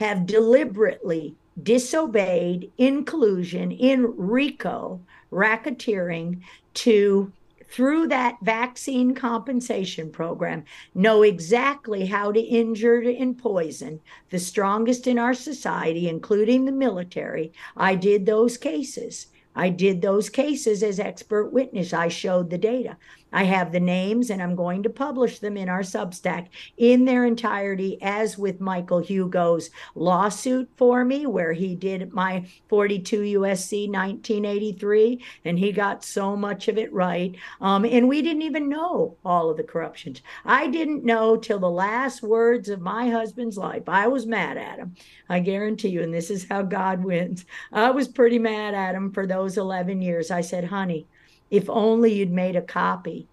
have 0.00 0.24
deliberately 0.24 1.34
disobeyed 1.62 2.70
in 2.78 3.04
collusion 3.04 3.72
in 3.72 4.14
RICO 4.16 5.00
racketeering 5.32 6.40
to 6.74 7.32
through 7.68 8.06
that 8.06 8.38
vaccine 8.42 9.14
compensation 9.14 10.10
program 10.10 10.64
know 10.94 11.22
exactly 11.22 12.06
how 12.06 12.30
to 12.30 12.40
injure 12.40 13.00
and 13.00 13.36
poison 13.38 14.00
the 14.30 14.38
strongest 14.38 15.06
in 15.06 15.18
our 15.18 15.34
society 15.34 16.08
including 16.08 16.64
the 16.64 16.72
military. 16.72 17.52
I 17.76 17.94
did 17.96 18.24
those 18.24 18.56
cases. 18.56 19.26
I 19.54 19.70
did 19.70 20.02
those 20.02 20.28
cases 20.28 20.82
as 20.82 21.00
expert 21.00 21.52
witness. 21.52 21.92
I 21.92 22.08
showed 22.08 22.50
the 22.50 22.58
data 22.58 22.96
I 23.36 23.42
have 23.42 23.70
the 23.70 23.80
names 23.80 24.30
and 24.30 24.42
I'm 24.42 24.56
going 24.56 24.82
to 24.84 24.88
publish 24.88 25.40
them 25.40 25.58
in 25.58 25.68
our 25.68 25.82
Substack 25.82 26.46
in 26.78 27.04
their 27.04 27.26
entirety, 27.26 27.98
as 28.00 28.38
with 28.38 28.62
Michael 28.62 29.00
Hugo's 29.00 29.68
lawsuit 29.94 30.70
for 30.78 31.04
me, 31.04 31.26
where 31.26 31.52
he 31.52 31.76
did 31.76 32.14
my 32.14 32.46
42 32.70 33.40
USC 33.40 33.92
1983 33.92 35.22
and 35.44 35.58
he 35.58 35.70
got 35.70 36.02
so 36.02 36.34
much 36.34 36.68
of 36.68 36.78
it 36.78 36.90
right. 36.94 37.36
Um, 37.60 37.84
and 37.84 38.08
we 38.08 38.22
didn't 38.22 38.40
even 38.40 38.70
know 38.70 39.18
all 39.22 39.50
of 39.50 39.58
the 39.58 39.64
corruptions. 39.64 40.22
I 40.46 40.68
didn't 40.68 41.04
know 41.04 41.36
till 41.36 41.58
the 41.58 41.68
last 41.68 42.22
words 42.22 42.70
of 42.70 42.80
my 42.80 43.10
husband's 43.10 43.58
life. 43.58 43.86
I 43.86 44.08
was 44.08 44.24
mad 44.24 44.56
at 44.56 44.78
him. 44.78 44.94
I 45.28 45.40
guarantee 45.40 45.88
you, 45.88 46.02
and 46.02 46.14
this 46.14 46.30
is 46.30 46.48
how 46.48 46.62
God 46.62 47.04
wins. 47.04 47.44
I 47.70 47.90
was 47.90 48.08
pretty 48.08 48.38
mad 48.38 48.72
at 48.72 48.94
him 48.94 49.12
for 49.12 49.26
those 49.26 49.58
11 49.58 50.00
years. 50.00 50.30
I 50.30 50.40
said, 50.40 50.64
honey, 50.64 51.06
if 51.50 51.68
only 51.70 52.12
you'd 52.14 52.30
made 52.30 52.56
a 52.56 52.62
copy 52.62 53.26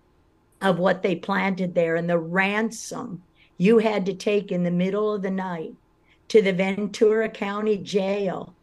of 0.62 0.80
what 0.80 1.04
they 1.04 1.16
planted 1.16 1.76
there 1.76 1.96
and 1.96 2.10
the 2.10 2.18
ransom 2.18 3.22
you 3.58 3.80
had 3.80 4.06
to 4.06 4.14
take 4.14 4.52
in 4.52 4.64
the 4.64 4.72
middle 4.72 5.14
of 5.14 5.22
the 5.22 5.32
night 5.32 5.74
to 6.30 6.42
the 6.42 6.54
Ventura 6.54 7.30
County 7.30 7.78
jail 7.78 8.54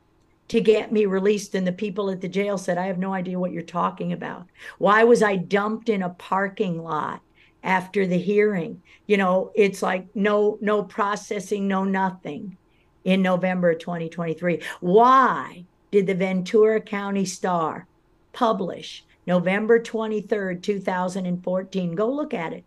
to 0.49 0.61
get 0.61 0.91
me 0.91 1.07
released. 1.07 1.55
And 1.55 1.67
the 1.67 1.73
people 1.73 2.11
at 2.11 2.21
the 2.21 2.29
jail 2.29 2.59
said, 2.59 2.79
I 2.79 2.87
have 2.87 2.99
no 2.99 3.13
idea 3.13 3.39
what 3.39 3.53
you're 3.53 3.63
talking 3.63 4.13
about. 4.13 4.47
Why 4.79 5.05
was 5.05 5.23
I 5.23 5.37
dumped 5.37 5.89
in 5.89 6.03
a 6.03 6.11
parking 6.11 6.83
lot 6.83 7.21
after 7.63 8.07
the 8.07 8.19
hearing? 8.19 8.83
You 9.07 9.19
know, 9.19 9.53
it's 9.55 9.83
like 9.83 10.07
no, 10.15 10.59
no 10.61 10.83
processing, 10.83 11.69
no 11.69 11.85
nothing 11.85 12.57
in 13.05 13.23
November 13.23 13.71
of 13.71 13.79
2023. 13.79 14.61
Why 14.81 15.65
did 15.91 16.07
the 16.07 16.15
Ventura 16.15 16.81
County 16.81 17.25
Star 17.25 17.87
publish 18.33 19.05
November 19.27 19.81
23rd, 19.81 20.62
2014. 20.62 21.95
Go 21.95 22.11
look 22.11 22.35
at 22.35 22.53
it. 22.53 22.64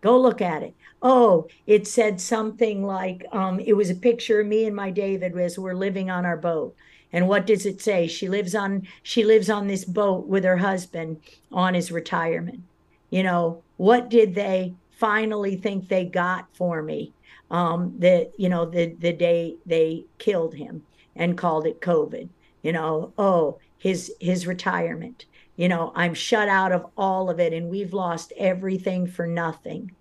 Go 0.00 0.20
look 0.20 0.40
at 0.40 0.62
it. 0.62 0.74
Oh, 1.00 1.46
it 1.66 1.86
said 1.86 2.20
something 2.20 2.84
like 2.84 3.24
um, 3.32 3.60
it 3.60 3.74
was 3.74 3.88
a 3.88 3.94
picture 3.94 4.40
of 4.40 4.46
me 4.46 4.66
and 4.66 4.74
my 4.74 4.90
David 4.90 5.38
as 5.38 5.58
we're 5.58 5.74
living 5.74 6.10
on 6.10 6.26
our 6.26 6.36
boat. 6.36 6.74
And 7.12 7.28
what 7.28 7.46
does 7.46 7.66
it 7.66 7.80
say? 7.80 8.06
She 8.08 8.28
lives 8.28 8.54
on 8.54 8.88
she 9.02 9.24
lives 9.24 9.48
on 9.48 9.66
this 9.66 9.84
boat 9.84 10.26
with 10.26 10.44
her 10.44 10.56
husband 10.56 11.20
on 11.52 11.74
his 11.74 11.92
retirement. 11.92 12.62
You 13.10 13.22
know, 13.22 13.62
what 13.76 14.08
did 14.08 14.34
they 14.34 14.74
finally 14.90 15.56
think 15.56 15.88
they 15.88 16.04
got 16.04 16.48
for 16.54 16.82
me? 16.82 17.12
Um, 17.50 17.94
that 17.98 18.32
you 18.38 18.48
know, 18.48 18.64
the 18.64 18.94
the 18.98 19.12
day 19.12 19.56
they 19.66 20.06
killed 20.18 20.54
him 20.54 20.82
and 21.14 21.38
called 21.38 21.66
it 21.66 21.80
COVID. 21.80 22.28
You 22.62 22.72
know, 22.72 23.12
oh, 23.18 23.58
his 23.78 24.12
his 24.20 24.46
retirement 24.46 25.26
you 25.56 25.68
know, 25.68 25.92
I'm 25.94 26.14
shut 26.14 26.48
out 26.48 26.72
of 26.72 26.86
all 26.96 27.30
of 27.30 27.38
it 27.38 27.52
and 27.52 27.68
we've 27.68 27.92
lost 27.92 28.32
everything 28.36 29.06
for 29.06 29.26
nothing 29.26 29.92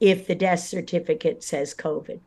if 0.00 0.26
the 0.26 0.34
death 0.34 0.60
certificate 0.60 1.42
says 1.42 1.74
COVID. 1.74 2.20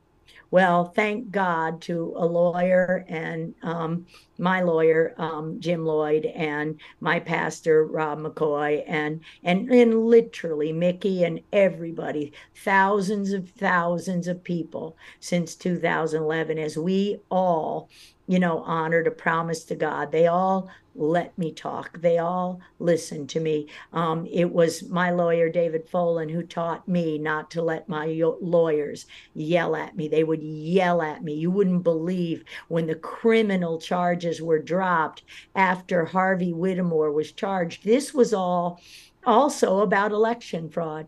Well, 0.52 0.86
thank 0.86 1.30
God 1.30 1.80
to 1.82 2.14
a 2.18 2.26
lawyer 2.26 3.06
and 3.08 3.54
um, 3.62 4.08
my 4.40 4.62
lawyer, 4.62 5.14
um, 5.20 5.60
Jim 5.60 5.86
Lloyd, 5.86 6.26
and 6.26 6.80
my 7.02 7.20
pastor, 7.20 7.86
Rob 7.86 8.20
McCoy, 8.20 8.84
and, 8.88 9.22
and, 9.44 9.70
and 9.70 10.06
literally 10.08 10.74
Mikki 10.74 11.24
and 11.24 11.42
everybody, 11.54 12.34
thousands 12.56 13.32
of 13.32 13.48
thousands 13.52 14.28
of 14.28 14.44
people 14.44 14.98
since 15.20 15.54
2011, 15.54 16.58
as 16.58 16.78
we 16.78 17.20
all 17.30 17.88
you 18.30 18.38
know, 18.38 18.60
honored 18.60 19.08
a 19.08 19.12
promise 19.12 19.64
to 19.64 19.74
God. 19.74 20.12
They 20.12 20.28
all 20.28 20.70
let 21.00 21.36
me 21.38 21.54
talk. 21.54 22.02
They 22.02 22.18
all 22.18 22.60
listened 22.78 23.30
to 23.30 23.40
me. 23.40 23.68
Um, 23.94 24.28
it 24.30 24.52
was 24.52 24.90
my 24.90 25.12
lawyer, 25.12 25.50
David 25.50 25.90
Folan, 25.90 26.30
who 26.30 26.44
taught 26.44 26.88
me 26.88 27.18
not 27.18 27.50
to 27.52 27.62
let 27.62 27.88
my 27.88 28.06
lawyers 28.42 29.06
yell 29.34 29.78
at 29.78 29.96
me. 29.96 30.10
They 30.10 30.26
would 30.26 30.44
yell 30.44 31.02
at 31.02 31.24
me. 31.24 31.34
You 31.34 31.52
wouldn't 31.52 31.84
believe 31.84 32.44
when 32.68 32.86
the 32.86 32.96
criminal 32.96 33.80
charges 33.80 34.42
were 34.42 34.60
dropped 34.60 35.24
after 35.56 36.04
Harvey 36.04 36.52
Whittemore 36.52 37.12
was 37.14 37.32
charged. 37.32 37.86
This 37.86 38.14
was 38.14 38.34
all 38.34 38.82
also 39.26 39.80
about 39.80 40.12
election 40.12 40.70
fraud. 40.70 41.08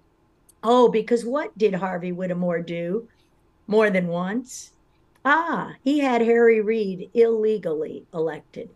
Oh, 0.63 0.87
because 0.87 1.25
what 1.25 1.57
did 1.57 1.73
Harvey 1.73 2.13
Whittemore 2.13 2.61
do 2.61 3.09
more 3.67 3.89
than 3.89 4.07
once? 4.07 4.71
Ah, 5.25 5.73
he 5.83 5.99
had 5.99 6.21
Harry 6.21 6.61
Reid 6.61 7.09
illegally 7.13 8.05
elected. 8.13 8.69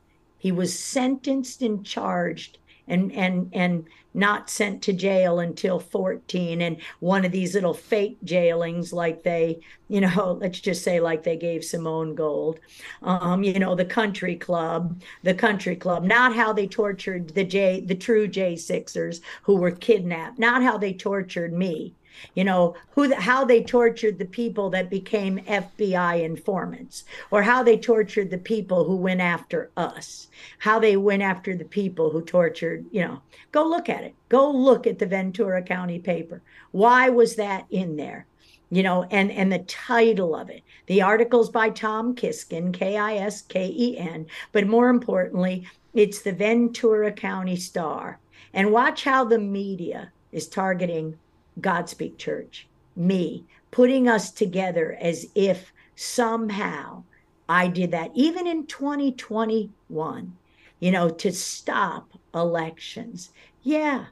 He 0.46 0.52
was 0.52 0.78
sentenced 0.78 1.64
and 1.64 1.84
charged 1.84 2.60
and 2.88 3.12
and 3.14 3.50
and 3.52 3.88
not 4.14 4.48
sent 4.48 4.84
to 4.84 4.94
jail 4.94 5.40
until 5.40 5.80
14 5.80 6.62
and 6.62 6.78
one 7.00 7.26
of 7.26 7.32
these 7.32 7.56
little 7.56 7.74
fake 7.74 8.20
jailings 8.24 8.94
like 8.94 9.24
they 9.24 9.60
you 9.88 10.02
know 10.02 10.34
let's 10.42 10.60
just 10.60 10.84
say 10.84 11.00
like 11.00 11.24
they 11.24 11.36
gave 11.36 11.66
simone 11.66 12.14
gold. 12.14 12.60
Um 13.02 13.44
you 13.44 13.58
know 13.58 13.74
the 13.74 13.86
country 13.86 14.36
club 14.36 15.02
the 15.24 15.34
country 15.34 15.76
club 15.76 16.04
not 16.04 16.36
how 16.36 16.54
they 16.54 16.68
tortured 16.68 17.30
the 17.30 17.44
j 17.44 17.82
the 17.82 17.96
true 17.96 18.28
j 18.28 18.56
sixers 18.56 19.22
who 19.42 19.56
were 19.56 19.72
kidnapped 19.72 20.38
not 20.38 20.62
how 20.62 20.78
they 20.78 20.94
tortured 20.94 21.54
me 21.54 21.96
you 22.34 22.44
know 22.44 22.76
who 22.92 23.14
how 23.14 23.44
they 23.46 23.64
tortured 23.64 24.20
the 24.20 24.26
people 24.26 24.70
that 24.70 24.90
became 24.90 25.40
FBI 25.40 26.24
informants 26.24 27.04
or 27.32 27.44
how 27.44 27.64
they 27.64 27.78
tortured 27.78 28.30
the 28.30 28.38
people 28.38 28.84
who 28.86 28.96
went 28.96 29.22
after 29.22 29.72
us 29.78 30.28
how 30.60 30.80
they 30.80 30.98
went 30.98 31.22
after 31.22 31.56
the 31.56 31.66
people 31.66 32.10
who 32.10 32.22
tortured 32.22 32.86
you 32.92 33.02
know. 33.02 33.22
Go 33.52 33.66
look 33.66 33.90
at 33.90 34.04
it. 34.04 34.16
Go 34.30 34.50
look 34.52 34.86
at 34.86 35.00
the 35.00 35.06
Ventura 35.06 35.62
County 35.62 36.00
paper. 36.00 36.42
Why 36.72 37.10
was 37.10 37.36
that 37.36 37.66
in 37.70 37.96
there? 37.96 38.26
You 38.70 38.84
know 38.84 39.04
and 39.12 39.32
and 39.32 39.52
the 39.52 39.60
title 39.60 40.36
of 40.36 40.50
it. 40.50 40.64
The 40.88 41.02
articles 41.02 41.50
by 41.50 41.70
Tom 41.70 42.16
Kisken 42.16 42.74
K 42.74 42.98
I 42.98 43.16
S 43.16 43.42
K 43.42 43.68
E 43.68 43.98
N 43.98 44.26
but 44.52 44.68
more 44.68 44.90
importantly 44.90 45.68
it's 45.94 46.22
the 46.22 46.34
Ventura 46.34 47.12
County 47.12 47.56
Star. 47.56 48.20
And 48.54 48.72
watch 48.72 49.04
how 49.04 49.24
the 49.24 49.40
media 49.40 50.12
is 50.32 50.48
targeting 50.48 51.18
Godspeak 51.60 52.18
Church, 52.18 52.68
me, 52.96 53.46
putting 53.72 54.08
us 54.08 54.32
together 54.32 54.98
as 55.00 55.28
if 55.36 55.72
somehow 55.96 57.04
I 57.48 57.68
did 57.68 57.92
that, 57.92 58.12
even 58.14 58.48
in 58.48 58.66
2021, 58.66 60.38
you 60.80 60.92
know, 60.92 61.10
to 61.10 61.32
stop 61.32 62.10
elections. 62.34 63.32
Yeah, 63.62 64.06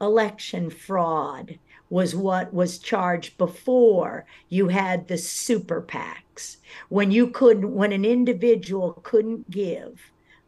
election 0.00 0.70
fraud 0.70 1.58
was 1.88 2.16
what 2.16 2.52
was 2.52 2.78
charged 2.78 3.36
before 3.38 4.24
you 4.48 4.68
had 4.68 5.06
the 5.06 5.18
super 5.18 5.82
PACs, 5.82 6.56
when 6.88 7.10
you 7.10 7.28
couldn't, 7.28 7.74
when 7.74 7.92
an 7.92 8.04
individual 8.04 9.00
couldn't 9.02 9.50
give 9.50 10.00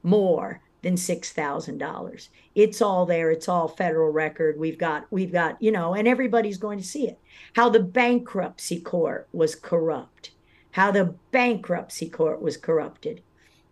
more 0.03 0.61
than 0.85 0.95
$6,000. 0.95 2.28
It's 2.55 2.80
all 2.80 3.07
there. 3.07 3.30
It's 3.32 3.49
all 3.49 3.66
federal 3.66 4.11
record. 4.11 4.59
We've 4.59 4.78
got, 4.78 5.07
we've 5.11 5.32
got, 5.32 5.61
you 5.61 5.72
know, 5.72 5.95
and 5.95 6.07
everybody's 6.07 6.59
going 6.59 6.78
to 6.78 6.85
see 6.85 7.09
it. 7.09 7.18
How 7.55 7.70
the 7.70 7.80
bankruptcy 7.80 8.80
court 8.80 9.26
was 9.32 9.57
corrupt, 9.57 10.30
how 10.72 10.93
the 10.93 11.14
bankruptcy 11.32 12.09
court 12.09 12.41
was 12.41 12.57
corrupted. 12.57 13.22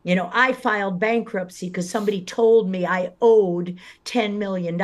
You 0.04 0.16
know, 0.16 0.30
I 0.32 0.52
filed 0.52 0.98
bankruptcy 0.98 1.68
because 1.68 1.88
somebody 1.88 2.22
told 2.22 2.68
me 2.68 2.84
I 2.84 3.12
owed 3.20 3.78
$10 4.04 4.36
million. 4.36 4.80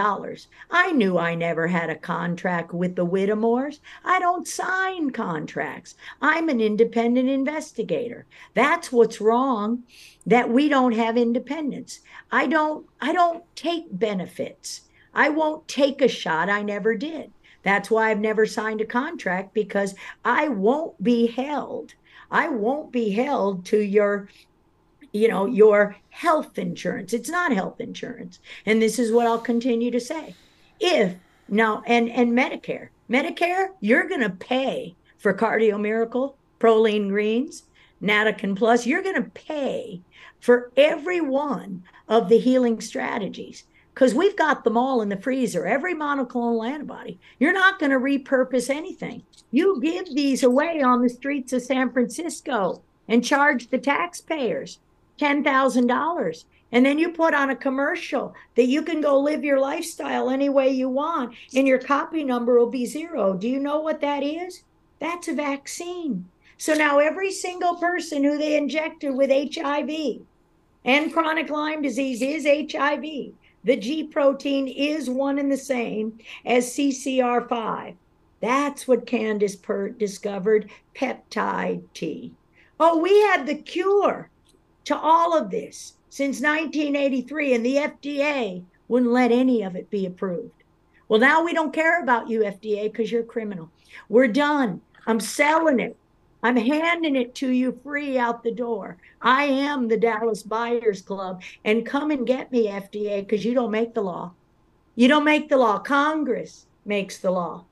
I 0.71 0.93
knew 0.93 1.19
I 1.19 1.35
never 1.35 1.67
had 1.67 1.91
a 1.91 1.97
contract 1.97 2.73
with 2.73 2.95
the 2.95 3.05
Whittemores. 3.05 3.81
I 4.05 4.21
don't 4.21 4.47
sign 4.47 5.11
contracts. 5.11 5.97
I'm 6.23 6.49
an 6.49 6.61
independent 6.61 7.29
investigator. 7.29 8.27
That's 8.55 8.93
what's 8.93 9.21
wrong 9.21 9.83
that 10.27 10.51
we 10.51 10.69
don't 10.69 10.93
have 10.93 11.17
independence. 11.17 12.01
I 12.31 12.47
don't 12.47 12.87
I 13.01 13.13
don't 13.13 13.43
take 13.57 13.87
benefits. 13.91 14.83
I 15.15 15.31
won't 15.31 15.67
take 15.67 16.01
a 16.01 16.09
shot 16.09 16.49
I 16.49 16.63
never 16.63 16.95
did. 16.95 17.33
That's 17.65 17.91
why 17.91 18.11
I've 18.11 18.21
never 18.21 18.47
signed 18.47 18.81
a 18.81 18.87
contract 18.87 19.53
because 19.53 19.95
I 20.25 20.49
won't 20.49 21.03
be 21.03 21.27
held. 21.27 21.95
I 22.31 22.49
won't 22.49 22.93
be 22.93 23.11
held 23.11 23.65
to 23.67 23.79
your 23.79 24.29
you 25.13 25.29
know, 25.29 25.47
your 25.47 25.97
health 26.11 26.59
insurance. 26.59 27.13
It's 27.13 27.29
not 27.29 27.53
health 27.53 27.81
insurance. 27.81 28.41
And 28.67 28.81
this 28.83 28.99
is 28.99 29.13
what 29.13 29.27
I'll 29.27 29.39
continue 29.39 29.91
to 29.91 30.01
say. 30.01 30.35
If 30.81 31.15
now 31.49 31.83
and 31.87 32.11
and 32.11 32.33
Medicare, 32.33 32.89
Medicare, 33.11 33.69
you're 33.81 34.09
going 34.09 34.21
to 34.21 34.31
pay 34.31 34.95
for 35.19 35.35
Cardio 35.35 35.81
Miracle, 35.81 36.37
Proline 36.61 37.09
Greens, 37.09 37.65
Natacan 38.03 38.57
Plus, 38.57 38.87
you're 38.87 39.03
going 39.03 39.23
to 39.23 39.31
pay 39.31 40.01
for 40.41 40.71
every 40.77 41.21
one 41.21 41.83
of 42.09 42.29
the 42.29 42.39
healing 42.39 42.81
strategies 42.81 43.65
because 43.95 44.15
we've 44.15 44.37
got 44.37 44.63
them 44.63 44.77
all 44.77 45.03
in 45.03 45.09
the 45.09 45.17
freezer, 45.17 45.67
every 45.67 45.95
monoclonal 45.95 46.69
antibody. 46.69 47.19
You're 47.41 47.53
not 47.53 47.81
going 47.81 47.91
to 47.91 47.99
repurpose 47.99 48.71
anything. 48.71 49.25
You 49.51 49.81
give 49.81 50.15
these 50.15 50.45
away 50.45 50.83
on 50.83 51.03
the 51.03 51.09
streets 51.09 51.53
of 51.53 51.63
San 51.63 51.93
Francisco 51.93 52.83
and 53.09 53.25
charge 53.25 53.69
the 53.71 53.79
taxpayers. 53.79 54.79
$10,000. 55.19 56.45
And 56.71 56.85
then 56.85 56.99
you 56.99 57.11
put 57.11 57.35
on 57.35 57.51
a 57.51 57.57
commercial 57.57 58.35
that 58.55 58.67
you 58.67 58.83
can 58.83 59.01
go 59.01 59.19
live 59.19 59.43
your 59.43 59.59
lifestyle 59.59 60.29
any 60.29 60.49
way 60.49 60.69
you 60.69 60.89
want 60.89 61.35
and 61.55 61.67
your 61.67 61.79
copy 61.79 62.23
number 62.25 62.59
will 62.59 62.71
be 62.71 62.85
zero. 62.85 63.35
Do 63.35 63.49
you 63.49 63.59
know 63.59 63.81
what 63.81 64.01
that 64.03 64.23
is? 64.23 64.65
That's 65.01 65.29
a 65.29 65.35
vaccine. 65.35 66.29
So 66.59 66.75
now 66.75 66.99
every 66.99 67.31
single 67.33 67.77
person 67.77 68.25
who 68.25 68.37
they 68.37 68.57
injected 68.57 69.15
with 69.15 69.31
HIV 69.31 70.21
and 70.85 71.13
chronic 71.13 71.49
Lyme 71.49 71.83
disease 71.83 72.21
is 72.21 72.45
HIV. 72.45 73.33
The 73.65 73.77
G 73.77 74.05
protein 74.05 74.69
is 74.69 75.09
one 75.09 75.39
and 75.39 75.51
the 75.51 75.57
same 75.57 76.19
as 76.45 76.75
CCR5. 76.75 77.95
That's 78.41 78.87
what 78.87 79.07
Candace 79.07 79.57
Pert 79.57 79.99
discovered 79.99 80.71
peptide 80.95 81.83
T. 81.95 82.35
Oh, 82.79 82.99
we 82.99 83.21
had 83.23 83.47
the 83.47 83.57
cure 83.57 84.31
to 84.89 84.99
all 84.99 85.37
of 85.37 85.51
this 85.51 85.95
since 86.09 86.41
1983, 86.41 87.53
and 87.53 87.65
the 87.65 87.77
FDA 87.77 88.65
wouldn't 88.89 89.13
let 89.13 89.31
any 89.31 89.63
of 89.63 89.77
it 89.77 89.91
be 89.91 90.07
approved. 90.07 90.63
Well, 91.09 91.21
now 91.21 91.45
we 91.45 91.53
don't 91.53 91.75
care 91.75 92.03
about 92.03 92.31
you, 92.31 92.41
FDA, 92.41 92.85
because 92.85 93.13
you're 93.13 93.21
a 93.21 93.27
criminal. 93.27 93.71
We're 94.09 94.29
done. 94.29 94.81
I'm 95.07 95.21
selling 95.21 95.79
it. 95.79 95.95
I'm 96.43 96.57
handing 96.57 97.17
it 97.17 97.35
to 97.37 97.51
you 97.51 97.79
free 97.83 98.19
out 98.19 98.43
the 98.43 98.51
door. 98.51 98.97
I 99.21 99.45
am 99.45 99.89
the 99.89 99.99
Dallas 99.99 100.43
Buyers 100.43 101.03
Club. 101.03 101.43
And 101.67 101.85
come 101.85 102.11
and 102.11 102.27
get 102.27 102.51
me, 102.51 102.69
FDA, 102.69 103.21
because 103.21 103.45
you 103.45 103.53
don't 103.53 103.71
make 103.71 103.93
the 103.93 104.03
law. 104.03 104.33
You 104.95 105.09
don't 105.09 105.25
make 105.25 105.51
the 105.51 105.59
law. 105.59 105.81
Congress 105.81 106.67
makes 106.87 107.19
the 107.19 107.31
law. 107.31 107.67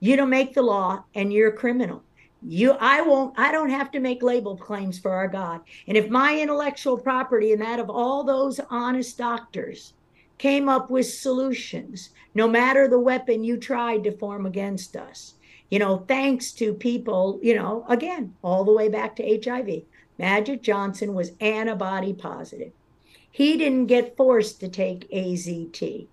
You 0.00 0.16
don't 0.16 0.30
make 0.30 0.54
the 0.54 0.62
law, 0.62 1.04
and 1.14 1.32
you're 1.32 1.50
a 1.50 1.56
criminal 1.56 2.02
you 2.42 2.72
i 2.80 3.00
won't 3.02 3.38
i 3.38 3.52
don't 3.52 3.70
have 3.70 3.90
to 3.90 4.00
make 4.00 4.22
label 4.22 4.56
claims 4.56 4.98
for 4.98 5.12
our 5.12 5.28
god. 5.28 5.60
And 5.86 5.96
if 5.96 6.08
my 6.08 6.38
intellectual 6.38 6.96
property 6.96 7.52
and 7.52 7.60
that 7.60 7.80
of 7.80 7.90
all 7.90 8.24
those 8.24 8.60
honest 8.70 9.18
doctors 9.18 9.92
came 10.38 10.68
up 10.68 10.90
with 10.90 11.06
solutions 11.06 12.10
no 12.34 12.48
matter 12.48 12.88
the 12.88 12.98
weapon 12.98 13.44
you 13.44 13.58
tried 13.58 14.04
to 14.04 14.16
form 14.16 14.46
against 14.46 14.96
us 14.96 15.34
you 15.70 15.78
know 15.78 15.98
thanks 16.08 16.52
to 16.52 16.72
people 16.72 17.38
you 17.42 17.54
know 17.54 17.84
again 17.88 18.34
all 18.42 18.64
the 18.64 18.72
way 18.72 18.88
back 18.88 19.16
to 19.16 19.40
hiv 19.44 19.82
magic 20.18 20.62
johnson 20.62 21.14
was 21.14 21.32
antibody 21.40 22.12
positive. 22.12 22.72
He 23.32 23.56
didn't 23.56 23.86
get 23.86 24.16
forced 24.16 24.58
to 24.60 24.68
take 24.68 25.06
azt 25.12 26.08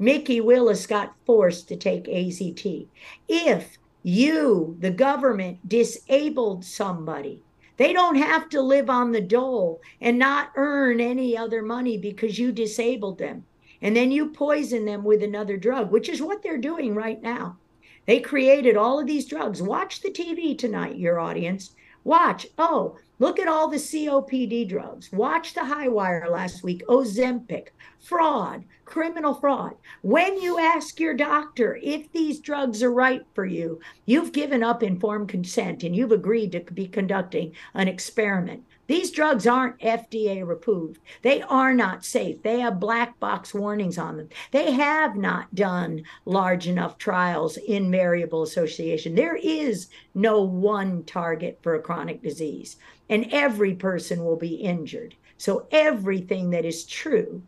Mikki 0.00 0.40
Willis 0.40 0.86
got 0.86 1.14
forced 1.24 1.68
to 1.68 1.76
take 1.76 2.08
azt 2.08 2.88
if 3.28 3.78
you, 4.08 4.76
the 4.80 4.90
government, 4.90 5.68
disabled 5.68 6.64
somebody. 6.64 7.42
They 7.76 7.92
don't 7.92 8.16
have 8.16 8.48
to 8.48 8.62
live 8.62 8.88
on 8.88 9.12
the 9.12 9.20
dole 9.20 9.82
and 10.00 10.18
not 10.18 10.52
earn 10.56 11.00
any 11.00 11.36
other 11.36 11.62
money 11.62 11.98
because 11.98 12.38
you 12.38 12.50
disabled 12.50 13.18
them. 13.18 13.44
And 13.82 13.94
then 13.94 14.10
you 14.10 14.30
poison 14.30 14.86
them 14.86 15.04
with 15.04 15.22
another 15.22 15.56
drug, 15.56 15.92
which 15.92 16.08
is 16.08 16.22
what 16.22 16.42
they're 16.42 16.58
doing 16.58 16.94
right 16.94 17.22
now. 17.22 17.58
They 18.06 18.18
created 18.20 18.76
all 18.76 18.98
of 18.98 19.06
these 19.06 19.26
drugs. 19.26 19.60
Watch 19.60 20.00
the 20.00 20.10
TV 20.10 20.56
tonight, 20.56 20.96
your 20.96 21.20
audience. 21.20 21.74
Watch. 22.02 22.46
Oh, 22.56 22.96
look 23.18 23.38
at 23.38 23.46
all 23.46 23.68
the 23.68 23.76
COPD 23.76 24.66
drugs. 24.68 25.12
Watch 25.12 25.52
the 25.52 25.66
high 25.66 25.88
wire 25.88 26.28
last 26.30 26.64
week. 26.64 26.82
Ozempic, 26.88 27.68
fraud, 28.00 28.64
criminal 28.84 29.34
fraud. 29.34 29.74
When 30.02 30.40
you 30.40 30.58
ask 30.58 30.98
your 30.98 31.14
doctor 31.14 31.78
if 31.82 32.10
these 32.12 32.40
drugs 32.40 32.82
are 32.82 32.92
right 32.92 33.22
for 33.34 33.44
you, 33.44 33.80
you've 34.06 34.32
given 34.32 34.62
up 34.62 34.82
informed 34.82 35.28
consent 35.28 35.82
and 35.82 35.94
you've 35.94 36.12
agreed 36.12 36.52
to 36.52 36.60
be 36.60 36.88
conducting 36.88 37.54
an 37.74 37.88
experiment. 37.88 38.64
These 38.86 39.10
drugs 39.10 39.46
aren't 39.46 39.78
FDA 39.80 40.50
approved. 40.50 41.00
They 41.20 41.42
are 41.42 41.74
not 41.74 42.06
safe. 42.06 42.42
They 42.42 42.60
have 42.60 42.80
black 42.80 43.20
box 43.20 43.52
warnings 43.52 43.98
on 43.98 44.16
them. 44.16 44.30
They 44.50 44.72
have 44.72 45.14
not 45.14 45.54
done 45.54 46.04
large 46.24 46.66
enough 46.66 46.96
trials 46.96 47.58
in 47.58 47.90
variable 47.90 48.42
association. 48.42 49.14
There 49.14 49.36
is 49.36 49.88
no 50.14 50.40
one 50.40 51.04
target 51.04 51.58
for 51.60 51.74
a 51.74 51.82
chronic 51.82 52.22
disease, 52.22 52.78
and 53.10 53.28
every 53.30 53.74
person 53.74 54.24
will 54.24 54.36
be 54.36 54.54
injured. 54.54 55.14
So, 55.36 55.68
everything 55.70 56.50
that 56.50 56.64
is 56.64 56.86
true 56.86 57.42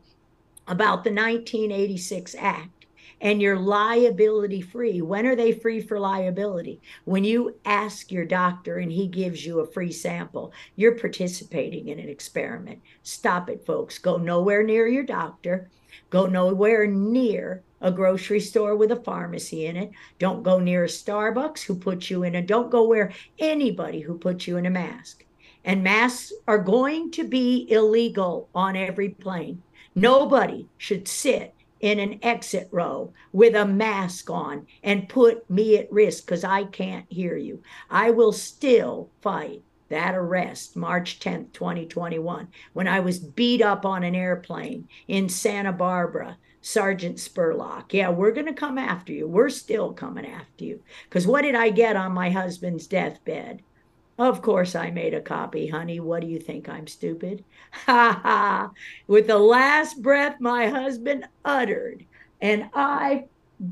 about 0.71 1.05
the 1.05 1.11
1986 1.11 2.37
Act 2.39 2.87
and 3.21 3.43
you're 3.43 3.59
liability 3.59 4.63
free. 4.63 5.03
When 5.03 5.27
are 5.27 5.37
they 5.37 5.53
free 5.53 5.81
for 5.81 6.01
liability? 6.01 6.81
When 7.05 7.25
you 7.25 7.57
ask 7.65 8.11
your 8.11 8.25
doctor 8.25 8.79
and 8.79 8.91
he 8.91 9.07
gives 9.07 9.45
you 9.45 9.61
a 9.61 9.67
free 9.67 9.93
sample, 9.93 10.53
you're 10.77 10.99
participating 10.99 11.89
in 11.89 11.99
an 11.99 12.09
experiment. 12.09 12.81
Stop 13.03 13.51
it, 13.51 13.67
folks. 13.67 13.99
Go 13.99 14.17
nowhere 14.17 14.63
near 14.63 14.87
your 14.87 15.05
doctor. 15.05 15.69
Go 16.09 16.27
nowhere 16.27 16.87
near 16.87 17.63
a 17.81 17.91
grocery 17.91 18.41
store 18.41 18.77
with 18.77 18.93
a 18.93 19.03
pharmacy 19.03 19.67
in 19.67 19.77
it. 19.77 19.91
Don't 20.19 20.43
go 20.43 20.59
near 20.59 20.85
a 20.85 20.89
Starbucks 20.89 21.63
who 21.63 21.75
puts 21.75 22.11
you 22.11 22.23
in 22.23 22.37
a, 22.37 22.43
don't 22.43 22.71
go 22.71 22.87
where 22.87 23.13
anybody 23.39 24.01
who 24.01 24.17
puts 24.17 24.47
you 24.47 24.57
in 24.57 24.67
a 24.67 24.71
mask. 24.71 25.25
And 25.65 25.83
masks 25.83 26.33
are 26.49 26.59
going 26.59 27.11
to 27.13 27.29
be 27.29 27.67
illegal 27.71 28.49
on 28.55 28.77
every 28.77 29.11
plane. 29.11 29.63
Nobody 29.95 30.69
should 30.79 31.09
sit 31.09 31.55
in 31.81 31.99
an 31.99 32.19
exit 32.23 32.69
row 32.71 33.13
with 33.33 33.55
a 33.55 33.67
mask 33.67 34.31
on 34.31 34.67
and 34.83 35.09
put 35.09 35.49
me 35.51 35.77
at 35.79 35.91
risk 35.91 36.27
because 36.27 36.45
I 36.45 36.65
can't 36.65 37.07
hear 37.09 37.37
you. 37.37 37.63
I 37.91 38.11
will 38.11 38.33
still 38.33 39.11
fight 39.23 39.63
that 39.89 40.15
arrest 40.15 40.77
March 40.77 41.19
10th, 41.19 41.53
2021, 41.53 42.49
when 42.73 42.87
I 42.87 43.01
was 43.01 43.19
beat 43.19 43.61
up 43.61 43.85
on 43.85 44.05
an 44.05 44.15
airplane 44.15 44.89
in 45.09 45.29
Santa 45.29 45.73
Barbara. 45.73 46.39
Sergeant 46.63 47.17
Spurlock, 47.17 47.95
yeah, 47.95 48.11
we're 48.11 48.33
going 48.33 48.47
to 48.47 48.53
come 48.53 48.77
after 48.77 49.15
you. 49.15 49.27
We're 49.27 49.49
still 49.49 49.95
coming 49.95 50.27
after 50.27 50.67
you. 50.67 50.83
Because 51.05 51.27
what 51.27 51.41
did 51.41 51.55
I 51.55 51.71
get 51.71 51.97
on 51.97 52.13
my 52.13 52.29
husband's 52.29 52.87
deathbed? 52.87 53.63
Of 54.21 54.43
course, 54.43 54.75
I 54.75 54.91
made 54.91 55.15
a 55.15 55.23
copy, 55.23 55.67
honey. 55.67 55.99
What 55.99 56.21
do 56.21 56.27
you 56.27 56.39
think? 56.39 56.69
I'm 56.69 56.87
stupid? 56.87 57.43
Ha 57.87 58.21
ha. 58.23 58.71
With 59.07 59.27
the 59.27 59.39
last 59.39 60.03
breath 60.03 60.39
my 60.41 60.67
husband 60.67 61.27
uttered, 61.43 62.05
and 62.39 62.69
I 62.75 63.25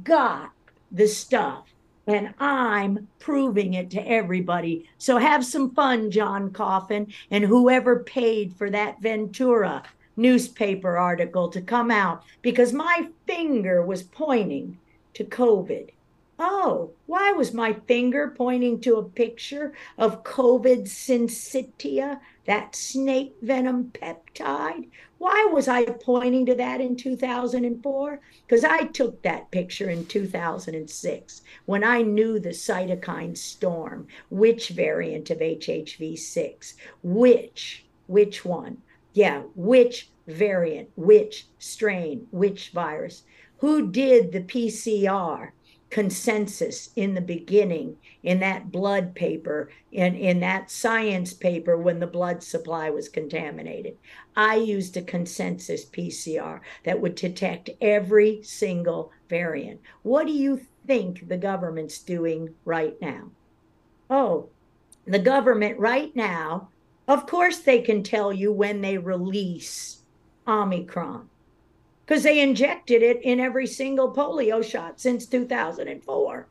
got 0.05 0.53
the 0.91 1.07
stuff, 1.07 1.67
and 2.07 2.33
I'm 2.41 3.09
proving 3.19 3.75
it 3.75 3.91
to 3.91 4.09
everybody. 4.09 4.89
So 4.97 5.19
have 5.19 5.45
some 5.45 5.75
fun, 5.75 6.11
John 6.11 6.51
Coffin, 6.51 7.13
and 7.31 7.45
whoever 7.45 8.03
paid 8.05 8.57
for 8.57 8.71
that 8.71 9.03
Ventura 9.03 9.83
newspaper 10.17 10.97
article 10.97 11.51
to 11.51 11.61
come 11.61 11.91
out, 11.91 12.23
because 12.41 12.73
my 12.73 13.07
finger 13.27 13.85
was 13.85 14.03
pointing 14.03 14.79
to 15.13 15.25
COVID. 15.25 15.91
Oh, 16.41 16.93
why 17.07 17.33
was 17.33 17.53
my 17.53 17.73
finger 17.73 18.33
pointing 18.37 18.81
to 18.83 18.95
a 18.95 19.03
picture 19.03 19.73
of 19.97 20.23
COVID 20.23 20.83
syncytia, 20.83 22.21
that 22.45 22.77
snake 22.77 23.35
venom 23.43 23.91
peptide? 23.93 24.89
Why 25.19 25.49
was 25.53 25.67
I 25.67 25.85
pointing 25.85 26.47
to 26.47 26.55
that 26.55 26.81
in 26.81 26.95
2004? 26.95 28.21
Because 28.47 28.63
I 28.63 28.85
took 28.85 29.21
that 29.23 29.51
picture 29.51 29.91
in 29.91 30.07
2006 30.07 31.43
when 31.67 31.83
I 31.83 32.03
knew 32.03 32.39
the 32.39 32.51
cytokine 32.51 33.37
storm, 33.37 34.07
which 34.31 34.69
variant 34.69 35.31
of 35.31 35.39
HHV6, 35.39 36.75
which 37.03 37.85
which 38.07 38.45
one? 38.45 38.79
Yeah, 39.13 39.43
which 39.57 40.11
variant, 40.29 40.91
which 40.95 41.49
strain, 41.59 42.29
which 42.31 42.71
virus? 42.71 43.25
Who 43.57 43.91
did 43.91 44.31
the 44.31 44.43
PCR 44.43 45.51
consensus 45.91 46.91
in 46.97 47.15
the 47.15 47.21
beginning 47.21 47.97
in 48.23 48.41
that 48.41 48.71
blood 48.71 49.15
paper 49.15 49.71
in, 49.91 50.15
in 50.15 50.41
that 50.41 50.71
science 50.71 51.33
paper 51.33 51.77
when 51.77 51.99
the 51.99 52.07
blood 52.07 52.43
supply 52.43 52.91
was 52.91 53.09
contaminated. 53.09 53.97
I 54.37 54.57
used 54.57 54.97
a 54.97 55.03
consensus 55.03 55.87
PCR 55.87 56.61
that 56.85 57.01
would 57.01 57.15
detect 57.15 57.71
every 57.81 58.43
single 58.43 59.13
variant. 59.29 59.81
What 60.03 60.27
do 60.27 60.33
you 60.33 60.61
think 60.87 61.29
the 61.29 61.39
government's 61.39 61.99
doing 61.99 62.55
right 62.65 63.01
now? 63.01 63.31
Oh, 64.11 64.49
the 65.07 65.19
government 65.19 65.79
right 65.79 66.15
now, 66.15 66.69
of 67.07 67.27
course, 67.27 67.59
they 67.61 67.81
can 67.81 68.03
tell 68.03 68.33
you 68.33 68.53
when 68.53 68.83
they 68.83 68.99
release 68.99 70.03
Omicron 70.47 71.31
because 72.09 72.23
they 72.23 72.41
injected 72.41 73.03
it 73.03 73.21
in 73.23 73.39
every 73.39 73.67
single 73.67 74.11
polio 74.11 74.65
shot 74.65 74.99
since 74.99 75.27
2004. 75.27 76.49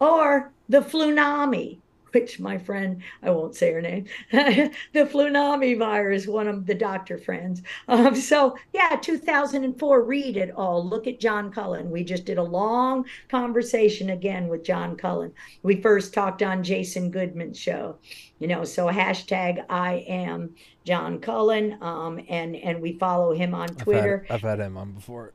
Or 0.00 0.52
the 0.70 0.80
Flunami, 0.80 1.81
which 2.12 2.38
my 2.38 2.58
friend, 2.58 3.02
I 3.22 3.30
won't 3.30 3.54
say 3.54 3.72
her 3.72 3.80
name, 3.80 4.06
the 4.30 4.70
Flunami 4.94 5.78
virus, 5.78 6.26
one 6.26 6.48
of 6.48 6.66
the 6.66 6.74
doctor 6.74 7.18
friends. 7.18 7.62
Um, 7.88 8.14
so, 8.14 8.56
yeah, 8.72 8.96
2004, 8.96 10.02
read 10.02 10.36
it 10.36 10.52
all. 10.52 10.86
Look 10.86 11.06
at 11.06 11.20
John 11.20 11.50
Cullen. 11.50 11.90
We 11.90 12.04
just 12.04 12.24
did 12.24 12.38
a 12.38 12.42
long 12.42 13.04
conversation 13.28 14.10
again 14.10 14.48
with 14.48 14.64
John 14.64 14.96
Cullen. 14.96 15.32
We 15.62 15.80
first 15.80 16.14
talked 16.14 16.42
on 16.42 16.62
Jason 16.62 17.10
Goodman's 17.10 17.58
show, 17.58 17.96
you 18.38 18.46
know, 18.46 18.64
so 18.64 18.86
hashtag 18.86 19.64
I 19.68 20.04
am 20.08 20.54
John 20.84 21.18
Cullen, 21.18 21.78
um, 21.80 22.20
and, 22.28 22.56
and 22.56 22.80
we 22.80 22.98
follow 22.98 23.34
him 23.34 23.54
on 23.54 23.68
Twitter. 23.68 24.26
I've 24.30 24.42
had, 24.42 24.50
I've 24.50 24.58
had 24.58 24.66
him 24.66 24.76
on 24.76 24.92
before. 24.92 25.32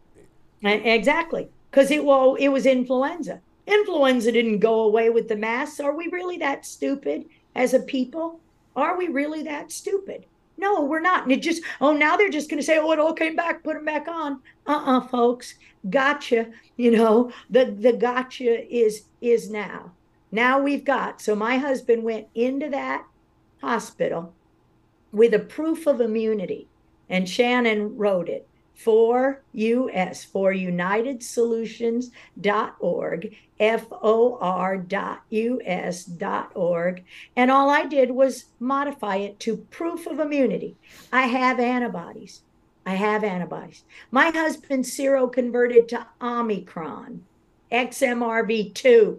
Exactly. 0.64 1.48
Because 1.70 1.92
it, 1.92 2.04
well, 2.04 2.36
it 2.36 2.48
was 2.48 2.66
influenza 2.66 3.42
Influenza 3.68 4.32
didn't 4.32 4.60
go 4.60 4.82
away 4.82 5.10
with 5.10 5.28
the 5.28 5.36
masks. 5.36 5.80
Are 5.80 5.96
we 5.96 6.08
really 6.08 6.38
that 6.38 6.66
stupid 6.66 7.26
as 7.56 7.74
a 7.74 7.80
people? 7.80 8.40
Are 8.76 8.98
we 8.98 9.08
really 9.08 9.44
that 9.44 9.72
stupid? 9.72 10.26
No, 10.58 10.84
we're 10.84 11.02
not. 11.02 11.24
And 11.24 11.32
it 11.32 11.42
just, 11.42 11.62
oh, 11.82 11.94
now 11.94 12.18
they're 12.18 12.30
just 12.30 12.50
going 12.50 12.60
to 12.60 12.66
say, 12.66 12.80
oh, 12.80 12.92
it 12.92 13.00
all 13.00 13.14
came 13.14 13.36
back, 13.36 13.64
put 13.64 13.76
them 13.76 13.86
back 13.86 14.08
on. 14.08 14.42
Uh-uh, 14.66 15.02
folks. 15.02 15.56
Gotcha. 15.90 16.48
You 16.78 16.92
know, 16.92 17.32
the, 17.50 17.66
the 17.66 17.94
gotcha 17.94 18.66
is, 18.74 19.04
is 19.22 19.50
now. 19.50 19.92
Now 20.32 20.60
we've 20.60 20.84
got, 20.84 21.22
so 21.22 21.36
my 21.36 21.58
husband 21.58 22.04
went 22.04 22.28
into 22.34 22.70
that 22.70 23.06
hospital 23.62 24.34
with 25.12 25.34
a 25.34 25.40
proof 25.40 25.88
of 25.88 26.02
immunity 26.02 26.68
and 27.10 27.30
Shannon 27.30 27.96
wrote 27.98 28.30
it 28.30 28.48
for 28.78 29.42
US, 29.54 30.24
for 30.24 30.54
unitedsolutions.org, 30.54 33.36
for.us.org. 33.60 34.24
And 37.36 37.52
all 37.52 37.70
I 37.72 37.86
did 37.86 38.12
was 38.12 38.46
modify 38.60 39.16
it 39.18 39.40
to 39.40 39.58
proof 39.58 40.06
of 40.06 40.20
immunity. 40.20 40.78
I 41.12 41.24
have 41.24 41.60
antibodies. 41.60 42.44
I 42.86 42.94
have 42.94 43.24
antibodies. 43.24 43.84
My 44.12 44.30
husband 44.30 44.86
seroconverted 44.86 45.88
to 45.90 46.06
Omicron. 46.22 47.24
XMRV2 47.72 49.18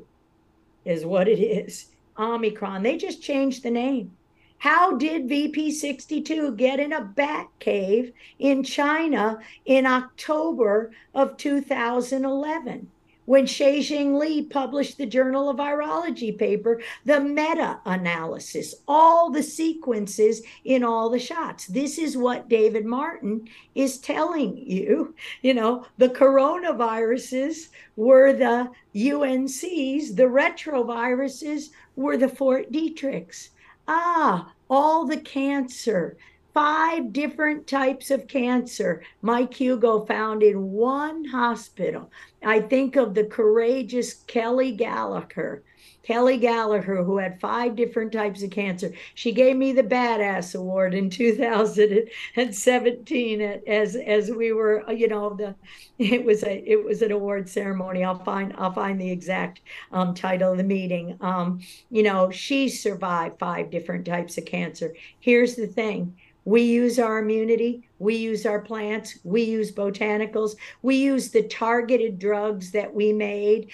is 0.84 1.04
what 1.04 1.26
it 1.28 1.40
is. 1.40 1.86
Omicron. 2.16 2.84
They 2.84 2.96
just 2.96 3.20
changed 3.20 3.64
the 3.64 3.70
name. 3.70 4.12
How 4.60 4.96
did 4.96 5.28
VP 5.28 5.70
62 5.70 6.56
get 6.56 6.80
in 6.80 6.92
a 6.92 7.00
bat 7.00 7.46
cave 7.60 8.12
in 8.40 8.64
China 8.64 9.38
in 9.64 9.86
October 9.86 10.90
of 11.14 11.36
2011? 11.36 12.90
When 13.24 13.46
Shi 13.46 13.80
Zhengli 13.80 14.50
published 14.50 14.98
the 14.98 15.06
Journal 15.06 15.48
of 15.48 15.58
Virology 15.58 16.36
paper, 16.36 16.80
the 17.04 17.20
meta 17.20 17.78
analysis, 17.84 18.74
all 18.88 19.30
the 19.30 19.44
sequences 19.44 20.42
in 20.64 20.82
all 20.82 21.08
the 21.08 21.20
shots. 21.20 21.66
This 21.66 21.96
is 21.96 22.16
what 22.16 22.48
David 22.48 22.84
Martin 22.84 23.46
is 23.76 23.98
telling 23.98 24.56
you. 24.56 25.14
You 25.40 25.54
know, 25.54 25.86
the 25.98 26.08
coronaviruses 26.08 27.68
were 27.94 28.32
the 28.32 28.70
UNCs, 28.96 30.16
the 30.16 30.24
retroviruses 30.24 31.68
were 31.94 32.16
the 32.16 32.28
Fort 32.28 32.72
Detricks. 32.72 33.50
Ah, 33.88 34.52
all 34.70 35.06
the 35.06 35.16
cancer, 35.18 36.16
five 36.54 37.12
different 37.12 37.66
types 37.66 38.10
of 38.10 38.28
cancer. 38.28 39.02
Mike 39.22 39.54
Hugo 39.54 40.04
found 40.04 40.42
in 40.42 40.70
one 40.72 41.24
hospital. 41.24 42.10
I 42.44 42.60
think 42.60 42.96
of 42.96 43.14
the 43.14 43.24
courageous 43.24 44.14
Kelly 44.28 44.72
Gallagher 44.72 45.64
Kelly 46.08 46.38
Gallagher, 46.38 47.04
who 47.04 47.18
had 47.18 47.38
five 47.38 47.76
different 47.76 48.12
types 48.12 48.42
of 48.42 48.48
cancer. 48.48 48.94
She 49.12 49.30
gave 49.30 49.56
me 49.56 49.72
the 49.72 49.82
Badass 49.82 50.54
Award 50.54 50.94
in 50.94 51.10
2017 51.10 53.42
as 53.42 53.94
as 53.94 54.30
we 54.30 54.54
were, 54.54 54.90
you 54.90 55.06
know, 55.06 55.34
the 55.34 55.54
it 55.98 56.24
was 56.24 56.44
a 56.44 56.66
it 56.66 56.82
was 56.82 57.02
an 57.02 57.12
award 57.12 57.46
ceremony. 57.46 58.04
I'll 58.04 58.24
find 58.24 58.54
I'll 58.56 58.72
find 58.72 58.98
the 58.98 59.10
exact 59.10 59.60
um, 59.92 60.14
title 60.14 60.52
of 60.52 60.56
the 60.56 60.64
meeting. 60.64 61.18
Um, 61.20 61.60
you 61.90 62.02
know, 62.02 62.30
she 62.30 62.70
survived 62.70 63.38
five 63.38 63.70
different 63.70 64.06
types 64.06 64.38
of 64.38 64.46
cancer. 64.46 64.94
Here's 65.20 65.56
the 65.56 65.66
thing. 65.66 66.16
We 66.46 66.62
use 66.62 66.98
our 66.98 67.18
immunity. 67.18 67.86
We 67.98 68.16
use 68.16 68.46
our 68.46 68.62
plants. 68.62 69.18
We 69.22 69.42
use 69.42 69.70
botanicals. 69.70 70.56
We 70.80 70.96
use 70.96 71.30
the 71.30 71.42
targeted 71.42 72.18
drugs 72.18 72.70
that 72.70 72.94
we 72.94 73.12
made 73.12 73.70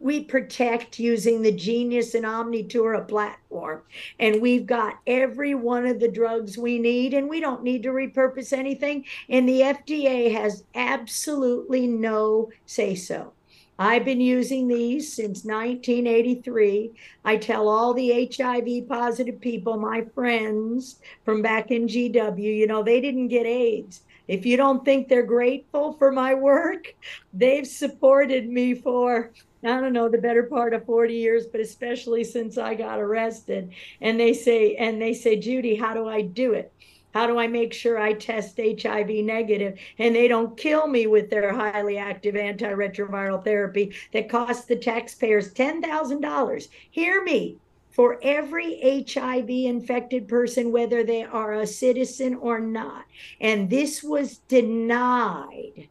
we 0.00 0.24
protect 0.24 0.98
using 0.98 1.42
the 1.42 1.52
Genius 1.52 2.14
and 2.14 2.24
Omnitura 2.24 3.06
platform. 3.06 3.82
And 4.18 4.40
we've 4.40 4.66
got 4.66 4.98
every 5.06 5.54
one 5.54 5.86
of 5.86 6.00
the 6.00 6.10
drugs 6.10 6.56
we 6.56 6.78
need, 6.78 7.14
and 7.14 7.28
we 7.28 7.40
don't 7.40 7.62
need 7.62 7.82
to 7.82 7.90
repurpose 7.90 8.52
anything. 8.52 9.04
And 9.28 9.48
the 9.48 9.60
FDA 9.60 10.32
has 10.32 10.64
absolutely 10.74 11.86
no 11.86 12.50
say 12.66 12.94
so. 12.94 13.32
I've 13.80 14.04
been 14.04 14.20
using 14.20 14.66
these 14.66 15.12
since 15.12 15.44
1983. 15.44 16.90
I 17.24 17.36
tell 17.36 17.68
all 17.68 17.94
the 17.94 18.28
HIV 18.36 18.88
positive 18.88 19.40
people, 19.40 19.76
my 19.78 20.04
friends 20.16 20.98
from 21.24 21.42
back 21.42 21.70
in 21.70 21.86
GW, 21.86 22.42
you 22.42 22.66
know, 22.66 22.82
they 22.82 23.00
didn't 23.00 23.28
get 23.28 23.46
AIDS. 23.46 24.02
If 24.28 24.46
you 24.46 24.56
don't 24.56 24.84
think 24.84 25.08
they're 25.08 25.22
grateful 25.24 25.94
for 25.94 26.12
my 26.12 26.34
work, 26.34 26.94
they've 27.32 27.66
supported 27.66 28.48
me 28.48 28.74
for 28.74 29.32
I 29.64 29.80
don't 29.80 29.92
know, 29.92 30.08
the 30.08 30.18
better 30.18 30.44
part 30.44 30.72
of 30.72 30.86
40 30.86 31.14
years, 31.14 31.46
but 31.46 31.60
especially 31.60 32.22
since 32.22 32.58
I 32.58 32.74
got 32.74 33.00
arrested. 33.00 33.72
And 34.00 34.18
they 34.18 34.32
say, 34.32 34.76
and 34.76 35.02
they 35.02 35.14
say, 35.14 35.36
Judy, 35.36 35.74
how 35.74 35.94
do 35.94 36.06
I 36.08 36.22
do 36.22 36.52
it? 36.52 36.72
How 37.12 37.26
do 37.26 37.38
I 37.38 37.48
make 37.48 37.72
sure 37.72 37.98
I 37.98 38.12
test 38.12 38.58
HIV 38.58 39.08
negative 39.08 39.78
and 39.98 40.14
they 40.14 40.28
don't 40.28 40.56
kill 40.56 40.86
me 40.86 41.06
with 41.06 41.30
their 41.30 41.52
highly 41.52 41.96
active 41.98 42.34
antiretroviral 42.34 43.42
therapy 43.42 43.94
that 44.12 44.28
costs 44.28 44.66
the 44.66 44.76
taxpayers 44.76 45.52
$10,000? 45.54 46.68
Hear 46.90 47.24
me. 47.24 47.56
For 47.98 48.16
every 48.22 49.04
HIV 49.10 49.50
infected 49.50 50.28
person, 50.28 50.70
whether 50.70 51.02
they 51.02 51.24
are 51.24 51.54
a 51.54 51.66
citizen 51.66 52.36
or 52.36 52.60
not. 52.60 53.06
And 53.40 53.68
this 53.68 54.04
was 54.04 54.38
denied. 54.46 55.88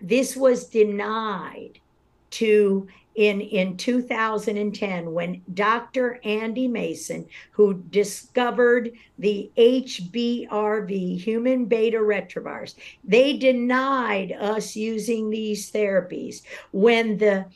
This 0.00 0.34
was 0.34 0.64
denied 0.64 1.78
to 2.30 2.88
in 3.16 3.42
in 3.42 3.76
2010 3.76 5.12
when 5.12 5.42
Dr. 5.52 6.20
Andy 6.24 6.68
Mason 6.68 7.26
who 7.50 7.74
discovered 7.74 8.92
the 9.18 9.50
HBRV 9.56 11.18
human 11.18 11.64
beta 11.64 11.96
retrovirus 11.96 12.74
they 13.04 13.38
denied 13.38 14.32
us 14.32 14.76
using 14.76 15.30
these 15.30 15.72
therapies 15.72 16.42
when 16.72 17.16
the 17.16 17.46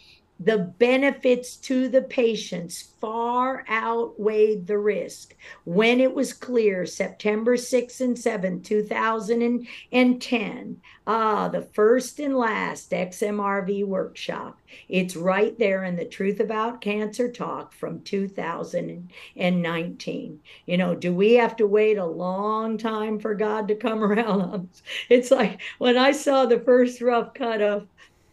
the 0.42 0.56
benefits 0.56 1.54
to 1.56 1.86
the 1.86 2.00
patients 2.00 2.94
far 2.98 3.62
outweighed 3.68 4.66
the 4.66 4.78
risk 4.78 5.36
when 5.64 6.00
it 6.00 6.14
was 6.14 6.32
clear 6.32 6.86
September 6.86 7.58
6 7.58 8.00
and 8.00 8.18
7, 8.18 8.62
2010. 8.62 10.80
Ah, 11.06 11.48
the 11.48 11.60
first 11.60 12.18
and 12.20 12.34
last 12.34 12.90
XMRV 12.90 13.84
workshop. 13.84 14.58
It's 14.88 15.14
right 15.14 15.58
there 15.58 15.84
in 15.84 15.96
the 15.96 16.06
Truth 16.06 16.40
About 16.40 16.80
Cancer 16.80 17.30
talk 17.30 17.74
from 17.74 18.00
2019. 18.00 20.40
You 20.66 20.78
know, 20.78 20.94
do 20.94 21.12
we 21.12 21.34
have 21.34 21.54
to 21.56 21.66
wait 21.66 21.98
a 21.98 22.06
long 22.06 22.78
time 22.78 23.18
for 23.18 23.34
God 23.34 23.68
to 23.68 23.74
come 23.74 24.02
around? 24.10 24.70
It's 25.10 25.30
like 25.30 25.60
when 25.78 25.98
I 25.98 26.12
saw 26.12 26.46
the 26.46 26.60
first 26.60 27.02
rough 27.02 27.34
cut 27.34 27.60
of 27.60 27.86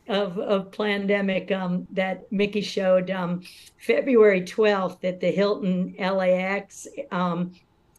of 0.08 0.38
of 0.40 0.72
Plandemic 0.72 1.52
um, 1.52 1.88
that 1.92 2.32
Mikki 2.32 2.62
showed 2.62 3.10
um, 3.12 3.44
February 3.78 4.42
12th 4.42 5.04
at 5.04 5.20
the 5.20 5.32
Hilton 5.32 5.96
LAX. 6.00 6.88
Um, 7.12 7.54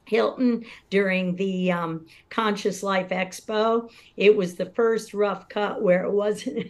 Hilton 0.09 0.64
during 0.88 1.36
the 1.36 1.70
um, 1.70 2.06
Conscious 2.30 2.82
Life 2.82 3.11
Expo. 3.11 3.90
It 4.16 4.34
was 4.34 4.54
the 4.54 4.70
first 4.70 5.12
rough 5.12 5.48
cut 5.50 5.82
where 5.82 6.04
it 6.04 6.11
wasn't 6.11 6.68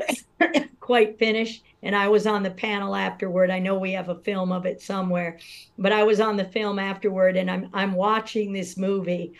quite 0.80 1.18
finished. 1.18 1.62
And 1.82 1.94
I 1.94 2.08
was 2.08 2.26
on 2.26 2.42
the 2.42 2.50
panel 2.50 2.96
afterward. 2.96 3.50
I 3.50 3.60
know 3.60 3.78
we 3.78 3.92
have 3.92 4.08
a 4.08 4.20
film 4.22 4.50
of 4.50 4.66
it 4.66 4.82
somewhere, 4.82 5.38
but 5.78 5.92
I 5.92 6.02
was 6.02 6.20
on 6.20 6.36
the 6.36 6.44
film 6.44 6.78
afterward 6.78 7.36
and 7.36 7.50
I'm 7.50 7.70
I'm 7.72 7.92
watching 7.92 8.52
this 8.52 8.76
movie 8.76 9.34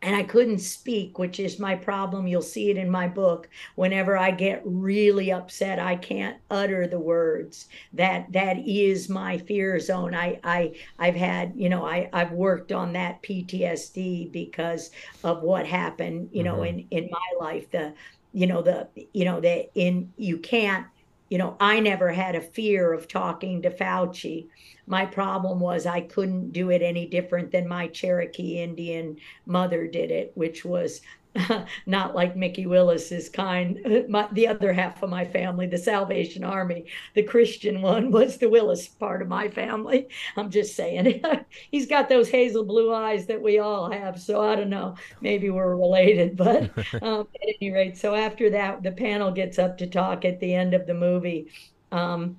and 0.00 0.14
I 0.14 0.22
couldn't 0.22 0.60
speak, 0.60 1.18
which 1.18 1.40
is 1.40 1.58
my 1.58 1.74
problem. 1.74 2.26
You'll 2.26 2.40
see 2.42 2.70
it 2.70 2.76
in 2.76 2.88
my 2.88 3.08
book. 3.08 3.48
Whenever 3.74 4.16
I 4.16 4.30
get 4.30 4.62
really 4.64 5.32
upset, 5.32 5.80
I 5.80 5.96
can't 5.96 6.36
utter 6.50 6.86
the 6.86 7.00
words. 7.00 7.66
That 7.92 8.30
that 8.32 8.58
is 8.58 9.08
my 9.08 9.38
fear 9.38 9.80
zone. 9.80 10.14
I 10.14 10.38
I 10.44 10.74
I've 10.98 11.16
had, 11.16 11.52
you 11.56 11.68
know, 11.68 11.84
I 11.84 12.08
I've 12.12 12.32
worked 12.32 12.70
on 12.70 12.92
that 12.92 13.22
PTSD 13.22 14.30
because 14.30 14.90
of 15.24 15.42
what 15.42 15.66
happened, 15.66 16.30
you 16.32 16.44
know, 16.44 16.58
mm-hmm. 16.58 16.88
in 16.90 17.04
in 17.04 17.10
my 17.10 17.44
life. 17.44 17.70
The 17.70 17.94
you 18.32 18.46
know 18.46 18.62
the 18.62 18.88
you 19.12 19.24
know 19.24 19.40
the 19.40 19.68
in 19.74 20.12
you 20.16 20.38
can't 20.38 20.86
you 21.28 21.38
know, 21.38 21.56
I 21.60 21.80
never 21.80 22.10
had 22.12 22.34
a 22.34 22.40
fear 22.40 22.92
of 22.92 23.08
talking 23.08 23.62
to 23.62 23.70
Fauci. 23.70 24.48
My 24.86 25.04
problem 25.04 25.60
was 25.60 25.84
I 25.86 26.00
couldn't 26.00 26.52
do 26.52 26.70
it 26.70 26.80
any 26.80 27.06
different 27.06 27.52
than 27.52 27.68
my 27.68 27.88
Cherokee 27.88 28.58
Indian 28.58 29.16
mother 29.44 29.86
did 29.86 30.10
it, 30.10 30.32
which 30.34 30.64
was 30.64 31.02
not 31.86 32.14
like 32.14 32.36
Mikki 32.36 32.66
Willis's 32.66 33.28
kind. 33.28 34.06
My, 34.08 34.28
the 34.32 34.48
other 34.48 34.72
half 34.72 35.02
of 35.02 35.10
my 35.10 35.24
family, 35.24 35.66
the 35.66 35.78
Salvation 35.78 36.44
Army, 36.44 36.86
the 37.14 37.22
Christian 37.22 37.82
one, 37.82 38.10
was 38.18 38.38
the 38.38 38.48
Willis 38.48 38.88
part 38.88 39.22
of 39.22 39.28
my 39.28 39.48
family. 39.48 40.08
I'm 40.36 40.50
just 40.50 40.74
saying, 40.74 41.22
he's 41.70 41.86
got 41.86 42.08
those 42.08 42.28
hazel 42.28 42.64
blue 42.64 42.92
eyes 42.92 43.26
that 43.26 43.40
we 43.40 43.58
all 43.58 43.90
have. 43.90 44.20
So 44.20 44.40
I 44.42 44.56
don't 44.56 44.70
know, 44.70 44.96
maybe 45.20 45.50
we're 45.50 45.76
related. 45.76 46.36
But 46.36 46.70
um, 47.02 47.28
at 47.42 47.56
any 47.60 47.70
rate, 47.70 47.96
so 47.96 48.14
after 48.14 48.50
that, 48.50 48.82
the 48.82 48.92
panel 48.92 49.30
gets 49.30 49.58
up 49.58 49.78
to 49.78 49.86
talk 49.86 50.24
at 50.24 50.40
the 50.40 50.54
end 50.54 50.74
of 50.74 50.86
the 50.86 50.94
movie. 50.94 51.48
Um, 51.92 52.36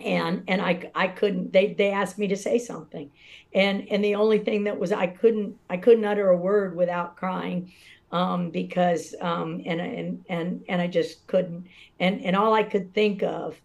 and 0.00 0.42
and 0.48 0.60
I 0.60 0.90
I 0.94 1.08
couldn't 1.08 1.52
they 1.52 1.74
they 1.74 1.90
asked 1.92 2.18
me 2.18 2.26
to 2.28 2.36
say 2.36 2.58
something 2.58 3.10
and 3.54 3.86
and 3.90 4.04
the 4.04 4.16
only 4.16 4.38
thing 4.38 4.64
that 4.64 4.78
was 4.78 4.92
I 4.92 5.06
couldn't 5.06 5.56
I 5.70 5.76
couldn't 5.76 6.04
utter 6.04 6.28
a 6.28 6.36
word 6.36 6.76
without 6.76 7.16
crying 7.16 7.72
um, 8.12 8.50
because 8.50 9.14
um, 9.20 9.62
and 9.66 9.80
and 9.80 10.24
and 10.28 10.64
and 10.68 10.82
I 10.82 10.86
just 10.86 11.26
couldn't 11.26 11.66
and 11.98 12.24
and 12.24 12.36
all 12.36 12.52
I 12.52 12.62
could 12.62 12.92
think 12.94 13.22
of 13.22 13.60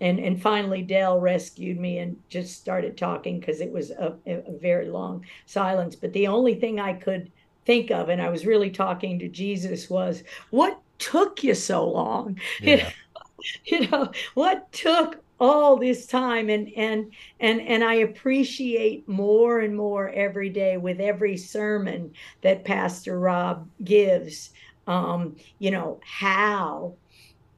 and 0.00 0.18
and 0.18 0.40
finally 0.40 0.82
Del 0.82 1.20
rescued 1.20 1.78
me 1.78 1.98
and 1.98 2.16
just 2.28 2.58
started 2.58 2.96
talking 2.96 3.40
because 3.40 3.60
it 3.60 3.72
was 3.72 3.90
a, 3.90 4.16
a, 4.26 4.58
very 4.58 4.88
long 4.88 5.26
silence 5.46 5.96
but 5.96 6.12
the 6.12 6.28
only 6.28 6.54
thing 6.54 6.80
I 6.80 6.94
could 6.94 7.30
think 7.66 7.90
of 7.90 8.08
and 8.08 8.22
I 8.22 8.30
was 8.30 8.46
really 8.46 8.70
talking 8.70 9.18
to 9.18 9.28
Jesus 9.28 9.90
was 9.90 10.22
what 10.50 10.80
took 10.98 11.42
you 11.42 11.54
so 11.54 11.88
long 11.88 12.38
yeah. 12.60 12.90
you 13.64 13.88
know 13.88 14.10
what 14.34 14.70
took 14.72 15.22
all 15.40 15.76
this 15.76 16.06
time 16.06 16.50
and 16.50 16.70
and 16.76 17.10
and 17.40 17.60
and 17.62 17.82
I 17.82 17.94
appreciate 17.94 19.08
more 19.08 19.60
and 19.60 19.74
more 19.74 20.10
every 20.10 20.50
day 20.50 20.76
with 20.76 21.00
every 21.00 21.38
sermon 21.38 22.12
that 22.42 22.64
Pastor 22.64 23.18
Rob 23.18 23.66
gives 23.82 24.50
um 24.86 25.36
you 25.58 25.70
know 25.70 25.98
how 26.04 26.94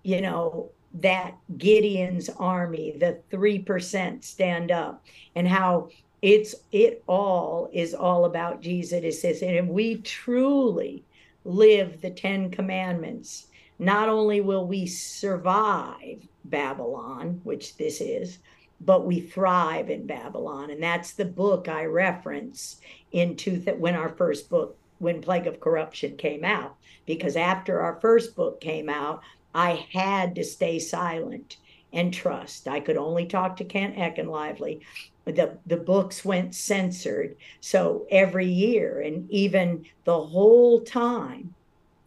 you 0.04 0.20
know 0.20 0.70
that 0.94 1.36
Gideon's 1.58 2.28
army 2.28 2.94
the 2.98 3.18
3% 3.32 4.22
stand 4.22 4.70
up 4.70 5.04
and 5.34 5.48
how 5.48 5.88
it's 6.20 6.54
it 6.70 7.02
all 7.08 7.68
is 7.72 7.94
all 7.94 8.26
about 8.26 8.60
Jesus. 8.60 9.02
It 9.02 9.14
says 9.14 9.42
and 9.42 9.56
if 9.56 9.66
we 9.66 9.96
truly 9.96 11.02
live 11.44 12.00
the 12.00 12.10
10 12.10 12.50
commandments 12.52 13.48
not 13.80 14.08
only 14.08 14.40
will 14.40 14.68
we 14.68 14.86
survive 14.86 16.28
Babylon, 16.45 17.40
which 17.45 17.76
this 17.76 18.01
is, 18.01 18.38
but 18.80 19.07
we 19.07 19.20
thrive 19.20 19.90
in 19.90 20.07
Babylon. 20.07 20.70
And 20.70 20.82
that's 20.82 21.12
the 21.12 21.24
book 21.24 21.68
I 21.68 21.84
reference 21.84 22.80
into 23.12 23.59
that 23.61 23.78
when 23.78 23.95
our 23.95 24.09
first 24.11 24.51
book, 24.51 24.76
when 24.99 25.20
Plague 25.20 25.47
of 25.47 25.61
Corruption 25.61 26.16
came 26.16 26.45
out. 26.45 26.76
Because 27.07 27.36
after 27.36 27.80
our 27.80 28.01
first 28.01 28.36
book 28.36 28.61
came 28.61 28.88
out, 28.88 29.22
I 29.55 29.86
had 29.93 30.34
to 30.36 30.45
stay 30.45 30.78
silent 30.78 31.59
and 31.93 32.12
trust. 32.12 32.66
I 32.66 32.80
could 32.80 32.97
only 32.97 33.26
talk 33.26 33.57
to 33.57 33.64
Kent 33.64 33.97
Heckenlively. 33.97 34.80
The 35.24 35.59
the 35.66 35.76
books 35.76 36.24
went 36.24 36.55
censored. 36.55 37.36
So 37.61 38.07
every 38.11 38.47
year 38.47 39.01
and 39.01 39.30
even 39.30 39.84
the 40.05 40.20
whole 40.20 40.80
time 40.80 41.55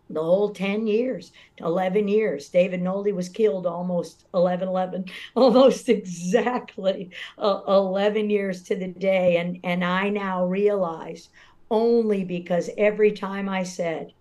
the 0.09 0.21
whole 0.21 0.49
10 0.51 0.87
years 0.87 1.31
11 1.59 2.07
years. 2.07 2.49
David 2.49 2.81
nolde 2.81 3.13
was 3.13 3.29
killed 3.29 3.65
almost 3.65 4.25
11 4.33 4.67
11 4.67 5.05
almost 5.35 5.89
exactly 5.89 7.09
uh, 7.37 7.61
11 7.67 8.29
years 8.29 8.63
to 8.63 8.75
the 8.75 8.87
day. 8.87 9.37
And 9.37 9.59
and 9.63 9.83
i 9.83 10.09
now 10.09 10.45
realize 10.45 11.29
only 11.71 12.23
because 12.23 12.69
every 12.77 13.11
time 13.11 13.49
i 13.49 13.63
said 13.63 14.13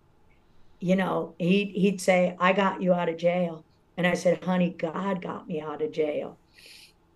you 0.81 0.97
know 0.97 1.35
he, 1.39 1.67
he'd 1.67 2.01
say 2.01 2.35
i 2.41 2.53
got 2.53 2.81
you 2.83 2.95
out 2.95 3.09
of 3.09 3.19
jail. 3.19 3.65
And 3.97 4.07
i 4.07 4.15
said 4.15 4.43
honey 4.43 4.71
god 4.71 5.23
got 5.23 5.47
me 5.49 5.61
out 5.61 5.83
of 5.83 5.93
jail. 5.93 6.39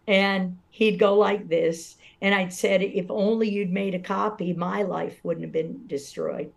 And 0.07 0.59
he'd 0.71 0.99
go 0.99 1.15
like 1.15 1.49
this 1.49 1.97
and 2.21 2.35
i'd 2.35 2.53
said 2.53 2.83
if 2.83 3.07
only 3.11 3.49
you'd 3.49 3.71
made 3.71 3.95
a 3.95 3.99
copy 3.99 4.53
my 4.53 4.83
life 4.83 5.19
wouldn't 5.23 5.45
have 5.45 5.53
been 5.53 5.87
destroyed 5.87 6.53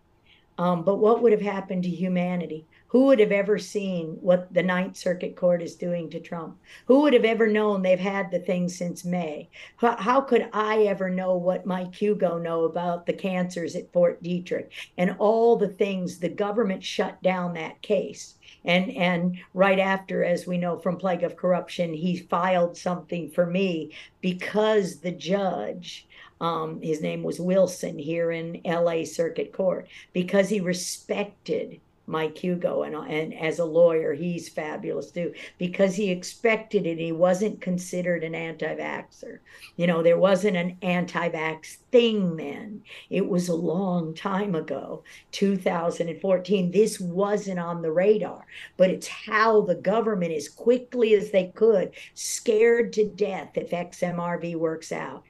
um, 0.62 0.84
but 0.84 0.98
what 0.98 1.20
would 1.20 1.32
have 1.32 1.42
happened 1.42 1.82
to 1.82 1.90
humanity? 1.90 2.68
Who 2.86 3.06
would 3.06 3.18
have 3.18 3.32
ever 3.32 3.58
seen 3.58 4.16
what 4.20 4.54
the 4.54 4.62
Ninth 4.62 4.96
Circuit 4.96 5.34
Court 5.34 5.60
is 5.60 5.74
doing 5.74 6.08
to 6.10 6.20
Trump? 6.20 6.56
Who 6.86 7.00
would 7.00 7.14
have 7.14 7.24
ever 7.24 7.48
known 7.48 7.82
they've 7.82 7.98
had 7.98 8.30
the 8.30 8.38
thing 8.38 8.68
since 8.68 9.04
May? 9.04 9.50
How, 9.78 9.96
how 9.96 10.20
could 10.20 10.48
I 10.52 10.82
ever 10.82 11.10
know 11.10 11.34
what 11.34 11.66
Mike 11.66 11.96
Hugo 11.96 12.38
know 12.38 12.62
about 12.62 13.06
the 13.06 13.12
cancers 13.12 13.74
at 13.74 13.92
Fort 13.92 14.22
Detrick 14.22 14.68
and 14.96 15.16
all 15.18 15.56
the 15.56 15.66
things 15.66 16.18
the 16.18 16.28
government 16.28 16.84
shut 16.84 17.20
down 17.24 17.54
that 17.54 17.82
case? 17.82 18.36
and 18.64 18.90
and 18.92 19.38
right 19.54 19.78
after 19.78 20.24
as 20.24 20.46
we 20.46 20.58
know 20.58 20.78
from 20.78 20.96
plague 20.96 21.22
of 21.22 21.36
corruption 21.36 21.92
he 21.92 22.16
filed 22.16 22.76
something 22.76 23.28
for 23.30 23.46
me 23.46 23.92
because 24.20 25.00
the 25.00 25.10
judge 25.10 26.06
um, 26.42 26.82
his 26.82 27.00
name 27.00 27.22
was 27.22 27.38
Wilson 27.38 27.96
here 27.98 28.32
in 28.32 28.60
LA 28.64 29.04
Circuit 29.04 29.52
Court 29.52 29.86
because 30.12 30.48
he 30.48 30.60
respected 30.60 31.80
Mike 32.04 32.36
Hugo 32.36 32.82
and, 32.82 32.96
and 32.96 33.32
as 33.32 33.60
a 33.60 33.64
lawyer 33.64 34.12
he's 34.12 34.48
fabulous 34.48 35.12
too 35.12 35.32
because 35.56 35.94
he 35.94 36.10
expected 36.10 36.84
it. 36.84 36.98
He 36.98 37.12
wasn't 37.12 37.60
considered 37.60 38.24
an 38.24 38.34
anti-vaxxer. 38.34 39.38
You 39.76 39.86
know 39.86 40.02
there 40.02 40.18
wasn't 40.18 40.56
an 40.56 40.78
anti-vax 40.82 41.76
thing 41.92 42.36
then. 42.36 42.82
It 43.08 43.28
was 43.28 43.48
a 43.48 43.54
long 43.54 44.12
time 44.12 44.56
ago 44.56 45.04
2014 45.30 46.72
this 46.72 46.98
wasn't 46.98 47.60
on 47.60 47.82
the 47.82 47.92
radar 47.92 48.44
but 48.76 48.90
it's 48.90 49.06
how 49.06 49.60
the 49.60 49.76
government 49.76 50.32
as 50.32 50.48
quickly 50.48 51.14
as 51.14 51.30
they 51.30 51.52
could 51.54 51.92
scared 52.14 52.92
to 52.94 53.08
death 53.08 53.50
if 53.54 53.70
XMRV 53.70 54.56
works 54.56 54.90
out 54.90 55.22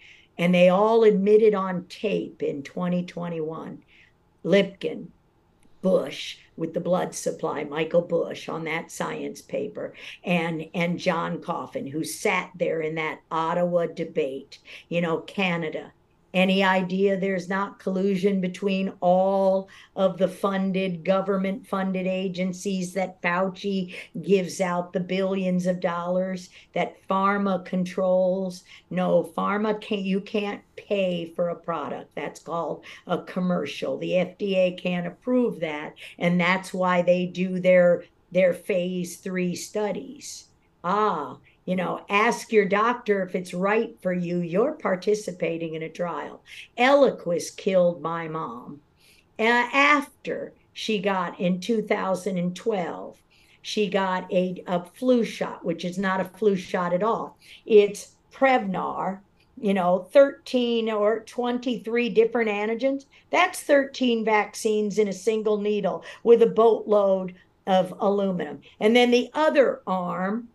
and 0.42 0.52
they 0.52 0.68
all 0.68 1.04
admitted 1.04 1.54
on 1.54 1.84
tape 1.84 2.42
in 2.42 2.64
2021 2.64 3.80
Lipkin, 4.44 5.06
Busch 5.82 6.38
with 6.56 6.74
the 6.74 6.80
blood 6.80 7.14
supply, 7.14 7.62
Michael 7.62 8.02
Busch 8.02 8.48
on 8.48 8.64
that 8.64 8.90
science 8.90 9.40
paper, 9.40 9.94
and 10.24 10.68
and 10.74 10.98
John 10.98 11.40
Coffin, 11.40 11.86
who 11.86 12.02
sat 12.02 12.50
there 12.56 12.80
in 12.80 12.96
that 12.96 13.20
Ottawa 13.30 13.86
debate, 13.86 14.58
you 14.88 15.00
know, 15.00 15.18
Canada, 15.18 15.92
any 16.34 16.64
idea? 16.64 17.18
There's 17.18 17.48
not 17.48 17.78
collusion 17.78 18.40
between 18.40 18.92
all 19.00 19.68
of 19.96 20.16
the 20.18 20.28
funded 20.28 21.04
government 21.04 21.66
funded 21.66 22.06
agencies 22.06 22.94
that 22.94 23.20
Fauci 23.20 23.94
gives 24.22 24.60
out 24.60 24.92
the 24.92 25.00
billions 25.00 25.66
of 25.66 25.80
dollars 25.80 26.48
that 26.72 26.96
pharma 27.08 27.64
controls. 27.64 28.64
No 28.90 29.30
pharma 29.36 29.80
can't, 29.80 30.02
you 30.02 30.20
can't 30.20 30.62
pay 30.76 31.26
for 31.36 31.50
a 31.50 31.56
product. 31.56 32.14
That's 32.14 32.40
called 32.40 32.84
a 33.06 33.22
commercial. 33.22 33.98
The 33.98 34.12
FDA 34.12 34.80
can't 34.80 35.06
approve 35.06 35.60
that 35.60 35.94
and 36.18 36.40
that's 36.40 36.72
why 36.72 37.02
they 37.02 37.26
do 37.26 37.60
their 37.60 38.04
their 38.30 38.54
phase 38.54 39.16
3 39.16 39.54
studies. 39.54 40.46
Ah 40.82 41.36
you 41.64 41.76
know 41.76 42.04
ask 42.08 42.52
your 42.52 42.64
doctor 42.64 43.22
if 43.22 43.34
it's 43.34 43.54
right 43.54 43.96
for 44.00 44.12
you 44.12 44.38
you're 44.38 44.72
participating 44.72 45.74
in 45.74 45.82
a 45.82 45.88
trial 45.88 46.42
eliquis 46.78 47.56
killed 47.56 48.00
my 48.02 48.28
mom 48.28 48.80
uh, 49.38 49.68
after 49.72 50.52
she 50.72 50.98
got 50.98 51.38
in 51.38 51.60
2012 51.60 53.16
she 53.60 53.88
got 53.88 54.30
a, 54.32 54.62
a 54.66 54.84
flu 54.84 55.24
shot 55.24 55.64
which 55.64 55.84
is 55.84 55.98
not 55.98 56.20
a 56.20 56.24
flu 56.24 56.56
shot 56.56 56.92
at 56.92 57.02
all 57.02 57.36
it's 57.66 58.16
prevnar 58.32 59.20
you 59.60 59.74
know, 59.74 60.08
13 60.12 60.90
or 60.90 61.20
23 61.20 62.08
different 62.08 62.50
antigens. 62.50 63.06
That's 63.30 63.60
13 63.60 64.24
vaccines 64.24 64.98
in 64.98 65.08
a 65.08 65.12
single 65.12 65.58
needle 65.58 66.04
with 66.24 66.42
a 66.42 66.46
boatload 66.46 67.34
of 67.66 67.94
aluminum. 68.00 68.60
And 68.80 68.96
then 68.96 69.10
the 69.10 69.30
other 69.34 69.80
arm, 69.86 70.48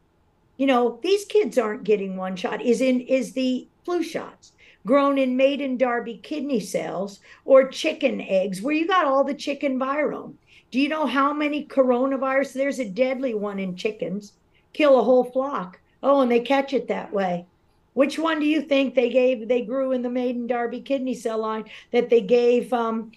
you 0.58 0.66
know, 0.66 1.00
these 1.02 1.26
kids 1.26 1.58
aren't 1.58 1.84
getting 1.84 2.18
one 2.18 2.36
shot, 2.36 2.62
is 2.62 2.82
in 2.82 3.02
is 3.02 3.34
the 3.34 3.68
flu 3.86 4.04
shots 4.04 4.52
grown 4.86 5.18
in 5.18 5.38
Madin 5.38 5.78
Darby 5.78 6.20
kidney 6.24 6.60
cells 6.60 7.20
or 7.46 7.68
chicken 7.68 8.22
eggs, 8.22 8.62
where 8.62 8.74
you 8.74 8.88
got 8.88 9.06
all 9.06 9.24
the 9.24 9.34
chicken 9.34 9.78
virome. 9.80 10.34
Do 10.72 10.80
you 10.80 10.90
know 10.90 11.06
how 11.06 11.34
many 11.34 11.66
coronavirus? 11.66 12.54
There's 12.54 12.80
a 12.80 12.90
deadly 12.90 13.34
one 13.34 13.60
in 13.60 13.76
chickens, 13.76 14.34
kill 14.74 15.00
a 15.00 15.04
whole 15.04 15.26
flock. 15.26 15.80
Oh, 16.04 16.22
and 16.22 16.32
they 16.32 16.40
catch 16.40 16.74
it 16.74 16.88
that 16.88 17.12
way. 17.14 17.46
Which 17.94 18.20
one 18.20 18.40
do 18.40 18.46
you 18.46 18.62
think 18.62 18.94
they 18.94 19.10
gave? 19.10 19.48
They 19.48 19.62
grew 19.62 19.92
in 19.92 20.04
the 20.04 20.10
Madin 20.10 20.48
Darby 20.48 20.82
kidney 20.82 21.16
cell 21.16 21.40
line 21.40 21.66
that 21.92 22.10
they 22.10 22.22
gave 22.22 22.72
um, 22.72 23.12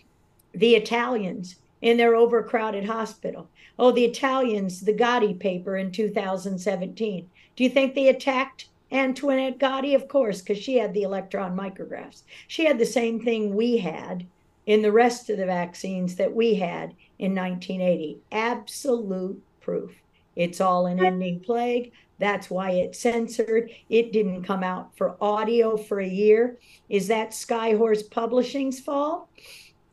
the 0.52 0.74
Italians 0.74 1.56
in 1.82 1.96
their 1.96 2.14
overcrowded 2.14 2.84
hospital. 2.84 3.48
Oh, 3.78 3.92
the 3.92 4.04
Italians, 4.04 4.80
the 4.80 4.92
Gatti 4.92 5.34
paper 5.34 5.76
in 5.76 5.92
2017. 5.92 7.28
Do 7.56 7.64
you 7.64 7.70
think 7.70 7.94
they 7.94 8.08
attacked 8.08 8.68
Antoinette 8.92 9.58
Gatti? 9.58 9.94
Of 9.94 10.08
course, 10.08 10.40
because 10.40 10.58
she 10.58 10.76
had 10.76 10.94
the 10.94 11.02
electron 11.02 11.56
micrographs. 11.56 12.22
She 12.48 12.64
had 12.64 12.78
the 12.78 12.86
same 12.86 13.20
thing 13.20 13.54
we 13.54 13.78
had 13.78 14.26
in 14.66 14.82
the 14.82 14.92
rest 14.92 15.30
of 15.30 15.38
the 15.38 15.46
vaccines 15.46 16.16
that 16.16 16.34
we 16.34 16.54
had 16.54 16.94
in 17.18 17.34
1980. 17.34 18.18
Absolute 18.32 19.42
proof. 19.60 19.92
It's 20.36 20.60
all 20.60 20.86
an 20.86 21.04
ending 21.04 21.40
plague. 21.40 21.92
That's 22.18 22.50
why 22.50 22.72
it's 22.72 22.98
censored. 22.98 23.70
It 23.88 24.12
didn't 24.12 24.44
come 24.44 24.62
out 24.62 24.96
for 24.96 25.16
audio 25.20 25.76
for 25.76 26.00
a 26.00 26.06
year. 26.06 26.58
Is 26.88 27.08
that 27.08 27.30
Skyhorse 27.30 28.10
Publishing's 28.10 28.78
fault? 28.78 29.28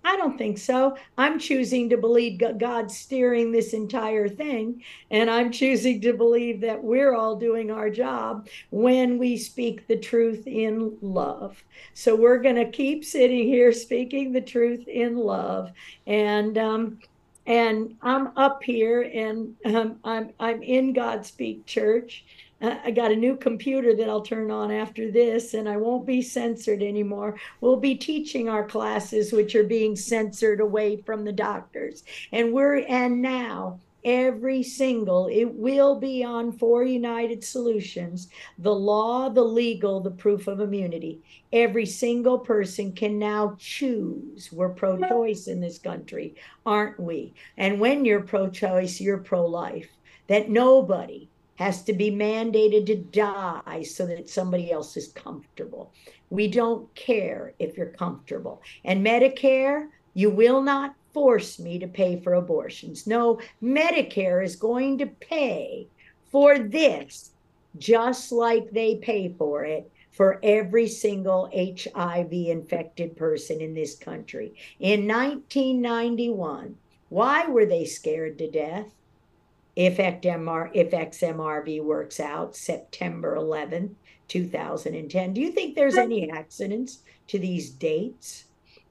I 0.08 0.16
don't 0.16 0.38
think 0.38 0.58
so. 0.58 0.96
I'm 1.18 1.38
choosing 1.38 1.90
to 1.90 1.98
believe 1.98 2.42
God's 2.58 2.98
steering 2.98 3.52
this 3.52 3.74
entire 3.74 4.30
thing. 4.30 4.82
And 5.12 5.30
I'm 5.30 5.52
choosing 5.52 6.00
to 6.00 6.14
believe 6.14 6.62
that 6.62 6.82
we're 6.82 7.14
all 7.14 7.36
doing 7.36 7.72
our 7.72 7.90
job 7.90 8.48
when 8.70 9.18
we 9.18 9.36
speak 9.36 9.86
the 9.86 9.98
truth 9.98 10.48
in 10.48 10.98
love. 11.02 11.62
So 11.94 12.16
we're 12.16 12.40
going 12.40 12.56
to 12.56 12.72
keep 12.72 13.04
sitting 13.04 13.48
here 13.48 13.74
speaking 13.74 14.32
the 14.32 14.40
truth 14.40 14.88
in 14.88 15.18
love. 15.18 15.74
And, 16.06 16.58
um, 16.58 17.00
and 17.46 17.98
I'm 18.02 18.28
up 18.38 18.64
here 18.64 19.02
and 19.02 19.56
um, 19.66 20.00
I'm 20.04 20.32
I'm 20.38 20.62
in 20.62 20.94
Godspeak 20.94 21.66
Church. 21.66 22.26
I 22.60 22.90
got 22.90 23.12
a 23.12 23.16
new 23.16 23.36
computer 23.36 23.96
that 23.96 24.10
I'll 24.10 24.22
turn 24.22 24.50
on 24.50 24.72
after 24.72 25.12
this, 25.12 25.54
and 25.54 25.70
I 25.70 25.78
won't 25.78 26.08
be 26.08 26.24
censored 26.24 26.82
anymore. 26.82 27.40
We'll 27.62 27.78
be 27.78 27.94
teaching 27.94 28.50
our 28.50 28.66
classes, 28.66 29.32
which 29.32 29.54
are 29.56 29.64
being 29.64 29.96
censored 29.96 30.60
away 30.60 30.98
from 30.98 31.24
the 31.24 31.32
doctors. 31.32 32.04
And 32.32 32.54
we're 32.54 32.78
and 32.88 33.22
now 33.22 33.80
every 34.04 34.64
single 34.64 35.28
it 35.28 35.46
will 35.46 36.00
be 36.00 36.24
on 36.24 36.52
for 36.52 36.84
united 36.84 37.44
solutions 37.44 38.30
the 38.60 38.74
law 38.74 39.28
the 39.28 39.44
legal 39.44 40.00
the 40.00 40.12
proof 40.12 40.48
of 40.48 40.60
immunity 40.60 41.20
every 41.52 41.86
single 41.86 42.38
person 42.40 42.94
can 42.94 43.18
now 43.18 43.56
choose 43.60 44.50
we're 44.54 44.70
pro-choice 44.70 45.48
in 45.48 45.60
this 45.60 45.80
country 45.80 46.36
aren't 46.66 46.98
we 47.00 47.34
and 47.58 47.80
when 47.80 48.06
you're 48.06 48.22
pro-choice 48.22 49.02
you're 49.02 49.18
pro-life 49.18 49.90
that 50.28 50.48
nobody 50.48 51.27
has 51.58 51.84
to 51.84 51.94
be 51.94 52.10
mandated 52.10 52.86
to 52.86 52.96
die 52.96 53.84
so 53.84 54.06
that 54.06 54.30
somebody 54.30 54.72
else 54.72 54.98
is 54.98 55.10
comfortable 55.10 55.92
we 56.30 56.48
don't 56.48 56.94
care 56.96 57.54
if 57.60 57.78
you're 57.78 57.88
comfortable 57.88 58.62
and 58.84 59.06
medicare 59.06 59.88
you 60.18 60.32
will 60.32 60.64
not 60.64 60.96
force 61.14 61.58
me 61.60 61.80
to 61.80 61.88
pay 61.88 62.20
for 62.20 62.34
abortions. 62.34 63.08
No, 63.08 63.40
Medicare 63.62 64.44
is 64.44 64.56
going 64.56 64.98
to 64.98 65.06
pay 65.06 65.88
for 66.32 66.60
this 66.60 67.32
just 67.78 68.32
like 68.32 68.72
they 68.72 68.96
pay 68.96 69.34
for 69.38 69.64
it 69.64 69.92
for 70.12 70.40
every 70.42 70.88
single 70.88 71.50
HIV 71.54 72.32
infected 72.32 73.16
person 73.16 73.62
in 73.62 73.76
this 73.76 73.96
country. 73.96 74.54
In 74.80 75.08
1991, 75.08 76.76
why 77.10 77.48
were 77.48 77.66
they 77.66 77.86
scared 77.86 78.38
to 78.40 78.50
death? 78.50 78.88
If, 79.78 79.98
XMR, 79.98 80.72
if 80.74 80.90
XMRV 80.90 81.84
works 81.84 82.20
out 82.20 82.56
September 82.56 83.36
11th, 83.38 83.94
2010, 84.28 85.34
do 85.34 85.40
you 85.40 85.52
think 85.52 85.76
there's 85.76 85.98
any 85.98 86.32
accidents 86.32 87.04
to 87.28 87.38
these 87.38 87.70
dates? 87.70 88.46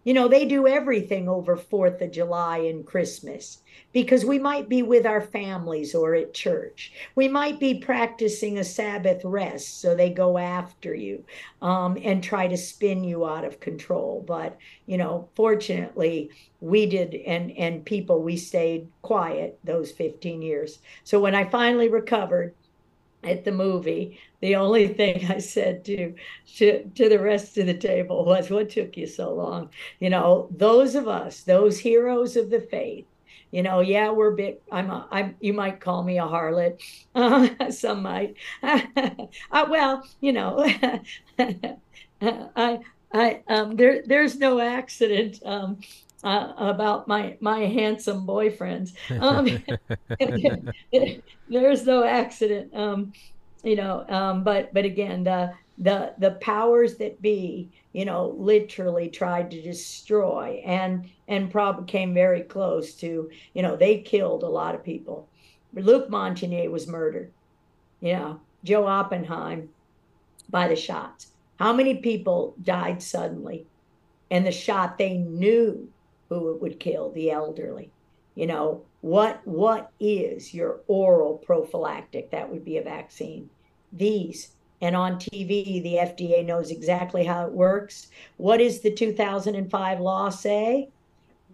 You 0.06 0.14
know, 0.14 0.28
they 0.28 0.44
do 0.44 0.68
everything 0.68 1.28
over 1.28 1.56
4th 1.56 2.00
of 2.00 2.12
July 2.12 2.58
and 2.58 2.86
Christmas 2.86 3.64
because 3.92 4.24
we 4.24 4.38
might 4.38 4.68
be 4.68 4.80
with 4.84 5.04
our 5.04 5.20
families 5.20 5.96
or 5.96 6.14
at 6.14 6.32
church. 6.32 6.92
We 7.16 7.26
might 7.26 7.58
be 7.58 7.80
practicing 7.80 8.56
a 8.56 8.62
Sabbath 8.62 9.24
rest, 9.24 9.80
so 9.80 9.96
they 9.96 10.10
go 10.10 10.38
after 10.38 10.94
you 10.94 11.24
um, 11.60 11.98
and 12.00 12.22
try 12.22 12.46
to 12.46 12.56
spin 12.56 13.02
you 13.02 13.26
out 13.26 13.44
of 13.44 13.58
control. 13.58 14.22
But, 14.24 14.56
you 14.86 14.96
know, 14.96 15.28
fortunately, 15.34 16.30
we 16.60 16.86
did, 16.86 17.16
and, 17.26 17.50
and 17.58 17.84
people, 17.84 18.22
we 18.22 18.36
stayed 18.36 18.86
quiet 19.02 19.58
those 19.64 19.90
15 19.90 20.40
years. 20.40 20.78
So 21.02 21.18
when 21.18 21.34
I 21.34 21.50
finally 21.50 21.88
recovered, 21.88 22.54
at 23.24 23.44
the 23.44 23.52
movie, 23.52 24.18
the 24.40 24.56
only 24.56 24.88
thing 24.88 25.26
I 25.30 25.38
said 25.38 25.84
to, 25.86 26.14
to 26.56 26.84
to 26.94 27.08
the 27.08 27.18
rest 27.20 27.56
of 27.58 27.66
the 27.66 27.74
table 27.76 28.24
was, 28.24 28.50
"What 28.50 28.70
took 28.70 28.96
you 28.96 29.06
so 29.06 29.32
long?" 29.34 29.70
You 30.00 30.10
know, 30.10 30.48
those 30.50 30.94
of 30.94 31.08
us, 31.08 31.42
those 31.42 31.78
heroes 31.80 32.36
of 32.36 32.50
the 32.50 32.60
faith. 32.60 33.06
You 33.52 33.62
know, 33.62 33.80
yeah, 33.80 34.10
we're 34.10 34.32
bit. 34.32 34.62
I'm. 34.70 34.90
A, 34.90 35.08
I'm. 35.10 35.36
You 35.40 35.52
might 35.52 35.80
call 35.80 36.02
me 36.02 36.18
a 36.18 36.22
harlot. 36.24 36.80
Uh, 37.14 37.70
some 37.70 38.02
might. 38.02 38.36
uh, 38.62 39.66
well, 39.68 40.06
you 40.20 40.32
know, 40.32 40.64
I. 42.20 42.80
I. 43.12 43.42
Um. 43.48 43.76
There. 43.76 44.02
There's 44.06 44.36
no 44.38 44.60
accident. 44.60 45.40
Um 45.44 45.78
uh, 46.26 46.52
about 46.58 47.06
my 47.06 47.36
my 47.40 47.60
handsome 47.60 48.26
boyfriends. 48.26 48.92
Um, 49.20 49.62
there's 51.48 51.86
no 51.86 52.04
accident, 52.04 52.74
um, 52.74 53.12
you 53.62 53.76
know. 53.76 54.04
Um, 54.08 54.42
but 54.42 54.74
but 54.74 54.84
again, 54.84 55.22
the 55.22 55.54
the 55.78 56.14
the 56.18 56.32
powers 56.32 56.96
that 56.96 57.22
be, 57.22 57.70
you 57.92 58.04
know, 58.04 58.34
literally 58.36 59.08
tried 59.08 59.52
to 59.52 59.62
destroy 59.62 60.62
and 60.66 61.08
and 61.28 61.50
probably 61.50 61.86
came 61.86 62.12
very 62.12 62.42
close 62.42 62.94
to, 62.94 63.30
you 63.54 63.62
know, 63.62 63.76
they 63.76 63.98
killed 63.98 64.42
a 64.42 64.48
lot 64.48 64.74
of 64.74 64.82
people. 64.82 65.28
Luc 65.74 66.08
Montagnier 66.08 66.70
was 66.70 66.88
murdered. 66.88 67.30
You 68.00 68.14
know, 68.14 68.40
Joe 68.64 68.86
Oppenheim 68.86 69.68
by 70.50 70.66
the 70.66 70.76
shots. 70.76 71.28
How 71.58 71.72
many 71.72 71.98
people 71.98 72.54
died 72.62 73.00
suddenly? 73.00 73.66
And 74.30 74.44
the 74.44 74.52
shot 74.52 74.98
they 74.98 75.18
knew 75.18 75.88
who 76.28 76.50
it 76.50 76.60
would 76.60 76.80
kill 76.80 77.10
the 77.10 77.30
elderly. 77.30 77.90
You 78.34 78.46
know 78.46 78.82
what 79.00 79.40
what 79.46 79.92
is 79.98 80.52
your 80.52 80.80
oral 80.88 81.38
prophylactic 81.38 82.30
that 82.30 82.50
would 82.50 82.64
be 82.64 82.76
a 82.76 82.82
vaccine? 82.82 83.48
These 83.92 84.50
and 84.82 84.94
on 84.94 85.16
TV 85.16 85.82
the 85.82 85.94
FDA 85.94 86.44
knows 86.44 86.70
exactly 86.70 87.24
how 87.24 87.46
it 87.46 87.52
works. 87.52 88.08
What 88.36 88.58
does 88.58 88.80
the 88.80 88.90
2005 88.90 90.00
law 90.00 90.28
say? 90.28 90.90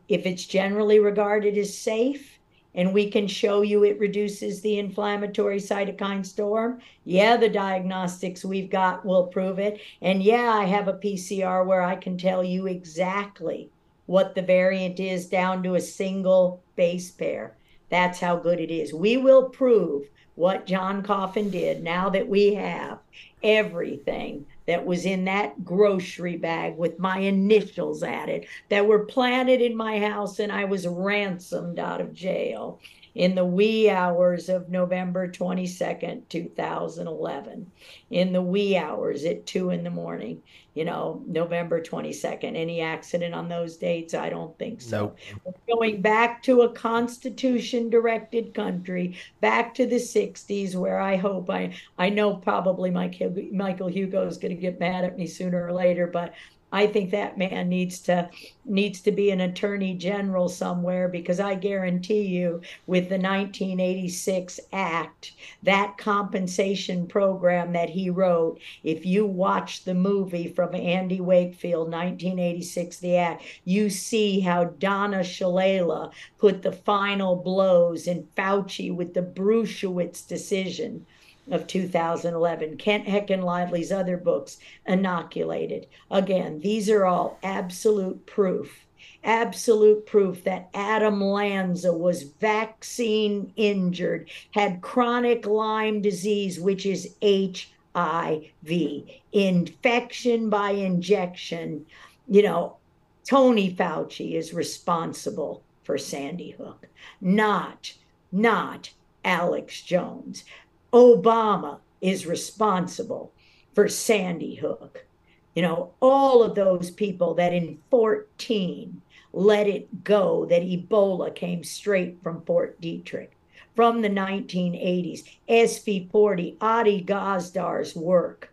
If 0.08 0.26
it's 0.26 0.44
generally 0.44 0.98
regarded 0.98 1.56
as 1.56 1.76
safe 1.76 2.38
and 2.74 2.92
we 2.92 3.10
can 3.10 3.28
show 3.28 3.62
you 3.62 3.84
it 3.84 4.00
reduces 4.00 4.60
the 4.60 4.78
inflammatory 4.78 5.58
cytokine 5.58 6.24
storm 6.24 6.80
yeah 7.04 7.36
the 7.36 7.48
diagnostics 7.48 8.44
we've 8.44 8.70
got 8.70 9.04
will 9.04 9.28
prove 9.28 9.60
it. 9.60 9.80
And 10.00 10.20
yeah 10.20 10.50
I 10.52 10.64
have 10.64 10.88
a 10.88 10.94
PCR 10.94 11.64
where 11.64 11.82
I 11.82 11.94
can 11.94 12.18
tell 12.18 12.42
you 12.42 12.66
exactly 12.66 13.70
what 14.12 14.34
the 14.34 14.42
variant 14.42 15.00
is 15.00 15.26
down 15.26 15.62
to 15.62 15.74
a 15.74 15.80
single 15.80 16.62
base 16.76 17.10
pair. 17.10 17.56
That's 17.88 18.20
how 18.20 18.36
good 18.36 18.60
it 18.60 18.70
is. 18.70 18.92
We 18.92 19.16
will 19.16 19.48
prove 19.48 20.06
what 20.34 20.66
John 20.66 21.02
Coffin 21.02 21.48
did 21.48 21.82
now 21.82 22.10
that 22.10 22.28
we 22.28 22.52
have 22.52 22.98
everything 23.42 24.44
that 24.66 24.84
was 24.84 25.06
in 25.06 25.24
that 25.24 25.64
grocery 25.64 26.36
bag 26.36 26.76
with 26.76 26.98
my 26.98 27.20
initials 27.20 28.02
at 28.02 28.28
it 28.28 28.46
that 28.68 28.86
were 28.86 29.06
planted 29.06 29.62
in 29.62 29.74
my 29.74 29.98
house 29.98 30.40
and 30.40 30.52
I 30.52 30.66
was 30.66 30.86
ransomed 30.86 31.78
out 31.78 32.02
of 32.02 32.12
jail. 32.12 32.80
In 33.14 33.34
the 33.34 33.44
wee 33.44 33.90
hours 33.90 34.48
of 34.48 34.70
November 34.70 35.28
22nd, 35.28 36.22
2011, 36.28 37.70
in 38.10 38.32
the 38.32 38.40
wee 38.40 38.76
hours 38.76 39.24
at 39.24 39.44
two 39.44 39.70
in 39.70 39.84
the 39.84 39.90
morning, 39.90 40.42
you 40.74 40.86
know, 40.86 41.22
November 41.26 41.82
22nd. 41.82 42.56
Any 42.56 42.80
accident 42.80 43.34
on 43.34 43.48
those 43.48 43.76
dates? 43.76 44.14
I 44.14 44.30
don't 44.30 44.56
think 44.58 44.80
so. 44.80 45.14
Nope. 45.44 45.58
Going 45.68 46.00
back 46.00 46.42
to 46.44 46.62
a 46.62 46.72
constitution 46.72 47.90
directed 47.90 48.54
country, 48.54 49.18
back 49.42 49.74
to 49.74 49.86
the 49.86 49.96
60s, 49.96 50.74
where 50.74 50.98
I 50.98 51.16
hope 51.16 51.50
I, 51.50 51.74
I 51.98 52.08
know 52.08 52.36
probably 52.36 52.90
Mike, 52.90 53.20
Michael 53.52 53.88
Hugo 53.88 54.26
is 54.26 54.38
going 54.38 54.54
to 54.54 54.60
get 54.60 54.80
mad 54.80 55.04
at 55.04 55.18
me 55.18 55.26
sooner 55.26 55.66
or 55.66 55.72
later, 55.72 56.06
but 56.06 56.32
I 56.74 56.86
think 56.86 57.10
that 57.10 57.36
man 57.36 57.68
needs 57.68 58.00
to 58.00 58.30
needs 58.64 59.02
to 59.02 59.12
be 59.12 59.30
an 59.30 59.42
attorney 59.42 59.94
general 59.94 60.48
somewhere 60.48 61.06
because 61.06 61.38
I 61.38 61.54
guarantee 61.54 62.22
you 62.22 62.62
with 62.86 63.10
the 63.10 63.18
1986 63.18 64.58
act 64.72 65.32
that 65.62 65.98
compensation 65.98 67.06
program 67.06 67.72
that 67.74 67.90
he 67.90 68.08
wrote 68.08 68.58
if 68.82 69.04
you 69.04 69.26
watch 69.26 69.84
the 69.84 69.94
movie 69.94 70.48
from 70.48 70.74
Andy 70.74 71.20
Wakefield 71.20 71.90
1986 71.90 72.98
the 72.98 73.16
act 73.16 73.42
you 73.64 73.90
see 73.90 74.40
how 74.40 74.64
Donna 74.64 75.18
Shalala 75.18 76.12
put 76.38 76.62
the 76.62 76.72
final 76.72 77.36
blows 77.36 78.06
in 78.06 78.26
Fauci 78.36 78.94
with 78.94 79.12
the 79.12 79.22
Bruesewitz 79.22 80.26
decision 80.26 81.04
of 81.50 81.66
2011. 81.66 82.76
Kent 82.76 83.06
Heckenlively's 83.06 83.92
other 83.92 84.16
books, 84.16 84.58
Inoculated. 84.86 85.86
Again, 86.10 86.60
these 86.60 86.88
are 86.88 87.04
all 87.04 87.38
absolute 87.42 88.24
proof, 88.26 88.86
absolute 89.24 90.06
proof 90.06 90.44
that 90.44 90.68
Adam 90.74 91.20
Lanza 91.20 91.92
was 91.92 92.22
vaccine 92.22 93.52
injured, 93.56 94.30
had 94.52 94.82
chronic 94.82 95.46
Lyme 95.46 96.00
disease, 96.00 96.60
which 96.60 96.86
is 96.86 97.14
HIV, 97.22 99.04
infection 99.32 100.50
by 100.50 100.70
injection. 100.70 101.86
You 102.28 102.42
know, 102.42 102.76
Tony 103.24 103.74
Fauci 103.74 104.34
is 104.34 104.54
responsible 104.54 105.62
for 105.82 105.98
Sandy 105.98 106.50
Hook, 106.52 106.86
not, 107.20 107.94
not 108.30 108.90
Alex 109.24 109.80
Jones. 109.82 110.44
Obama 110.92 111.78
is 112.00 112.26
responsible 112.26 113.32
for 113.74 113.88
Sandy 113.88 114.54
Hook. 114.56 115.06
You 115.54 115.62
know, 115.62 115.92
all 116.00 116.42
of 116.42 116.54
those 116.54 116.90
people 116.90 117.34
that 117.34 117.52
in 117.52 117.78
14 117.90 119.02
let 119.32 119.66
it 119.66 120.04
go 120.04 120.44
that 120.46 120.62
Ebola 120.62 121.34
came 121.34 121.64
straight 121.64 122.18
from 122.22 122.42
Fort 122.42 122.80
Detrick 122.80 123.28
from 123.74 124.02
the 124.02 124.10
1980s. 124.10 125.24
SV40, 125.48 126.56
Adi 126.60 127.02
Gazdar's 127.02 127.94
work 127.94 128.52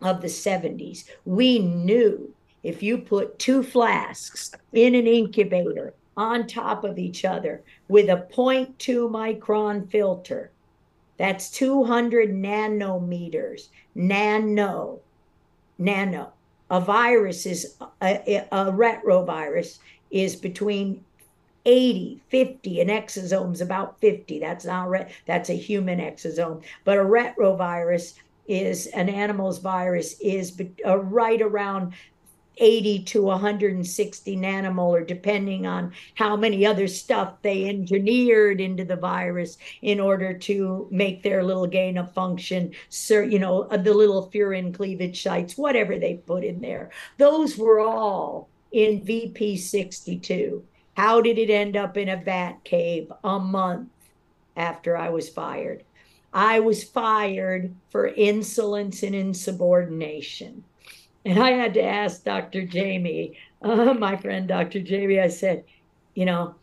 of 0.00 0.20
the 0.20 0.28
70s. 0.28 1.04
We 1.24 1.58
knew 1.58 2.32
if 2.62 2.82
you 2.82 2.98
put 2.98 3.38
two 3.38 3.62
flasks 3.62 4.52
in 4.72 4.94
an 4.94 5.06
incubator 5.06 5.94
on 6.16 6.46
top 6.46 6.84
of 6.84 6.98
each 6.98 7.24
other 7.24 7.62
with 7.88 8.08
a 8.08 8.26
0.2 8.32 8.74
micron 9.10 9.90
filter, 9.90 10.50
that's 11.18 11.50
200 11.50 12.30
nanometers. 12.30 13.68
Nano, 13.94 15.00
nano. 15.78 16.32
A 16.70 16.80
virus 16.80 17.46
is 17.46 17.76
a, 18.02 18.44
a 18.50 18.72
retrovirus 18.72 19.78
is 20.10 20.36
between 20.36 21.04
80, 21.64 22.20
50, 22.28 22.80
an 22.80 22.88
exosome 22.88 23.52
is 23.52 23.60
about 23.60 24.00
50. 24.00 24.38
That's 24.38 24.64
not 24.64 24.88
re- 24.88 25.12
that's 25.26 25.50
a 25.50 25.54
human 25.54 25.98
exosome, 25.98 26.62
but 26.84 26.98
a 26.98 27.02
retrovirus 27.02 28.14
is 28.46 28.86
an 28.88 29.08
animal's 29.08 29.58
virus 29.58 30.18
is 30.20 30.52
be- 30.52 30.72
uh, 30.84 30.98
right 30.98 31.42
around 31.42 31.94
80 32.58 33.04
to 33.04 33.22
160 33.22 34.36
nanomolar, 34.36 35.06
depending 35.06 35.66
on 35.66 35.92
how 36.14 36.36
many 36.36 36.64
other 36.64 36.88
stuff 36.88 37.34
they 37.42 37.68
engineered 37.68 38.60
into 38.60 38.84
the 38.84 38.96
virus 38.96 39.58
in 39.82 40.00
order 40.00 40.36
to 40.38 40.88
make 40.90 41.22
their 41.22 41.42
little 41.42 41.66
gain 41.66 41.98
of 41.98 42.12
function, 42.12 42.72
you 43.08 43.38
know, 43.38 43.62
uh, 43.64 43.76
the 43.76 43.92
little 43.92 44.30
furin 44.30 44.74
cleavage 44.74 45.22
sites, 45.22 45.56
whatever 45.56 45.98
they 45.98 46.14
put 46.14 46.44
in 46.44 46.60
there. 46.60 46.90
Those 47.18 47.56
were 47.58 47.80
all 47.80 48.48
in 48.72 49.00
VP62. 49.02 50.62
How 50.96 51.20
did 51.20 51.38
it 51.38 51.50
end 51.50 51.76
up 51.76 51.96
in 51.96 52.08
a 52.08 52.16
bat 52.16 52.64
cave 52.64 53.12
a 53.22 53.38
month 53.38 53.90
after 54.56 54.96
I 54.96 55.10
was 55.10 55.28
fired? 55.28 55.84
I 56.32 56.60
was 56.60 56.84
fired 56.84 57.74
for 57.90 58.08
insolence 58.08 59.02
and 59.02 59.14
insubordination. 59.14 60.64
And 61.26 61.40
I 61.40 61.50
had 61.50 61.74
to 61.74 61.82
ask 61.82 62.22
Dr. 62.22 62.64
Jamie, 62.64 63.36
uh, 63.60 63.92
my 63.94 64.16
friend 64.16 64.46
Dr. 64.46 64.80
Jamie, 64.80 65.18
I 65.18 65.26
said, 65.26 65.64
you 66.14 66.24
know, 66.24 66.54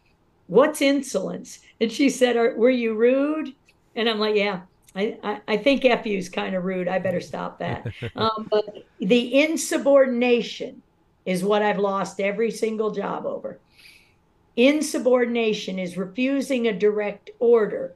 what's 0.47 0.81
insolence? 0.81 1.59
And 1.81 1.91
she 1.91 2.09
said, 2.09 2.37
were 2.55 2.69
you 2.69 2.95
rude? 2.95 3.53
And 3.97 4.07
I'm 4.07 4.19
like, 4.19 4.37
yeah, 4.37 4.61
I, 4.95 5.17
I, 5.21 5.41
I 5.49 5.57
think 5.57 5.81
FU 5.81 6.09
is 6.09 6.29
kind 6.29 6.55
of 6.55 6.63
rude. 6.63 6.87
I 6.87 6.97
better 6.99 7.19
stop 7.19 7.59
that. 7.59 7.85
um, 8.15 8.47
but 8.49 8.85
the 8.99 9.41
insubordination 9.41 10.81
is 11.25 11.43
what 11.43 11.61
I've 11.61 11.77
lost 11.77 12.21
every 12.21 12.49
single 12.49 12.91
job 12.91 13.25
over. 13.25 13.59
Insubordination 14.55 15.77
is 15.77 15.97
refusing 15.97 16.67
a 16.67 16.79
direct 16.79 17.31
order 17.39 17.95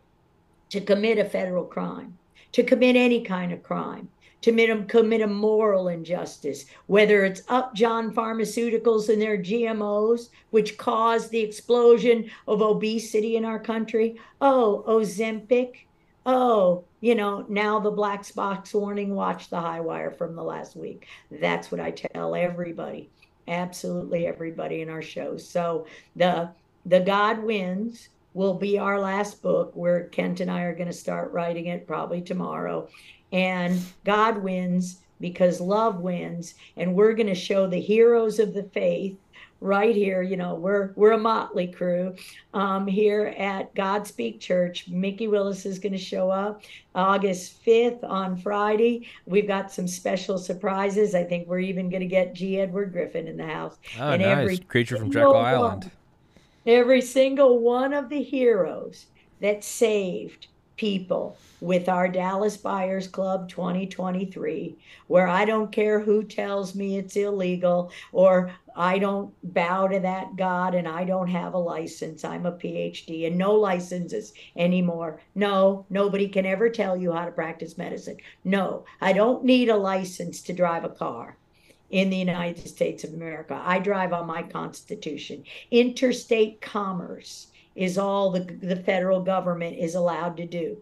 to 0.71 0.81
commit 0.81 1.17
a 1.17 1.23
federal 1.23 1.63
crime, 1.63 2.17
to 2.51 2.61
commit 2.61 2.97
any 2.97 3.21
kind 3.23 3.53
of 3.53 3.63
crime 3.63 4.09
to 4.41 4.85
commit 4.87 5.21
a 5.21 5.27
moral 5.27 5.87
injustice, 5.87 6.65
whether 6.85 7.25
it's 7.25 7.41
Upjohn 7.49 8.13
Pharmaceuticals 8.13 9.09
and 9.09 9.21
their 9.21 9.37
GMOs, 9.37 10.29
which 10.51 10.77
caused 10.77 11.31
the 11.31 11.39
explosion 11.39 12.29
of 12.47 12.61
obesity 12.61 13.35
in 13.35 13.45
our 13.45 13.59
country. 13.59 14.19
Oh, 14.41 14.83
Ozempic. 14.87 15.85
Oh, 16.25 16.83
you 16.99 17.15
know, 17.15 17.45
now 17.47 17.79
the 17.79 17.91
black 17.91 18.33
box 18.35 18.73
warning, 18.73 19.15
watch 19.15 19.49
the 19.49 19.59
high 19.59 19.79
wire 19.79 20.11
from 20.11 20.35
the 20.35 20.43
last 20.43 20.75
week. 20.75 21.07
That's 21.31 21.71
what 21.71 21.79
I 21.79 21.91
tell 21.91 22.35
everybody, 22.35 23.09
absolutely 23.47 24.27
everybody 24.27 24.81
in 24.81 24.89
our 24.89 25.01
shows. 25.01 25.47
So 25.47 25.87
the 26.15 26.49
the 26.85 26.99
God 27.01 27.43
wins 27.43 28.09
will 28.33 28.53
be 28.53 28.77
our 28.77 28.99
last 28.99 29.41
book 29.41 29.71
where 29.75 30.05
Kent 30.05 30.39
and 30.39 30.51
I 30.51 30.61
are 30.61 30.75
going 30.75 30.87
to 30.87 30.93
start 30.93 31.31
writing 31.31 31.67
it 31.67 31.87
probably 31.87 32.21
tomorrow 32.21 32.87
and 33.31 33.79
God 34.05 34.37
wins 34.37 34.99
because 35.19 35.59
love 35.59 35.99
wins. 35.99 36.55
And 36.75 36.95
we're 36.95 37.13
going 37.13 37.27
to 37.27 37.35
show 37.35 37.67
the 37.67 37.79
heroes 37.79 38.39
of 38.39 38.53
the 38.53 38.63
faith 38.63 39.17
right 39.59 39.95
here. 39.95 40.21
You 40.21 40.37
know 40.37 40.55
we're 40.55 40.91
we're 40.95 41.13
a 41.13 41.17
motley 41.17 41.67
crew 41.67 42.15
um, 42.53 42.87
here 42.87 43.33
at 43.37 43.73
godspeak 43.75 44.39
church. 44.39 44.87
Mikki 44.87 45.27
willis 45.27 45.65
is 45.65 45.79
going 45.79 45.93
to 45.93 45.97
show 45.97 46.29
up 46.29 46.61
august 46.95 47.63
5th 47.65 48.03
on 48.03 48.37
friday. 48.37 49.07
We've 49.25 49.47
got 49.47 49.71
some 49.71 49.87
special 49.87 50.37
surprises. 50.37 51.15
I 51.15 51.23
think 51.23 51.47
we're 51.47 51.59
even 51.59 51.89
going 51.89 52.01
to 52.01 52.07
get 52.07 52.33
g. 52.33 52.59
Edward 52.59 52.91
griffin 52.91 53.27
in 53.27 53.37
the 53.37 53.47
house. 53.47 53.77
Oh 53.99 54.11
and 54.11 54.21
nice. 54.21 54.37
Every 54.37 54.57
creature 54.59 54.97
from 54.97 55.11
jekyll 55.11 55.35
island. 55.35 55.91
every 56.65 57.01
single 57.01 57.59
one 57.59 57.93
of 57.93 58.09
the 58.09 58.21
heroes 58.21 59.07
that 59.41 59.63
saved 59.63 60.47
people 60.77 61.37
with 61.59 61.89
our 61.89 62.07
Dallas 62.07 62.55
Buyers 62.55 63.07
Club 63.07 63.49
2023, 63.49 64.77
where 65.07 65.27
I 65.27 65.43
don't 65.43 65.71
care 65.71 65.99
who 65.99 66.23
tells 66.23 66.75
me 66.75 66.97
it's 66.97 67.15
illegal 67.15 67.91
or 68.11 68.51
I 68.75 68.99
don't 68.99 69.33
bow 69.53 69.87
to 69.87 69.99
that 69.99 70.35
God 70.35 70.75
and 70.75 70.87
I 70.87 71.03
don't 71.03 71.29
have 71.29 71.55
a 71.55 71.59
license. 71.59 72.23
I'm 72.23 72.45
a 72.45 72.51
PhD 72.51 73.25
and 73.25 73.37
no 73.37 73.53
licenses 73.53 74.33
anymore. 74.55 75.19
No, 75.33 75.85
nobody 75.89 76.27
can 76.27 76.45
ever 76.45 76.69
tell 76.69 76.95
you 76.95 77.11
how 77.11 77.25
to 77.25 77.31
practice 77.31 77.77
medicine. 77.77 78.17
No, 78.43 78.85
I 79.01 79.13
don't 79.13 79.43
need 79.43 79.69
a 79.69 79.75
license 79.75 80.41
to 80.43 80.53
drive 80.53 80.83
a 80.83 80.89
car 80.89 81.37
in 81.89 82.09
the 82.09 82.17
United 82.17 82.67
States 82.67 83.03
of 83.03 83.13
America. 83.13 83.59
I 83.63 83.79
drive 83.79 84.13
on 84.13 84.27
my 84.27 84.43
Constitution. 84.43 85.43
Interstate 85.71 86.61
commerce 86.61 87.47
is 87.77 87.97
all 87.97 88.31
the, 88.31 88.41
the 88.41 88.75
federal 88.75 89.21
government 89.21 89.77
is 89.77 89.95
allowed 89.95 90.35
to 90.37 90.45
do. 90.45 90.77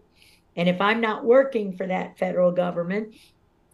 And 0.56 0.68
if 0.68 0.80
I'm 0.80 1.00
not 1.00 1.24
working 1.24 1.76
for 1.76 1.86
that 1.86 2.18
federal 2.18 2.50
government 2.50 3.14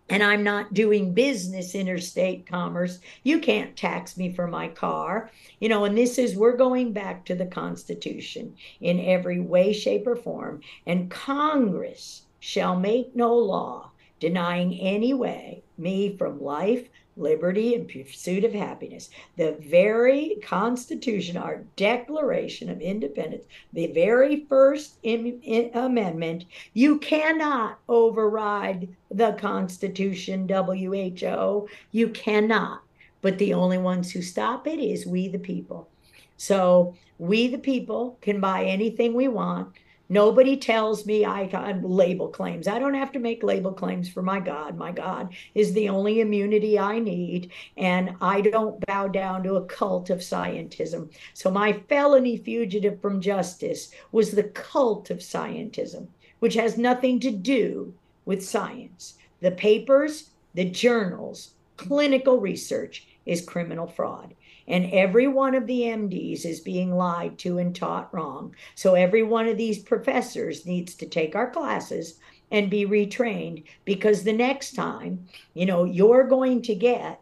and 0.09 0.23
I'm 0.23 0.43
not 0.43 0.75
doing 0.75 1.15
business 1.15 1.77
interstate 1.77 2.47
commerce, 2.47 2.99
you 3.23 3.39
can't 3.39 3.77
tax 3.77 4.17
me 4.17 4.35
for 4.35 4.49
my 4.49 4.69
car. 4.69 5.31
You 5.61 5.69
know, 5.69 5.85
and 5.85 5.97
this 5.97 6.19
is, 6.19 6.37
we're 6.37 6.57
going 6.57 6.93
back 6.93 7.25
to 7.27 7.37
the 7.37 7.47
Constitution 7.47 8.57
in 8.81 8.99
every 8.99 9.41
way, 9.41 9.73
shape, 9.73 10.07
or 10.09 10.17
form. 10.17 10.61
And 10.87 11.11
Congress 11.11 12.23
shall 12.41 12.77
make 12.79 13.15
no 13.15 13.33
law 13.35 13.93
denying 14.19 14.75
any 14.81 15.15
way 15.15 15.63
me 15.79 16.17
from 16.17 16.43
life, 16.43 16.89
liberty, 17.17 17.75
and 17.75 17.89
pursuit 17.89 18.45
of 18.45 18.53
happiness. 18.53 19.11
The 19.37 19.57
very 19.61 20.37
Constitution, 20.43 21.37
our 21.37 21.65
Declaration 21.77 22.71
of 22.71 22.81
Independence, 22.81 23.45
the 23.73 23.89
very 23.89 24.45
first 24.49 24.99
amendment, 25.05 26.45
you 26.73 26.99
cannot 26.99 27.79
override 27.89 28.89
the 29.11 29.33
Constitution, 29.33 30.49
WHO. 30.49 31.69
You 31.91 32.09
cannot. 32.09 32.83
But 33.21 33.39
the 33.39 33.55
only 33.55 33.79
ones 33.79 34.11
who 34.11 34.23
stop 34.23 34.67
it 34.67 34.81
is 34.81 35.07
we, 35.07 35.29
the 35.29 35.39
people. 35.39 35.89
So 36.37 36.97
we, 37.19 37.47
the 37.47 37.59
people, 37.59 38.19
can 38.21 38.41
buy 38.41 38.65
anything 38.65 39.15
we 39.15 39.29
want 39.29 39.69
Nobody 40.09 40.57
tells 40.57 41.07
me 41.07 41.25
I 41.25 41.47
can 41.47 41.83
label 41.83 42.29
claims. 42.29 42.69
I 42.69 42.79
don't 42.79 42.95
have 42.95 43.13
to 43.13 43.19
make 43.19 43.43
label 43.43 43.73
claims 43.73 44.09
for 44.09 44.21
my 44.21 44.41
God. 44.41 44.77
My 44.77 44.93
God 44.93 45.35
is 45.55 45.73
the 45.73 45.89
only 45.89 46.21
immunity 46.21 46.79
I 46.79 46.99
need, 46.99 47.51
and 47.77 48.17
I 48.21 48.43
don't 48.43 48.85
bow 48.87 49.09
down 49.09 49.43
to 49.45 49.55
a 49.55 49.65
cult 49.65 50.11
of 50.11 50.19
scientism. 50.19 51.11
So 51.35 51.51
my 51.51 51.73
felony 51.89 52.37
fugitive 52.37 53.01
from 53.01 53.21
justice 53.21 53.91
was 54.11 54.33
the 54.33 54.45
cult 54.45 55.11
of 55.11 55.19
scientism, 55.19 56.09
which 56.41 56.55
has 56.55 56.77
nothing 56.77 57.19
to 57.21 57.31
do 57.31 57.95
with 58.25 58.45
science. 58.45 59.17
The 59.41 59.53
papers, 59.53 60.31
the 60.55 60.65
journals, 60.65 61.55
clinical 61.77 62.39
research 62.39 63.07
is 63.25 63.45
criminal 63.45 63.87
fraud. 63.87 64.35
And 64.69 64.91
every 64.93 65.27
one 65.27 65.55
of 65.55 65.67
the 65.67 65.83
MDs 65.83 66.45
is 66.45 66.61
being 66.61 66.95
lied 66.95 67.39
to 67.41 67.59
and 67.59 67.75
taught 67.75 68.13
wrong. 68.15 68.55
So 68.75 68.95
every 68.95 69.23
one 69.23 69.49
of 69.49 69.57
these 69.57 69.83
professors 69.83 70.67
needs 70.67 70.95
to 70.97 71.07
take 71.07 71.35
our 71.35 71.51
classes 71.51 72.19
and 72.51 72.71
be 72.71 72.87
retrained 72.87 73.65
because 73.85 74.23
the 74.23 74.33
next 74.33 74.73
time, 74.73 75.27
you 75.55 75.67
know, 75.67 75.85
you're 75.85 76.29
going 76.29 76.63
to 76.63 76.75
get 76.75 77.21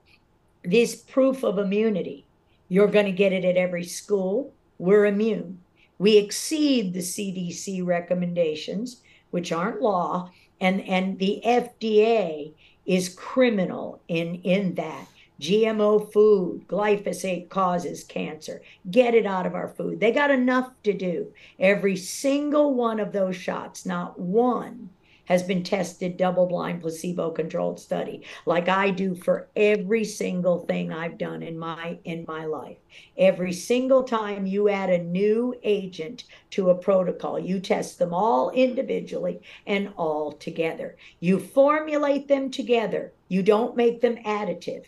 this 0.65 0.97
proof 0.97 1.43
of 1.43 1.59
immunity. 1.59 2.27
You're 2.69 2.89
going 2.89 3.07
to 3.07 3.13
get 3.13 3.33
it 3.33 3.45
at 3.45 3.57
every 3.57 3.85
school. 3.85 4.53
We're 4.79 5.07
immune. 5.07 5.61
We 5.99 6.17
exceed 6.17 6.93
the 6.93 7.01
CDC 7.01 7.85
recommendations, 7.85 9.03
which 9.31 9.53
aren't 9.53 9.83
law, 9.83 10.31
and, 10.61 10.81
and 10.83 11.19
the 11.19 11.43
FDA 11.45 12.53
is 12.87 13.15
criminal 13.15 14.01
in, 14.09 14.37
in 14.37 14.75
that. 14.75 15.07
GMO 15.41 16.13
food, 16.13 16.69
glyphosate 16.69 17.49
causes 17.49 18.05
cancer. 18.05 18.61
Get 18.91 19.15
it 19.15 19.25
out 19.25 19.47
of 19.47 19.55
our 19.55 19.69
food. 19.69 19.99
They 19.99 20.13
got 20.13 20.31
enough 20.31 20.71
to 20.83 20.93
do. 20.93 21.33
Every 21.59 21.97
single 21.97 22.75
one 22.75 23.01
of 23.01 23.13
those 23.13 23.37
shots, 23.37 23.87
not 23.87 24.21
one 24.21 24.91
has 25.25 25.43
been 25.43 25.63
tested 25.63 26.19
double 26.19 26.45
blind 26.45 26.83
placebo 26.83 27.31
controlled 27.31 27.81
study 27.81 28.23
like 28.45 28.69
I 28.69 28.91
do 28.91 29.15
for 29.15 29.49
every 29.57 30.05
single 30.05 30.59
thing 30.67 30.93
I've 30.93 31.17
done 31.17 31.43
in 31.43 31.59
my 31.59 31.99
in 32.05 32.27
my 32.29 32.45
life. 32.45 32.77
Every 33.17 33.55
single 33.55 34.03
time 34.03 34.45
you 34.45 34.69
add 34.69 34.91
a 34.91 34.99
new 34.99 35.55
agent 35.63 36.25
to 36.51 36.69
a 36.69 36.75
protocol, 36.75 37.39
you 37.39 37.61
test 37.61 37.99
them 37.99 38.13
all 38.13 38.51
individually 38.51 39.41
and 39.67 39.91
all 39.97 40.33
together. 40.33 40.97
You 41.19 41.39
formulate 41.39 42.29
them 42.29 42.51
together. 42.51 43.13
You 43.29 43.43
don't 43.43 43.75
make 43.75 44.03
them 44.03 44.17
additive 44.27 44.85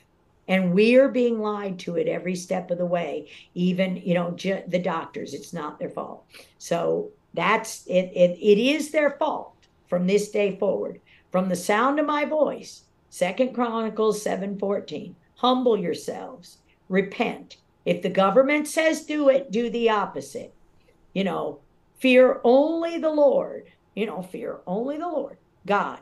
and 0.49 0.75
we're 0.75 1.09
being 1.09 1.41
lied 1.41 1.79
to 1.81 1.97
it 1.97 2.09
every 2.09 2.35
step 2.35 2.71
of 2.71 2.79
the 2.79 2.87
way 2.87 3.29
even 3.55 3.97
you 3.97 4.15
know 4.15 4.33
ju- 4.33 4.63
the 4.69 4.79
doctors 4.79 5.35
it's 5.35 5.53
not 5.53 5.79
their 5.79 5.91
fault. 5.91 6.25
So 6.59 7.11
that's 7.35 7.87
it, 7.87 8.11
it 8.15 8.39
it 8.41 8.59
is 8.59 8.91
their 8.91 9.11
fault 9.11 9.55
from 9.89 10.07
this 10.07 10.31
day 10.31 10.57
forward. 10.59 11.01
From 11.31 11.49
the 11.49 11.57
sound 11.57 11.99
of 11.99 12.07
my 12.07 12.25
voice 12.25 12.85
second 13.09 13.55
chronicles 13.55 14.23
7:14 14.23 15.15
humble 15.37 15.77
yourselves 15.77 16.59
repent. 16.89 17.57
If 17.85 18.03
the 18.03 18.11
government 18.11 18.69
says 18.69 19.05
do 19.05 19.29
it 19.29 19.51
do 19.51 19.71
the 19.71 19.91
opposite. 19.91 20.55
You 21.15 21.25
know 21.25 21.61
fear 22.03 22.41
only 22.43 22.99
the 22.99 23.09
lord 23.11 23.71
you 23.95 24.05
know 24.05 24.23
fear 24.23 24.59
only 24.67 24.99
the 24.99 25.07
lord 25.07 25.39
god 25.65 26.01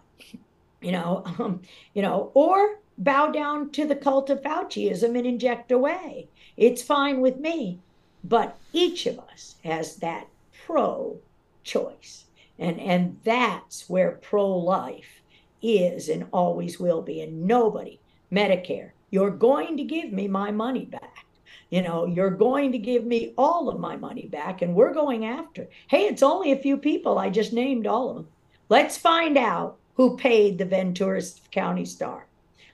you 0.80 0.90
know 0.90 1.22
um, 1.38 1.60
you 1.92 2.00
know 2.00 2.30
or 2.34 2.78
bow 3.01 3.31
down 3.31 3.70
to 3.70 3.86
the 3.86 3.97
cult 3.97 4.31
of 4.31 4.43
Fauciism 4.43 5.16
and 5.16 5.27
inject 5.27 5.72
away. 5.72 6.28
It's 6.56 6.82
fine 6.82 7.20
with 7.20 7.40
me. 7.40 7.81
But 8.22 8.59
each 8.72 9.06
of 9.06 9.18
us 9.18 9.56
has 9.64 9.97
that 9.97 10.28
pro 10.66 11.18
choice. 11.64 12.27
And, 12.59 12.78
and 12.78 13.18
that's 13.24 13.89
where 13.89 14.12
pro 14.12 14.47
life 14.47 15.22
is 15.62 16.10
and 16.10 16.27
always 16.31 16.78
will 16.78 17.01
be. 17.01 17.22
And 17.22 17.47
nobody, 17.47 17.98
Medicare, 18.31 18.90
you're 19.10 19.31
going 19.31 19.78
to 19.78 19.85
give 19.85 20.12
me 20.12 20.28
my 20.28 20.51
money 20.51 20.85
back. 20.85 21.24
You 21.70 21.82
know, 21.82 22.05
you're 22.05 22.31
going 22.31 22.72
to 22.72 22.78
give 22.78 23.05
me 23.05 23.32
all 23.39 23.68
of 23.68 23.78
my 23.78 23.97
money 23.97 24.27
back, 24.27 24.60
and 24.60 24.74
we're 24.74 24.93
going 24.93 25.24
after. 25.24 25.68
Hey, 25.89 26.06
it's 26.06 26.22
only 26.22 26.52
a 26.52 26.59
few 26.59 26.77
people. 26.77 27.16
I 27.16 27.31
just 27.31 27.52
named 27.52 27.86
all 27.86 28.10
of 28.10 28.16
them. 28.16 28.28
Let's 28.68 28.98
find 28.98 29.39
out 29.39 29.78
who 29.94 30.16
paid 30.16 30.59
the 30.59 30.64
Ventura 30.64 31.22
County 31.52 31.85
Star. 31.85 32.27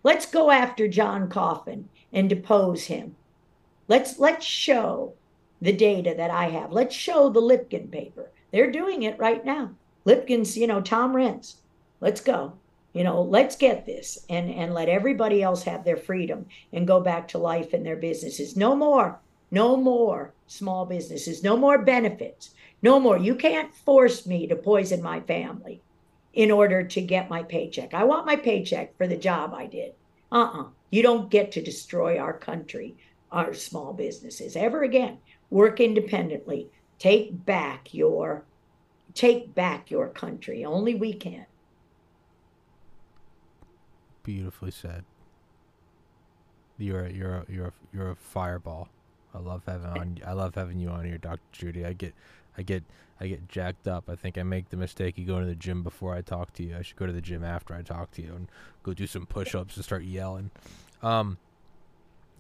Let's 0.07 0.27
go 0.27 0.53
after 0.53 0.87
John 0.87 1.29
Coffin 1.29 1.89
and 2.13 2.29
depose 2.29 2.85
him. 2.85 3.17
Let's 3.89 4.21
let's 4.21 4.47
show 4.47 5.15
the 5.61 5.73
data 5.73 6.15
that 6.17 6.31
I 6.31 6.51
have. 6.51 6.71
Let's 6.71 6.95
show 6.95 7.29
the 7.29 7.43
Lipkin 7.43 7.91
paper. 7.91 8.31
They're 8.53 8.71
doing 8.71 9.03
it 9.03 9.19
right 9.19 9.45
now. 9.45 9.73
Lipkin's, 10.05 10.57
you 10.57 10.69
know, 10.69 10.81
Tom 10.81 11.13
Renz. 11.13 11.57
Let's 12.01 12.21
go. 12.21 12.53
You 12.93 13.03
know, 13.03 13.21
let's 13.21 13.57
get 13.57 13.85
this 13.85 14.25
and 14.31 14.49
and 14.49 14.73
let 14.73 14.89
everybody 14.89 15.43
else 15.43 15.65
have 15.65 15.85
their 15.85 15.97
freedom 15.97 16.47
and 16.73 16.87
go 16.87 17.01
back 17.01 17.27
to 17.29 17.39
life 17.39 17.73
and 17.73 17.85
their 17.85 17.97
businesses. 17.97 18.57
No 18.57 18.77
more. 18.77 19.19
No 19.51 19.77
more 19.77 20.35
small 20.47 20.87
businesses. 20.87 21.43
No 21.43 21.57
more 21.57 21.79
benefits. 21.79 22.55
No 22.81 23.01
more. 23.01 23.19
You 23.19 23.35
can't 23.35 23.75
force 23.75 24.25
me 24.25 24.47
to 24.47 24.55
poison 24.55 25.03
my 25.03 25.19
family 25.19 25.83
in 26.37 26.51
order 26.51 26.85
to 26.85 27.01
get 27.01 27.31
my 27.31 27.43
paycheck. 27.43 27.95
I 27.95 28.05
want 28.05 28.27
my 28.27 28.37
paycheck 28.37 28.97
for 28.97 29.09
the 29.09 29.17
job 29.17 29.55
I 29.55 29.67
did. 29.67 29.95
Uh 30.31 30.37
uh-uh. 30.37 30.61
uh 30.61 30.67
You 30.91 31.03
don't 31.03 31.31
get 31.31 31.51
to 31.53 31.63
destroy 31.63 32.19
our 32.19 32.35
country, 32.35 32.95
our 33.33 33.55
small 33.55 33.95
businesses 33.95 34.55
ever 34.55 34.83
again. 34.85 35.19
Work 35.51 35.81
independently. 35.81 36.69
Take 36.99 37.45
back 37.45 37.93
your 37.93 38.45
take 39.15 39.55
back 39.55 39.91
your 39.91 40.09
country. 40.09 40.65
Only 40.65 40.95
we 40.95 41.15
can. 41.15 41.47
Beautifully 44.23 44.71
said. 44.71 45.05
You're 46.77 47.09
you're 47.09 47.47
you're 47.49 47.73
you're 47.95 48.11
a 48.11 48.17
fireball. 48.17 48.89
I 49.33 49.39
love 49.39 49.63
having 49.67 49.87
on. 49.87 50.19
I 50.27 50.33
love 50.33 50.55
having 50.55 50.79
you 50.79 50.91
on 50.91 51.07
here, 51.07 51.19
Dr. 51.19 51.41
Judy. 51.53 51.87
I 51.87 51.95
get 51.95 52.15
I 52.57 52.63
get 52.63 52.85
I 53.21 53.29
get 53.29 53.49
jacked 53.49 53.89
up. 53.89 54.09
I 54.09 54.17
think 54.17 54.37
I 54.37 54.43
make 54.43 54.69
the 54.69 54.77
mistake 54.77 55.19
of 55.19 55.27
going 55.27 55.43
to 55.43 55.49
the 55.49 55.55
gym 55.55 55.83
before 55.83 56.15
I 56.15 56.21
talk 56.21 56.53
to 56.55 56.63
you. 56.63 56.77
I 56.77 56.83
should 56.83 56.97
go 56.97 57.07
to 57.07 57.13
the 57.13 57.21
gym 57.21 57.45
after 57.45 57.75
I 57.75 57.83
talk 57.83 58.11
to 58.13 58.23
you 58.23 58.35
and 58.35 58.49
go 58.83 58.93
do 58.93 59.07
some 59.07 59.25
push-ups 59.25 59.77
and 59.77 59.85
start 59.85 60.05
yelling. 60.05 60.51
Um, 61.03 61.39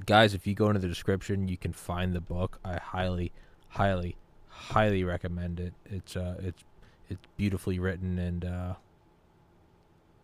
guys, 0.05 0.35
if 0.35 0.47
you 0.47 0.55
go 0.55 0.69
into 0.69 0.81
the 0.81 0.89
description, 0.89 1.49
you 1.49 1.57
can 1.57 1.73
find 1.73 2.15
the 2.15 2.21
book. 2.21 2.59
I 2.63 2.77
highly, 2.77 3.33
highly, 3.69 4.17
highly 4.49 5.03
recommend 5.03 5.61
it. 5.61 5.73
It's 5.87 6.17
uh, 6.17 6.37
it's 6.41 6.63
it's 7.09 7.27
beautifully 7.37 7.79
written 7.79 8.19
and 8.19 8.45
uh, 8.45 8.75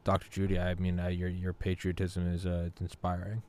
Dr. 0.05 0.29
Judy, 0.31 0.59
I 0.59 0.75
mean, 0.75 0.99
uh, 0.99 1.09
your 1.09 1.29
your 1.29 1.53
patriotism 1.53 2.33
is 2.33 2.47
uh, 2.47 2.71
inspiring. 2.81 3.43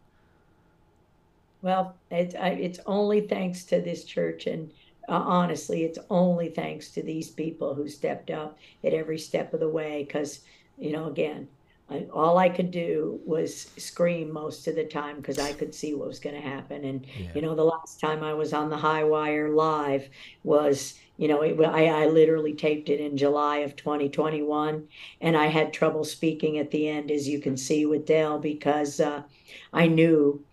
Well, 1.62 1.96
it's 2.12 2.36
it's 2.38 2.80
only 2.86 3.22
thanks 3.22 3.64
to 3.66 3.82
this 3.82 4.04
church 4.04 4.48
and 4.48 4.72
uh, 5.10 5.24
honestly, 5.26 5.84
it's 5.84 6.00
only 6.10 6.50
thanks 6.50 6.90
to 6.90 7.02
these 7.02 7.30
people 7.30 7.74
who 7.74 7.88
stepped 7.88 8.32
up 8.32 8.58
at 8.84 8.94
every 8.94 9.18
step 9.18 9.54
of 9.54 9.60
the 9.60 9.70
way. 9.70 10.04
Because, 10.04 10.42
you 10.78 10.92
know, 10.92 11.08
again, 11.08 11.48
I, 11.90 12.06
all 12.14 12.38
I 12.38 12.50
could 12.50 12.72
do 12.72 13.20
was 13.26 13.72
scream 13.78 14.32
most 14.32 14.68
of 14.68 14.76
the 14.76 14.86
time 14.86 15.18
because 15.18 15.40
I 15.40 15.52
could 15.52 15.76
see 15.76 15.94
what 15.94 16.08
was 16.08 16.20
going 16.20 16.36
to 16.36 16.42
happen. 16.42 16.86
And, 16.86 17.06
yeah. 17.18 17.32
you 17.36 17.42
know, 17.42 17.54
the 17.54 17.66
last 17.66 18.00
time 18.00 18.24
I 18.24 18.34
was 18.34 18.54
on 18.54 18.70
the 18.70 18.78
high 18.78 19.04
wire 19.04 19.50
live 19.50 20.08
was, 20.44 20.98
you 21.18 21.28
know, 21.28 21.42
it, 21.42 21.60
I, 21.60 22.04
I 22.04 22.06
literally 22.08 22.54
taped 22.54 22.88
it 22.90 23.02
in 23.02 23.18
July 23.18 23.58
of 23.58 23.76
2021. 23.76 24.88
And 25.20 25.36
I 25.36 25.48
had 25.48 25.74
trouble 25.74 26.06
speaking 26.06 26.58
at 26.60 26.72
the 26.72 26.88
end, 26.88 27.12
as 27.12 27.28
you 27.28 27.40
can 27.40 27.58
see 27.58 27.86
with 27.86 28.06
Dale, 28.06 28.40
because 28.40 29.02
uh, 29.02 29.24
I 29.74 29.88
knew, 29.88 30.44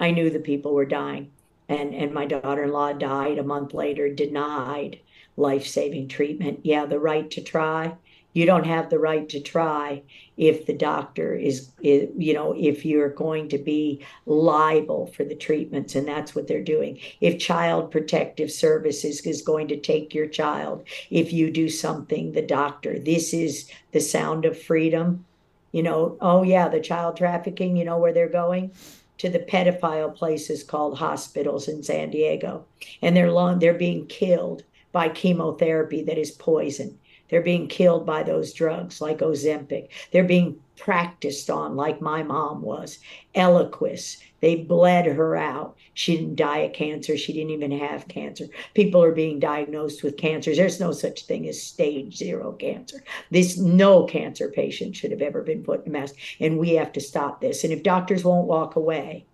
I 0.00 0.10
knew 0.10 0.30
the 0.30 0.40
people 0.40 0.72
were 0.72 0.86
dying 0.86 1.30
and 1.70 1.94
and 1.94 2.12
my 2.12 2.26
daughter-in-law 2.26 2.94
died 2.94 3.38
a 3.38 3.44
month 3.44 3.72
later 3.72 4.12
denied 4.12 4.98
life-saving 5.36 6.08
treatment. 6.08 6.60
Yeah 6.64 6.84
the 6.84 6.98
right 6.98 7.30
to 7.30 7.40
try. 7.40 7.94
You 8.32 8.46
don't 8.46 8.66
have 8.66 8.90
the 8.90 8.98
right 8.98 9.28
to 9.30 9.40
try 9.40 10.02
if 10.36 10.64
the 10.64 10.72
doctor 10.72 11.34
is, 11.34 11.70
is, 11.82 12.08
you 12.16 12.34
know 12.34 12.52
if 12.56 12.84
you're 12.84 13.08
going 13.08 13.48
to 13.50 13.58
be 13.58 14.04
liable 14.26 15.06
for 15.06 15.24
the 15.24 15.34
treatments 15.34 15.94
and 15.94 16.06
that's 16.06 16.34
what 16.34 16.46
they're 16.48 16.62
doing. 16.62 16.98
If 17.20 17.38
child 17.38 17.90
protective 17.90 18.50
services 18.50 19.20
is 19.20 19.42
going 19.42 19.68
to 19.68 19.80
take 19.80 20.12
your 20.14 20.26
child 20.26 20.84
if 21.10 21.32
you 21.32 21.50
do 21.50 21.68
something 21.68 22.32
the 22.32 22.42
doctor 22.42 22.98
this 22.98 23.32
is 23.32 23.70
the 23.92 24.00
sound 24.00 24.44
of 24.44 24.60
freedom. 24.60 25.24
You 25.72 25.84
know 25.84 26.16
oh 26.20 26.42
yeah 26.42 26.68
the 26.68 26.80
child 26.80 27.16
trafficking 27.16 27.76
you 27.76 27.84
know 27.84 27.98
where 27.98 28.12
they're 28.12 28.28
going 28.28 28.72
to 29.20 29.28
the 29.28 29.38
pedophile 29.38 30.14
places 30.14 30.64
called 30.64 30.96
hospitals 30.96 31.68
in 31.68 31.82
San 31.82 32.08
Diego, 32.08 32.64
and 33.02 33.14
they're 33.14 33.30
long, 33.30 33.58
they're 33.58 33.74
being 33.74 34.06
killed 34.06 34.64
by 34.92 35.10
chemotherapy 35.10 36.02
that 36.02 36.16
is 36.16 36.30
poison. 36.30 36.98
They're 37.30 37.42
being 37.42 37.68
killed 37.68 38.04
by 38.04 38.22
those 38.22 38.52
drugs 38.52 39.00
like 39.00 39.18
Ozempic. 39.18 39.88
They're 40.10 40.24
being 40.24 40.58
practiced 40.76 41.50
on 41.50 41.76
like 41.76 42.00
my 42.00 42.22
mom 42.22 42.62
was. 42.62 42.98
Eliquis. 43.34 44.16
They 44.40 44.56
bled 44.56 45.06
her 45.06 45.36
out. 45.36 45.76
She 45.94 46.16
didn't 46.16 46.36
die 46.36 46.58
of 46.58 46.72
cancer. 46.72 47.16
She 47.16 47.32
didn't 47.32 47.50
even 47.50 47.72
have 47.72 48.08
cancer. 48.08 48.46
People 48.74 49.02
are 49.02 49.12
being 49.12 49.38
diagnosed 49.38 50.02
with 50.02 50.16
cancers. 50.16 50.56
There's 50.56 50.80
no 50.80 50.92
such 50.92 51.26
thing 51.26 51.46
as 51.46 51.62
stage 51.62 52.16
zero 52.16 52.52
cancer. 52.52 53.04
This 53.30 53.58
no 53.58 54.04
cancer 54.04 54.48
patient 54.48 54.96
should 54.96 55.10
have 55.10 55.22
ever 55.22 55.42
been 55.42 55.62
put 55.62 55.82
in 55.84 55.88
a 55.88 55.92
mask. 55.92 56.16
And 56.40 56.58
we 56.58 56.70
have 56.70 56.92
to 56.92 57.00
stop 57.00 57.40
this. 57.40 57.62
And 57.62 57.72
if 57.72 57.82
doctors 57.82 58.24
won't 58.24 58.46
walk 58.46 58.76
away, 58.76 59.26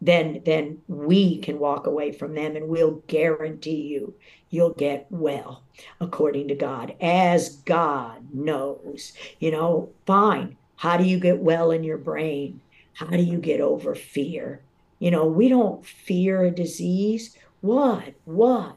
then 0.00 0.42
then 0.44 0.78
we 0.88 1.38
can 1.38 1.58
walk 1.58 1.86
away 1.86 2.12
from 2.12 2.34
them 2.34 2.56
and 2.56 2.68
we'll 2.68 3.02
guarantee 3.06 3.82
you 3.82 4.14
you'll 4.50 4.74
get 4.74 5.06
well 5.10 5.62
according 6.00 6.48
to 6.48 6.54
God 6.54 6.94
as 7.00 7.56
God 7.64 8.34
knows. 8.34 9.12
You 9.38 9.52
know, 9.52 9.90
fine. 10.06 10.56
How 10.76 10.96
do 10.96 11.04
you 11.04 11.18
get 11.18 11.38
well 11.38 11.70
in 11.70 11.84
your 11.84 11.98
brain? 11.98 12.60
How 12.94 13.06
do 13.06 13.22
you 13.22 13.38
get 13.38 13.60
over 13.60 13.94
fear? 13.94 14.60
You 14.98 15.10
know, 15.10 15.24
we 15.24 15.48
don't 15.48 15.84
fear 15.84 16.44
a 16.44 16.50
disease. 16.50 17.36
What? 17.60 18.14
What? 18.24 18.76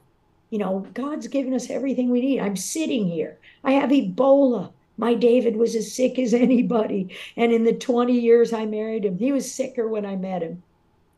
You 0.50 0.60
know, 0.60 0.88
God's 0.94 1.28
given 1.28 1.54
us 1.54 1.70
everything 1.70 2.10
we 2.10 2.22
need. 2.22 2.40
I'm 2.40 2.56
sitting 2.56 3.08
here. 3.08 3.38
I 3.64 3.72
have 3.72 3.90
Ebola. 3.90 4.72
My 4.98 5.16
David 5.16 5.56
was 5.56 5.76
as 5.76 5.94
sick 5.94 6.20
as 6.20 6.34
anybody. 6.34 7.16
And 7.36 7.52
in 7.52 7.64
the 7.64 7.74
20 7.74 8.14
years 8.14 8.54
I 8.54 8.66
married 8.66 9.06
him, 9.06 9.18
he 9.18 9.32
was 9.32 9.52
sicker 9.52 9.88
when 9.88 10.06
I 10.06 10.16
met 10.16 10.44
him 10.44 10.62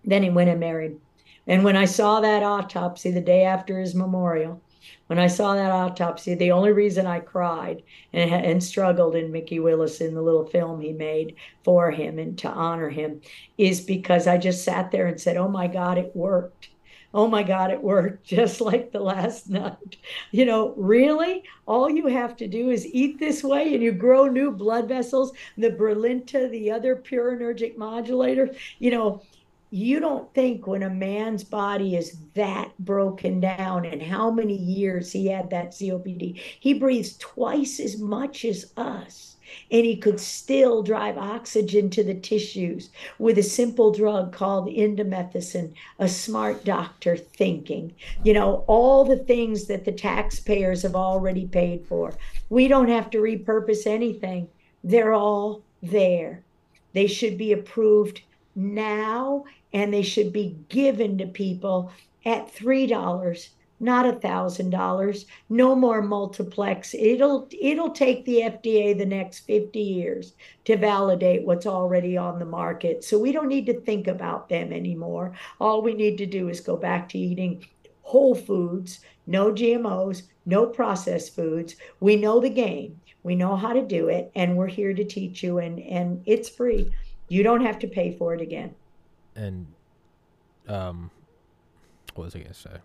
than 0.06 0.24
he 0.24 0.30
when 0.30 0.50
I 0.50 0.56
married. 0.56 0.98
And 1.48 1.64
when 1.64 1.78
I 1.78 1.86
saw 1.86 2.20
that 2.22 2.44
autopsy 2.44 3.12
the 3.12 3.22
day 3.22 3.44
after 3.44 3.80
his 3.80 3.96
memorial, 3.96 4.62
when 5.08 5.20
I 5.20 5.28
saw 5.28 5.54
that 5.54 5.72
autopsy, 5.72 6.34
the 6.34 6.52
only 6.52 6.72
reason 6.72 7.06
I 7.06 7.20
cried 7.20 7.84
and, 8.14 8.32
and 8.32 8.64
struggled 8.64 9.16
in 9.16 9.32
Mikki 9.32 9.60
Willis 9.60 10.02
in 10.02 10.16
the 10.16 10.22
little 10.22 10.46
film 10.46 10.82
he 10.82 10.94
made 10.94 11.36
for 11.64 11.92
him 11.92 12.18
and 12.18 12.38
to 12.40 12.50
honor 12.50 12.90
him 12.90 13.22
is 13.58 13.82
because 13.82 14.28
I 14.28 14.38
just 14.38 14.64
sat 14.64 14.92
there 14.92 15.08
and 15.08 15.20
said, 15.20 15.38
Oh 15.38 15.48
my 15.48 15.68
God, 15.68 15.98
it 15.98 16.16
worked. 16.16 16.70
Oh 17.14 17.28
my 17.28 17.44
God, 17.44 17.72
it 17.72 17.82
worked 17.82 18.24
just 18.28 18.60
like 18.62 18.92
the 18.92 19.00
last 19.00 19.50
night. 19.50 19.98
You 20.32 20.46
know, 20.46 20.74
really, 20.76 21.44
all 21.66 21.90
you 21.90 22.08
have 22.08 22.36
to 22.38 22.48
do 22.48 22.72
is 22.72 22.86
eat 22.88 23.20
this 23.20 23.44
way 23.44 23.74
and 23.74 23.84
you 23.84 23.92
grow 23.92 24.26
new 24.26 24.52
blood 24.52 24.88
vessels. 24.88 25.32
The 25.58 25.70
Brilinta, 25.70 26.50
the 26.50 26.72
other 26.72 26.96
purinergic 26.96 27.78
modulator, 27.78 28.54
you 28.80 28.92
know, 28.92 29.22
you 29.72 30.00
don't 30.00 30.34
think 30.34 30.68
when 30.68 30.84
a 30.84 30.90
man's 30.90 31.44
body 31.44 31.96
is 31.96 32.18
that 32.34 32.72
broken 32.80 33.40
down 33.40 33.86
and 33.86 34.02
how 34.02 34.30
many 34.30 34.56
years 34.56 35.12
he 35.12 35.28
had 35.28 35.50
that 35.50 35.72
COPD, 35.72 36.40
he 36.60 36.74
breathes 36.74 37.18
twice 37.18 37.80
as 37.80 38.00
much 38.00 38.46
as 38.46 38.72
us. 38.78 39.36
And 39.72 39.86
he 39.86 39.96
could 39.96 40.20
still 40.20 40.82
drive 40.82 41.18
oxygen 41.18 41.90
to 41.92 42.04
the 42.04 42.14
tissues 42.14 42.90
with 43.20 43.38
a 43.38 43.44
simple 43.44 43.92
drug 43.92 44.32
called 44.32 44.68
indomethacin, 44.68 45.74
a 46.00 46.10
smart 46.10 46.66
doctor 46.66 47.16
thinking. 47.16 47.94
You 48.24 48.34
know, 48.34 48.64
all 48.68 49.06
the 49.06 49.18
things 49.18 49.66
that 49.66 49.86
the 49.86 49.92
taxpayers 49.92 50.82
have 50.82 50.96
already 50.96 51.46
paid 51.46 51.86
for. 51.86 52.14
We 52.50 52.68
don't 52.68 52.90
have 52.90 53.10
to 53.12 53.20
repurpose 53.20 53.86
anything, 53.86 54.50
they're 54.84 55.14
all 55.14 55.62
there. 55.82 56.42
They 56.94 57.08
should 57.08 57.38
be 57.38 57.52
approved 57.52 58.22
now 58.56 59.46
and 59.74 59.94
they 59.94 60.02
should 60.02 60.32
be 60.34 60.58
given 60.70 61.18
to 61.18 61.28
people 61.28 61.92
at 62.26 62.54
$3 62.54 63.50
not 63.80 64.06
a 64.08 64.14
thousand 64.20 64.70
dollars. 64.70 65.26
No 65.50 65.76
more 65.76 66.02
multiplex. 66.02 66.96
It'll 66.98 67.48
it'll 67.62 67.92
take 67.92 68.24
the 68.26 68.40
fda 68.40 68.98
the 68.98 69.06
next 69.06 69.40
50 69.40 69.80
years 69.80 70.34
to 70.64 70.78
validate 70.78 71.46
what's 71.46 71.66
already 71.66 72.16
on 72.16 72.40
the 72.40 72.46
market. 72.46 73.04
So 73.04 73.20
we 73.20 73.32
don't 73.32 73.50
need 73.50 73.66
to 73.66 73.82
think 73.82 74.08
about 74.08 74.48
them 74.50 74.72
anymore. 74.72 75.34
All 75.60 75.82
we 75.82 75.94
need 75.94 76.18
to 76.20 76.26
do 76.26 76.48
is 76.50 76.62
go 76.62 76.78
back 76.78 77.10
to 77.10 77.20
eating 77.20 77.66
whole 78.02 78.36
foods 78.36 79.00
no 79.28 79.52
gmos 79.52 80.24
no 80.46 80.68
processed 80.68 81.36
foods. 81.36 81.76
We 82.00 82.16
know 82.16 82.40
the 82.40 82.50
game. 82.50 83.02
We 83.24 83.36
know 83.36 83.56
how 83.56 83.74
to 83.74 83.82
do 83.82 84.08
it 84.08 84.32
and 84.36 84.56
we're 84.56 84.68
here 84.68 84.94
to 84.94 85.04
teach 85.04 85.44
you 85.44 85.58
and 85.58 85.80
and 85.80 86.22
it's 86.26 86.48
free 86.48 86.92
you 87.28 87.44
don't 87.44 87.66
have 87.66 87.80
to 87.80 87.88
pay 87.88 88.12
for 88.12 88.34
it 88.34 88.42
again 88.42 88.74
and 89.36 89.68
um, 90.68 91.12
what 92.16 92.26
was 92.26 92.36
I 92.36 92.40
gonna 92.40 92.54
say? 92.54 92.78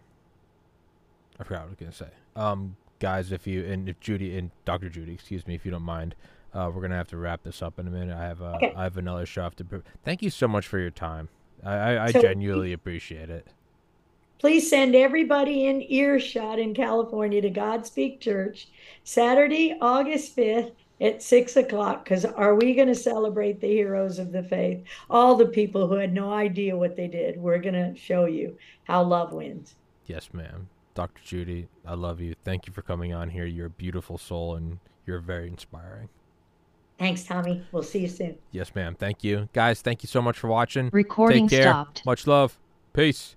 I 1.38 1.44
forgot 1.44 1.60
what 1.60 1.66
I 1.66 1.70
was 1.70 1.76
gonna 1.78 1.92
say. 1.92 2.08
Um, 2.36 2.76
guys, 2.98 3.32
if 3.32 3.46
you 3.46 3.64
and 3.64 3.88
if 3.88 4.00
Judy 4.00 4.36
and 4.36 4.50
Dr. 4.64 4.88
Judy, 4.88 5.14
excuse 5.14 5.46
me, 5.46 5.54
if 5.54 5.64
you 5.64 5.70
don't 5.70 5.82
mind, 5.82 6.14
uh, 6.52 6.70
we're 6.74 6.82
gonna 6.82 6.96
have 6.96 7.08
to 7.08 7.16
wrap 7.16 7.42
this 7.42 7.62
up 7.62 7.78
in 7.78 7.86
a 7.86 7.90
minute. 7.90 8.16
I 8.16 8.22
have 8.22 8.42
uh, 8.42 8.56
okay. 8.56 8.72
I 8.76 8.82
have 8.84 8.96
another 8.96 9.26
show 9.26 9.48
to. 9.48 9.64
Pre- 9.64 9.82
Thank 10.04 10.22
you 10.22 10.30
so 10.30 10.48
much 10.48 10.66
for 10.66 10.78
your 10.78 10.90
time. 10.90 11.28
I 11.64 11.74
I, 11.74 12.04
I 12.06 12.10
so, 12.10 12.20
genuinely 12.20 12.72
appreciate 12.72 13.30
it. 13.30 13.46
Please 14.38 14.70
send 14.70 14.96
everybody 14.96 15.66
in 15.66 15.82
earshot 15.82 16.58
in 16.58 16.74
California 16.74 17.42
to 17.42 17.50
Godspeak 17.50 18.20
Church, 18.20 18.68
Saturday, 19.04 19.76
August 19.80 20.34
fifth 20.34 20.72
at 21.00 21.22
six 21.22 21.56
o'clock 21.56 22.04
because 22.04 22.24
are 22.24 22.54
we 22.54 22.74
going 22.74 22.88
to 22.88 22.94
celebrate 22.94 23.60
the 23.60 23.68
heroes 23.68 24.18
of 24.18 24.32
the 24.32 24.42
faith? 24.42 24.84
All 25.08 25.34
the 25.34 25.46
people 25.46 25.86
who 25.86 25.94
had 25.94 26.12
no 26.12 26.32
idea 26.32 26.76
what 26.76 26.96
they 26.96 27.08
did. 27.08 27.36
We're 27.36 27.58
going 27.58 27.74
to 27.74 27.98
show 27.98 28.26
you 28.26 28.56
how 28.84 29.02
love 29.02 29.32
wins. 29.32 29.76
Yes, 30.06 30.30
ma'am. 30.32 30.68
Dr. 30.94 31.22
Judy, 31.24 31.68
I 31.86 31.94
love 31.94 32.20
you. 32.20 32.34
Thank 32.44 32.66
you 32.66 32.72
for 32.72 32.82
coming 32.82 33.14
on 33.14 33.30
here. 33.30 33.46
You're 33.46 33.66
a 33.66 33.70
beautiful 33.70 34.18
soul 34.18 34.56
and 34.56 34.78
you're 35.06 35.20
very 35.20 35.48
inspiring. 35.48 36.08
Thanks, 36.98 37.24
Tommy. 37.24 37.64
We'll 37.72 37.82
see 37.82 38.00
you 38.00 38.08
soon. 38.08 38.36
Yes, 38.50 38.74
ma'am. 38.74 38.94
Thank 38.94 39.24
you. 39.24 39.48
Guys, 39.54 39.80
thank 39.80 40.02
you 40.02 40.06
so 40.08 40.20
much 40.20 40.38
for 40.38 40.48
watching. 40.48 40.90
Recording 40.92 41.48
Take 41.48 41.62
care. 41.62 41.72
stopped. 41.72 42.04
Much 42.04 42.26
love. 42.26 42.58
Peace. 42.92 43.36